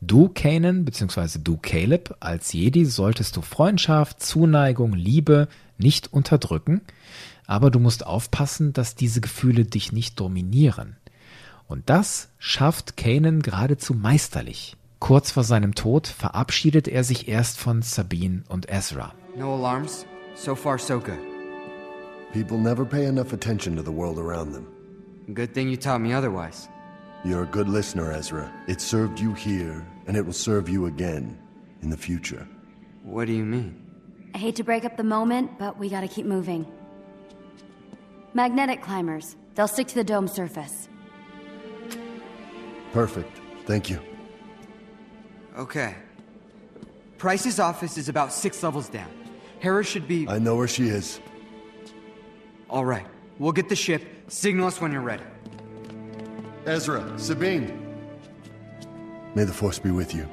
du 0.00 0.28
Kanan 0.28 0.84
bzw. 0.84 1.38
du 1.42 1.56
Caleb 1.56 2.16
als 2.20 2.52
Jedi 2.52 2.84
solltest 2.84 3.36
du 3.36 3.40
Freundschaft, 3.40 4.22
Zuneigung, 4.22 4.92
Liebe 4.92 5.48
nicht 5.78 6.12
unterdrücken, 6.12 6.82
aber 7.46 7.70
du 7.70 7.78
musst 7.78 8.04
aufpassen, 8.04 8.72
dass 8.74 8.94
diese 8.94 9.20
Gefühle 9.20 9.64
dich 9.64 9.92
nicht 9.92 10.20
dominieren. 10.20 10.96
Und 11.66 11.88
das 11.88 12.28
schafft 12.38 12.98
Kanan 12.98 13.40
geradezu 13.40 13.94
meisterlich. 13.94 14.76
Kurz 15.02 15.32
vor 15.32 15.42
seinem 15.42 15.74
Tod 15.74 16.06
verabschiedet 16.06 16.86
er 16.86 17.02
sich 17.02 17.26
erst 17.26 17.58
von 17.58 17.82
Sabine 17.82 18.44
und 18.48 18.70
Ezra. 18.70 19.12
No 19.36 19.52
alarms? 19.52 20.06
So 20.36 20.54
far, 20.54 20.78
so 20.78 21.00
good. 21.00 21.18
People 22.32 22.56
never 22.56 22.84
pay 22.84 23.06
enough 23.06 23.32
attention 23.32 23.74
to 23.74 23.82
the 23.82 23.90
world 23.90 24.16
around 24.16 24.52
them. 24.52 24.68
Good 25.34 25.54
thing 25.54 25.68
you 25.68 25.76
taught 25.76 26.00
me 26.00 26.14
otherwise. 26.14 26.68
You're 27.24 27.42
a 27.42 27.50
good 27.50 27.68
listener, 27.68 28.12
Ezra. 28.12 28.48
It 28.68 28.80
served 28.80 29.18
you 29.18 29.34
here, 29.34 29.84
and 30.06 30.16
it 30.16 30.24
will 30.24 30.32
serve 30.32 30.68
you 30.68 30.86
again 30.86 31.36
in 31.82 31.90
the 31.90 31.96
future. 31.96 32.46
What 33.02 33.26
do 33.26 33.32
you 33.32 33.44
mean? 33.44 33.74
I 34.36 34.38
hate 34.38 34.54
to 34.54 34.62
break 34.62 34.84
up 34.84 34.96
the 34.96 35.02
moment, 35.02 35.58
but 35.58 35.80
we 35.80 35.88
gotta 35.88 36.06
keep 36.06 36.26
moving. 36.26 36.64
Magnetic 38.34 38.82
climbers. 38.82 39.34
They'll 39.56 39.66
stick 39.66 39.88
to 39.88 39.96
the 39.96 40.04
dome 40.04 40.28
surface. 40.28 40.88
Perfect. 42.92 43.40
Thank 43.66 43.90
you. 43.90 43.98
Okay. 45.58 45.94
Price's 47.18 47.58
office 47.60 47.98
is 47.98 48.08
about 48.08 48.32
six 48.32 48.62
levels 48.62 48.88
down. 48.88 49.10
Hera 49.60 49.84
should 49.84 50.08
be. 50.08 50.26
I 50.28 50.38
know 50.38 50.56
where 50.56 50.68
she 50.68 50.88
is. 50.88 51.20
All 52.68 52.84
right. 52.84 53.06
We'll 53.38 53.52
get 53.52 53.68
the 53.68 53.76
ship. 53.76 54.02
Signal 54.28 54.66
us 54.66 54.80
when 54.80 54.92
you're 54.92 55.02
ready. 55.02 55.22
Ezra, 56.66 57.18
Sabine. 57.18 57.78
May 59.34 59.44
the 59.44 59.52
Force 59.52 59.78
be 59.78 59.90
with 59.90 60.14
you. 60.14 60.28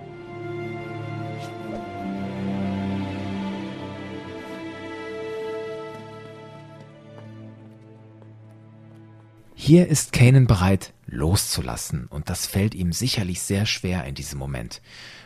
Hier 9.62 9.90
ist 9.90 10.14
Kanan 10.14 10.48
bereit, 10.48 10.94
loszulassen, 11.06 12.08
und 12.10 12.30
das 12.30 12.48
fällt 12.48 12.74
ihm 12.74 12.94
sicherlich 12.94 13.42
sehr 13.42 13.66
schwer 13.66 14.06
in 14.06 14.16
diesem 14.16 14.40
Moment. 14.40 14.82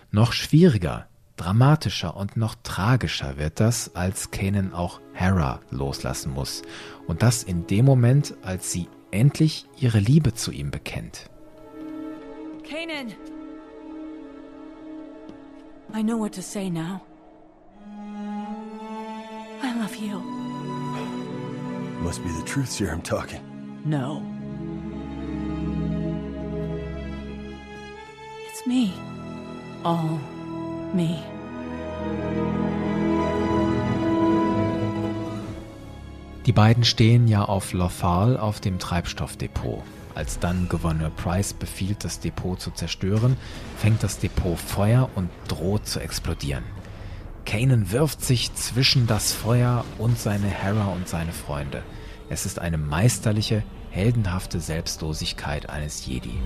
Noch 0.09 0.33
schwieriger, 0.33 1.07
dramatischer 1.37 2.17
und 2.17 2.35
noch 2.35 2.55
tragischer 2.63 3.37
wird 3.37 3.59
das, 3.59 3.95
als 3.95 4.31
Kanan 4.31 4.73
auch 4.73 4.99
Hera 5.13 5.59
loslassen 5.69 6.33
muss. 6.33 6.63
Und 7.05 7.21
das 7.21 7.43
in 7.43 7.67
dem 7.67 7.85
Moment, 7.85 8.33
als 8.41 8.71
sie 8.71 8.89
endlich 9.11 9.67
ihre 9.79 9.99
Liebe 9.99 10.33
zu 10.33 10.51
ihm 10.51 10.71
bekennt. 10.71 11.29
Kanan! 12.67 13.13
I 15.95 16.01
know 16.01 16.17
what 16.17 16.33
to 16.33 16.41
say 16.41 16.71
now. 16.71 17.01
I 19.61 19.79
love 19.79 19.95
you. 19.95 20.19
Must 22.01 22.23
be 22.23 22.31
the 22.31 22.43
truth 22.51 22.71
serum 22.71 23.03
talking. 23.03 23.52
No. 23.85 24.21
It's 28.49 28.65
me. 28.65 28.93
All 29.83 30.19
me. 30.93 31.21
Die 36.45 36.53
beiden 36.53 36.85
stehen 36.85 37.27
ja 37.27 37.43
auf 37.43 37.73
Lothal 37.73 38.37
auf 38.37 38.61
dem 38.61 38.79
Treibstoffdepot. 38.79 39.83
Als 40.15 40.39
dann 40.39 40.69
Gouverneur 40.69 41.09
Price 41.09 41.53
befiehlt, 41.53 42.05
das 42.05 42.21
Depot 42.21 42.61
zu 42.61 42.71
zerstören, 42.71 43.35
fängt 43.77 44.01
das 44.01 44.17
Depot 44.19 44.57
Feuer 44.57 45.09
und 45.15 45.29
droht 45.49 45.87
zu 45.87 45.99
explodieren. 45.99 46.63
Kanan 47.45 47.91
wirft 47.91 48.23
sich 48.23 48.53
zwischen 48.55 49.07
das 49.07 49.33
Feuer 49.33 49.83
und 49.97 50.17
seine 50.17 50.47
Hera 50.47 50.85
und 50.93 51.09
seine 51.09 51.33
Freunde. 51.33 51.83
Es 52.29 52.45
ist 52.45 52.59
eine 52.59 52.77
meisterliche, 52.77 53.63
heldenhafte 53.89 54.59
Selbstlosigkeit 54.59 55.69
eines 55.69 56.05
Jedi. 56.05 56.39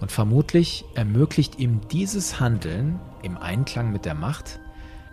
Und 0.00 0.12
vermutlich 0.12 0.84
ermöglicht 0.94 1.58
ihm 1.58 1.80
dieses 1.88 2.40
Handeln 2.40 3.00
im 3.22 3.36
Einklang 3.36 3.92
mit 3.92 4.04
der 4.04 4.14
Macht, 4.14 4.60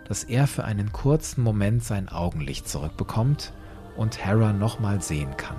dass 0.06 0.24
er 0.24 0.46
für 0.46 0.64
einen 0.64 0.92
kurzen 0.92 1.42
Moment 1.42 1.84
sein 1.84 2.08
Augenlicht 2.08 2.68
zurückbekommt 2.68 3.52
und 3.96 4.24
Hera 4.24 4.52
nochmal 4.52 5.02
sehen 5.02 5.36
kann. 5.36 5.56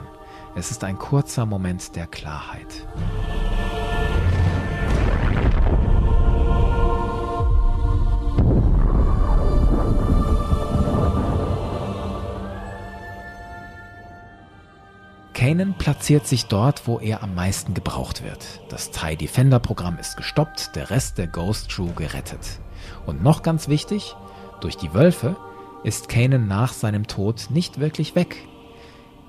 Es 0.56 0.72
ist 0.72 0.84
ein 0.84 0.98
kurzer 0.98 1.46
Moment 1.46 1.96
der 1.96 2.08
Klarheit. 2.08 2.88
Kanan 15.34 15.74
platziert 15.78 16.28
sich 16.28 16.48
dort, 16.48 16.86
wo 16.86 17.00
er 17.00 17.24
am 17.24 17.34
meisten 17.34 17.74
gebraucht 17.74 18.24
wird. 18.24 18.60
Das 18.68 18.92
TIE 18.92 19.16
Defender 19.16 19.60
Programm 19.60 19.98
ist 19.98 20.18
gestoppt, 20.18 20.76
der 20.76 20.90
Rest 20.90 21.18
der 21.18 21.28
Ghost 21.28 21.70
Crew 21.70 21.94
gerettet. 21.96 22.60
Und 23.06 23.24
noch 23.24 23.42
ganz 23.42 23.70
wichtig, 23.70 24.16
durch 24.60 24.76
die 24.76 24.94
Wölfe 24.94 25.38
ist 25.86 26.10
Kanan 26.10 26.50
nach 26.50 26.74
seinem 26.74 27.08
Tod 27.08 27.48
nicht 27.52 27.80
wirklich 27.80 28.16
weg. 28.16 28.49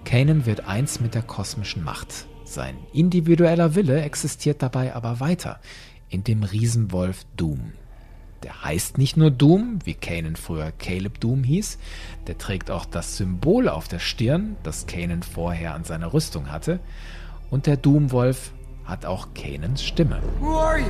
Kanan 0.05 0.47
wird 0.47 0.67
eins 0.67 1.01
mit 1.01 1.15
der 1.15 1.23
kosmischen 1.23 1.85
Macht. 1.85 2.27
Sein 2.45 2.77
individueller 2.93 3.75
Wille 3.75 4.01
existiert 4.03 4.63
dabei 4.63 4.95
aber 4.95 5.21
weiter 5.21 5.61
in 6.09 6.25
dem 6.25 6.43
Riesenwolf 6.43 7.25
Doom. 7.37 7.73
Der 8.43 8.65
heißt 8.65 8.99
nicht 8.99 9.17
nur 9.17 9.31
Doom, 9.31 9.79
wie 9.85 9.95
Kanan 9.95 10.35
früher 10.35 10.73
Caleb 10.73 11.21
Doom 11.21 11.45
hieß, 11.45 11.79
der 12.27 12.39
trägt 12.39 12.71
auch 12.71 12.87
das 12.87 13.17
Symbol 13.19 13.69
auf 13.69 13.87
der 13.87 13.99
Stirn, 13.99 14.57
das 14.63 14.87
Kanan 14.87 15.23
vorher 15.23 15.75
an 15.75 15.85
seiner 15.85 16.13
Rüstung 16.13 16.51
hatte, 16.51 16.81
und 17.51 17.67
der 17.67 17.77
Doomwolf 17.77 18.53
hat 18.85 19.07
auch 19.07 19.29
Kanans 19.35 19.85
Stimme. 19.85 20.21
Who 20.41 20.59
are 20.59 20.79
you? 20.81 20.87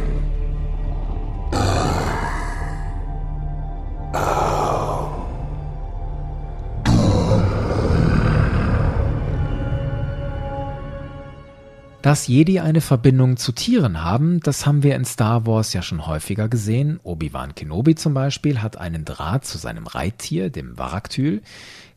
Dass 12.02 12.28
Jedi 12.28 12.60
eine 12.60 12.80
Verbindung 12.80 13.36
zu 13.36 13.52
Tieren 13.52 14.02
haben, 14.02 14.40
das 14.40 14.64
haben 14.64 14.82
wir 14.82 14.96
in 14.96 15.04
Star 15.04 15.46
Wars 15.46 15.74
ja 15.74 15.82
schon 15.82 16.06
häufiger 16.06 16.48
gesehen. 16.48 16.98
Obi-Wan 17.02 17.54
Kenobi 17.54 17.94
zum 17.94 18.14
Beispiel 18.14 18.62
hat 18.62 18.78
einen 18.78 19.04
Draht 19.04 19.44
zu 19.44 19.58
seinem 19.58 19.86
Reittier, 19.86 20.48
dem 20.48 20.78
Varaktyl. 20.78 21.42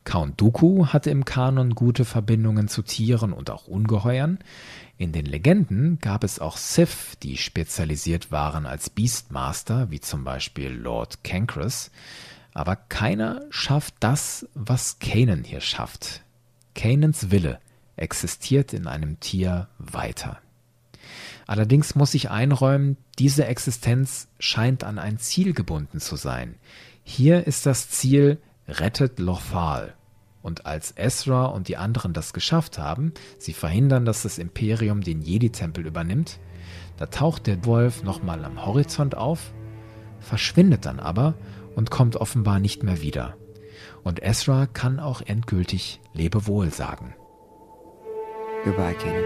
Count 0.04 0.42
Dooku 0.42 0.88
hatte 0.88 1.10
im 1.10 1.24
Kanon 1.24 1.74
gute 1.74 2.04
Verbindungen 2.04 2.68
zu 2.68 2.82
Tieren 2.82 3.32
und 3.32 3.50
auch 3.50 3.68
Ungeheuern. 3.68 4.40
In 4.98 5.14
den 5.14 5.26
Legenden 5.26 6.00
gab 6.02 6.26
es 6.26 6.40
auch 6.40 6.58
Sith, 6.58 7.18
die 7.24 7.38
spezialisiert 7.38 8.30
waren 8.30 8.66
als 8.66 8.90
Beastmaster, 8.90 9.90
wie 9.90 10.02
zum 10.02 10.26
Beispiel 10.26 10.70
Lord 10.70 11.24
Cancrus. 11.24 11.92
Aber 12.54 12.76
keiner 12.76 13.46
schafft 13.52 13.96
das, 14.02 14.50
was 14.54 15.00
Kanan 15.00 15.46
hier 15.46 15.62
schafft. 15.62 16.24
Kanans 16.76 17.32
Wille 17.32 17.60
existiert 17.96 18.74
in 18.74 18.88
einem 18.88 19.20
Tier 19.20 19.68
weiter. 19.78 20.40
Allerdings 21.46 21.96
muss 21.96 22.14
ich 22.14 22.30
einräumen, 22.30 22.98
diese 23.20 23.46
Existenz 23.46 24.28
scheint 24.40 24.84
an 24.84 24.98
ein 24.98 25.18
Ziel 25.20 25.54
gebunden 25.54 26.00
zu 26.00 26.16
sein. 26.16 26.56
Hier 27.04 27.48
ist 27.48 27.66
das 27.66 27.90
Ziel 27.90 28.40
rettet 28.68 29.20
Lothal. 29.20 29.94
Und 30.42 30.66
als 30.66 30.94
Ezra 30.98 31.46
und 31.46 31.68
die 31.68 31.78
anderen 31.78 32.14
das 32.14 32.34
geschafft 32.34 32.78
haben, 32.78 33.14
sie 33.38 33.54
verhindern, 33.54 34.06
dass 34.06 34.24
das 34.24 34.38
Imperium 34.38 35.02
den 35.02 35.22
Jedi-Tempel 35.22 35.86
übernimmt, 35.86 36.40
da 36.98 37.06
taucht 37.08 37.48
der 37.48 37.66
Wolf 37.66 38.04
nochmal 38.04 38.44
am 38.44 38.66
Horizont 38.66 39.16
auf, 39.16 39.54
verschwindet 40.20 40.86
dann 40.86 41.00
aber 41.00 41.36
und 41.76 41.92
kommt 41.92 42.18
offenbar 42.18 42.60
nicht 42.60 42.84
mehr 42.84 43.02
wieder. 43.02 43.38
Und 44.04 44.22
Ezra 44.22 44.66
kann 44.66 45.00
auch 45.00 45.22
endgültig 45.22 46.02
Lebewohl 46.14 46.72
sagen. 46.72 47.16
Goodbye, 48.64 48.94
Kanan. 48.94 49.24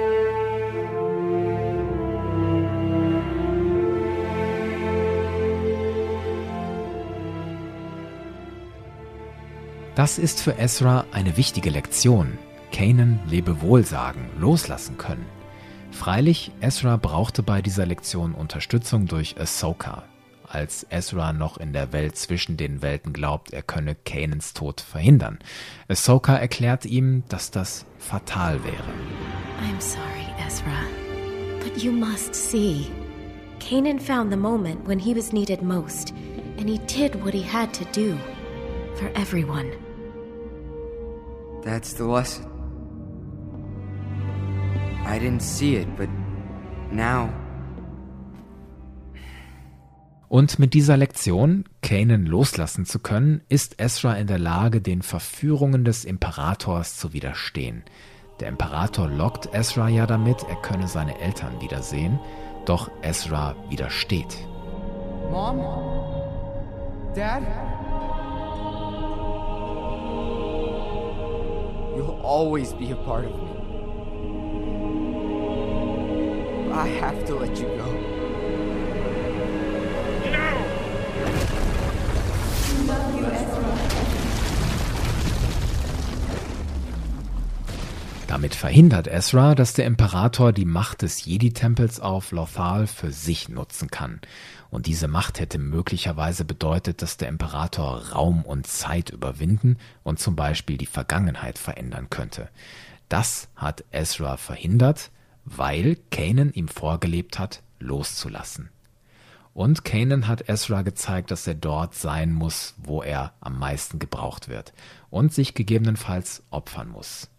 Das 9.98 10.20
ist 10.20 10.42
für 10.42 10.60
Ezra 10.60 11.06
eine 11.12 11.38
wichtige 11.38 11.72
Lektion. 11.72 12.38
Kanan 12.72 13.20
Lebewohl 13.28 13.84
sagen, 13.84 14.30
loslassen 14.40 14.98
können. 14.98 15.26
Freilich, 15.92 16.52
Ezra 16.62 16.98
brauchte 16.98 17.42
bei 17.42 17.64
dieser 17.64 17.88
Lektion 17.88 18.34
Unterstützung 18.34 19.08
durch 19.08 19.40
Ahsoka, 19.40 20.04
als 20.48 20.86
Ezra 20.90 21.34
noch 21.34 21.58
in 21.58 21.74
der 21.74 21.92
Welt 21.94 22.16
zwischen 22.16 22.58
den 22.58 22.82
Welten 22.82 23.12
glaubt, 23.12 23.52
er 23.52 23.64
könne 23.64 23.96
Kanans 23.96 24.54
Tod 24.54 24.82
verhindern. 24.82 25.40
Ahsoka 25.88 26.36
erklärt 26.36 26.86
ihm, 26.86 27.24
dass 27.28 27.52
das 27.52 27.86
fatal 27.98 28.64
wäre. 28.64 29.27
I'm 29.60 29.80
sorry, 29.80 30.28
Ezra, 30.40 30.88
but 31.60 31.84
you 31.84 31.92
must 31.92 32.36
see. 32.36 32.92
Kanan 33.60 34.00
found 34.00 34.32
the 34.32 34.38
moment 34.38 34.86
when 34.86 35.00
he 35.00 35.14
was 35.14 35.34
needed 35.34 35.62
most, 35.62 36.14
and 36.58 36.70
he 36.70 36.78
did 36.88 37.16
what 37.24 37.34
he 37.34 37.42
had 37.42 37.74
to 37.74 37.86
do 37.86 38.18
for 38.96 39.12
everyone. 39.16 39.72
That's 41.64 41.94
the 41.94 42.06
lesson. 42.06 42.46
I 45.06 45.20
didn't 45.20 45.42
see 45.42 45.76
it, 45.76 45.88
but 45.98 46.10
now. 46.92 47.30
Und 50.30 50.60
mit 50.60 50.74
dieser 50.74 50.98
Lektion, 50.98 51.64
Kanan 51.82 52.26
loslassen 52.26 52.86
zu 52.86 53.00
können, 53.00 53.42
ist 53.48 53.80
Ezra 53.80 54.16
in 54.18 54.28
der 54.28 54.40
Lage, 54.40 54.82
den 54.82 55.02
Verführungen 55.02 55.86
des 55.86 56.04
Imperators 56.04 56.98
zu 56.98 57.14
widerstehen. 57.14 57.84
Der 58.40 58.50
Imperator 58.50 59.08
lockt 59.08 59.50
Ezra 59.52 59.90
ja 59.90 60.06
damit, 60.06 60.44
er 60.48 60.58
könne 60.58 60.88
seine 60.88 61.20
Eltern 61.20 61.60
wiedersehen, 61.60 62.20
doch 62.66 62.92
Ezra 63.02 63.56
widersteht. 63.70 64.38
Mom? 65.32 65.60
Dad? 67.16 67.42
You'll 71.96 72.22
always 72.24 72.74
be 72.74 72.92
a 72.92 72.96
part 72.96 73.26
of 73.26 73.32
me. 73.32 73.58
I 76.72 76.88
have 77.02 77.26
to 77.26 77.40
let 77.40 77.58
you 77.60 77.66
go. 77.76 78.17
Damit 88.28 88.56
verhindert 88.56 89.08
Ezra, 89.08 89.56
dass 89.56 89.72
der 89.72 89.86
Imperator 89.86 90.52
die 90.52 90.66
Macht 90.66 91.02
des 91.02 91.24
Jedi-Tempels 91.24 92.02
auf 92.02 92.32
Lothal 92.32 92.86
für 92.86 93.14
sich 93.14 93.48
nutzen 93.48 93.90
kann. 93.90 94.20
Und 94.70 94.86
diese 94.86 95.08
Macht 95.08 95.40
hätte 95.40 95.58
möglicherweise 95.58 96.44
bedeutet, 96.44 97.02
dass 97.02 97.16
der 97.16 97.30
Imperator 97.30 98.10
Raum 98.10 98.44
und 98.44 98.68
Zeit 98.68 99.12
überwinden 99.12 99.78
und 100.04 100.20
zum 100.20 100.36
Beispiel 100.36 100.78
die 100.78 100.86
Vergangenheit 100.86 101.58
verändern 101.58 102.10
könnte. 102.10 102.50
Das 103.08 103.48
hat 103.56 103.86
Ezra 103.92 104.36
verhindert, 104.36 105.10
weil 105.46 105.98
Kanan 106.12 106.52
ihm 106.52 106.68
vorgelebt 106.68 107.40
hat, 107.40 107.62
loszulassen. 107.80 108.70
Und 109.54 109.86
Kanan 109.86 110.28
hat 110.28 110.50
Ezra 110.50 110.82
gezeigt, 110.82 111.32
dass 111.32 111.48
er 111.48 111.56
dort 111.56 111.96
sein 111.96 112.34
muss, 112.34 112.76
wo 112.78 113.02
er 113.02 113.32
am 113.40 113.58
meisten 113.58 114.00
gebraucht 114.00 114.50
wird 114.50 114.74
und 115.10 115.34
sich 115.34 115.54
gegebenenfalls 115.54 116.44
opfern 116.52 116.90
muss. 116.90 117.30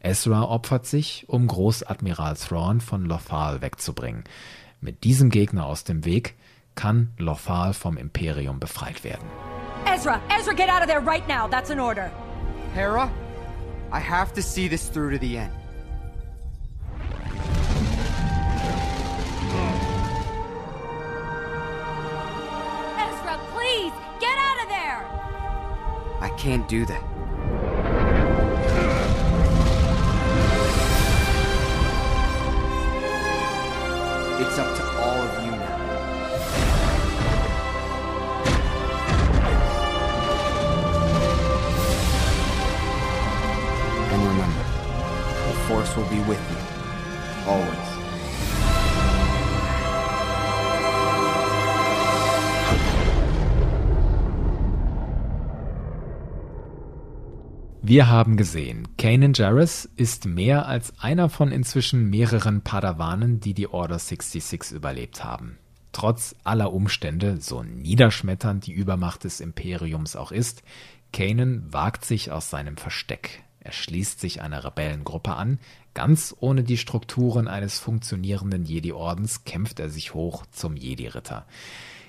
Ezra 0.00 0.44
opfert 0.44 0.86
sich, 0.86 1.24
um 1.28 1.46
Großadmiral 1.48 2.36
Thrawn 2.36 2.80
von 2.80 3.04
Lothal 3.04 3.60
wegzubringen. 3.60 4.24
Mit 4.80 5.02
diesem 5.02 5.30
Gegner 5.30 5.66
aus 5.66 5.82
dem 5.82 6.04
Weg 6.04 6.36
kann 6.76 7.12
Lothal 7.18 7.74
vom 7.74 7.96
Imperium 7.96 8.60
befreit 8.60 9.02
werden. 9.02 9.26
Ezra, 9.86 10.20
Ezra, 10.28 10.52
get 10.54 10.68
out 10.68 10.82
of 10.82 10.86
there 10.86 11.00
right 11.00 11.26
now. 11.26 11.48
That's 11.48 11.70
an 11.70 11.80
order. 11.80 12.12
Hera, 12.74 13.10
I 13.92 13.98
have 13.98 14.32
to 14.34 14.42
see 14.42 14.68
this 14.68 14.88
through 14.88 15.10
to 15.10 15.18
the 15.18 15.38
end. 15.38 15.52
Ezra, 22.96 23.38
please, 23.52 23.92
get 24.20 24.36
out 24.38 24.62
of 24.62 24.68
there! 24.68 25.04
I 26.20 26.30
can't 26.36 26.68
do 26.68 26.86
that. 26.86 27.17
It's 34.40 34.56
up 34.56 34.76
to 34.76 34.84
all 35.00 35.20
of 35.20 35.44
you 35.44 35.50
now. 35.50 35.78
And 44.12 44.22
remember, 44.22 44.64
the 45.48 45.54
Force 45.66 45.96
will 45.96 46.04
be 46.04 46.20
with 46.20 46.40
you, 46.52 47.50
always. 47.50 47.97
Wir 57.88 58.08
haben 58.08 58.36
gesehen, 58.36 58.86
Kanan 58.98 59.32
Jarrus 59.32 59.86
ist 59.96 60.26
mehr 60.26 60.66
als 60.66 60.92
einer 60.98 61.30
von 61.30 61.50
inzwischen 61.50 62.10
mehreren 62.10 62.60
Padawanen, 62.60 63.40
die 63.40 63.54
die 63.54 63.66
Order 63.66 63.98
66 63.98 64.72
überlebt 64.72 65.24
haben. 65.24 65.56
Trotz 65.92 66.34
aller 66.44 66.74
Umstände, 66.74 67.40
so 67.40 67.62
niederschmetternd 67.62 68.66
die 68.66 68.74
Übermacht 68.74 69.24
des 69.24 69.40
Imperiums 69.40 70.16
auch 70.16 70.32
ist, 70.32 70.62
Kanan 71.14 71.72
wagt 71.72 72.04
sich 72.04 72.30
aus 72.30 72.50
seinem 72.50 72.76
Versteck. 72.76 73.42
Er 73.60 73.72
schließt 73.72 74.20
sich 74.20 74.42
einer 74.42 74.64
Rebellengruppe 74.64 75.34
an, 75.34 75.58
ganz 75.94 76.36
ohne 76.40 76.64
die 76.64 76.76
Strukturen 76.76 77.48
eines 77.48 77.78
funktionierenden 77.78 78.66
Jedi-Ordens 78.66 79.44
kämpft 79.44 79.80
er 79.80 79.88
sich 79.88 80.12
hoch 80.12 80.44
zum 80.50 80.76
Jedi-Ritter. 80.76 81.46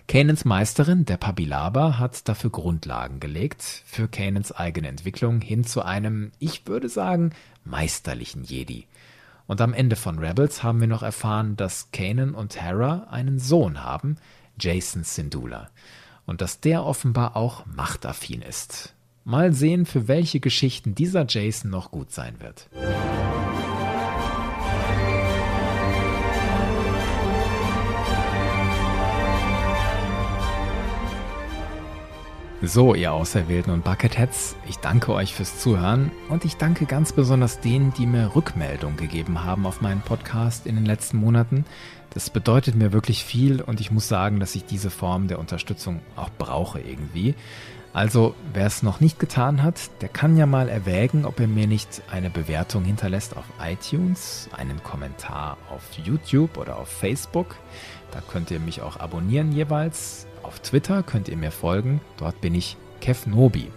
Kanans 0.10 0.43
Meisterin, 0.43 1.05
der 1.05 1.18
Pabilaba, 1.18 1.99
hat 1.99 2.28
dafür 2.28 2.49
Grundlagen 2.49 3.20
gelegt, 3.20 3.62
für 3.86 4.07
Kanans 4.07 4.51
eigene 4.51 4.88
Entwicklung 4.88 5.39
hin 5.39 5.66
zu 5.66 5.84
einem, 5.84 6.32
ich 6.39 6.66
würde 6.66 6.89
sagen, 6.89 7.30
meisterlichen 7.64 8.43
Jedi. 8.43 8.88
Und 9.45 9.62
am 9.62 9.72
Ende 9.72 9.95
von 9.95 10.18
Rebels 10.18 10.64
haben 10.64 10.82
wir 10.82 10.88
noch 10.88 11.03
erfahren, 11.03 11.57
dass 11.57 11.91
Kanan 11.91 12.34
und 12.34 12.60
Hera 12.60 13.05
einen 13.12 13.38
Sohn 13.38 13.84
haben, 13.84 14.18
Jason 14.60 15.03
Syndulla. 15.03 15.70
Und 16.26 16.41
dass 16.41 16.60
der 16.60 16.86
offenbar 16.86 17.38
auch 17.38 17.68
machtaffin 17.68 18.41
ist. 18.41 18.95
Mal 19.26 19.53
sehen, 19.53 19.86
für 19.86 20.07
welche 20.07 20.39
Geschichten 20.39 20.95
dieser 20.95 21.28
Jason 21.30 21.70
noch 21.70 21.91
gut 21.91 22.12
sein 22.12 22.34
wird. 22.39 22.68
So, 32.62 32.93
ihr 32.93 33.14
Auserwählten 33.14 33.72
und 33.72 33.86
Bucketheads, 33.86 34.57
ich 34.68 34.80
danke 34.80 35.14
euch 35.14 35.34
fürs 35.34 35.60
Zuhören 35.60 36.12
und 36.28 36.43
ich 36.43 36.57
danke 36.57 36.86
ganz 36.86 37.14
besonders 37.14 37.62
denen, 37.62 37.93
die 37.93 38.05
mir 38.05 38.36
Rückmeldung 38.36 38.97
gegeben 38.97 39.45
haben 39.45 39.66
auf 39.66 39.80
meinen 39.80 40.01
Podcast 40.01 40.68
in 40.68 40.76
den 40.76 40.86
letzten 40.86 41.20
Monaten. 41.20 41.64
Das 42.10 42.30
bedeutet 42.30 42.76
mir 42.76 42.91
wirklich 42.91 43.24
viel 43.24 43.62
und 43.62 43.80
ich 43.80 43.91
muss 43.91 44.10
sagen, 44.10 44.41
dass 44.41 44.55
ich 44.55 44.66
diese 44.66 44.89
Form 44.89 45.30
der 45.30 45.39
Unterstützung 45.39 46.01
auch 46.18 46.30
brauche 46.38 46.82
irgendwie. 46.82 47.34
Also, 47.93 48.36
wer 48.53 48.66
es 48.66 48.84
noch 48.84 48.99
nicht 48.99 49.20
getan 49.20 49.64
hat, 49.64 49.89
der 50.01 50.10
kann 50.10 50.36
ja 50.36 50.45
mal 50.45 50.68
erwägen, 50.68 51.24
ob 51.24 51.39
er 51.39 51.47
mir 51.47 51.66
nicht 51.66 52.01
eine 52.12 52.30
Bewertung 52.30 52.84
hinterlässt 52.84 53.38
auf 53.38 53.45
iTunes, 53.64 54.49
einen 54.51 54.84
Kommentar 54.84 55.57
auf 55.70 55.84
YouTube 56.03 56.57
oder 56.57 56.78
auf 56.78 56.89
Facebook. 56.89 57.55
Da 58.12 58.20
könnt 58.22 58.51
ihr 58.51 58.60
mich 58.60 58.82
auch 58.82 58.99
abonnieren 58.99 59.53
jeweils. 59.53 60.28
Auf 60.50 60.62
Twitter 60.62 61.04
könnt 61.04 61.28
ihr 61.28 61.38
mir 61.38 61.52
folgen. 61.52 62.02
Dort 62.18 62.41
bin 62.41 62.56
ich 62.56 62.76
Kevnobi. 63.02 63.72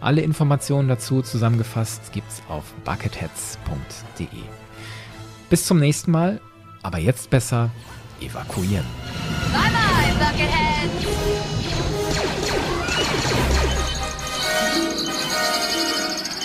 Alle 0.00 0.22
Informationen 0.22 0.88
dazu 0.88 1.20
zusammengefasst 1.20 2.14
gibt's 2.14 2.42
auf 2.48 2.64
bucketheads.de. 2.86 4.26
Bis 5.50 5.66
zum 5.66 5.78
nächsten 5.80 6.12
Mal, 6.12 6.40
aber 6.82 6.96
jetzt 6.96 7.28
besser 7.28 7.68
evakuieren. 8.22 8.86
Bye 9.52 9.70
bye, 9.70 10.14
Buckethead! 10.18 10.90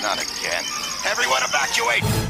Not 0.02 0.20
again. 0.20 0.66
Everyone 1.10 1.42
evacuate! 1.48 2.29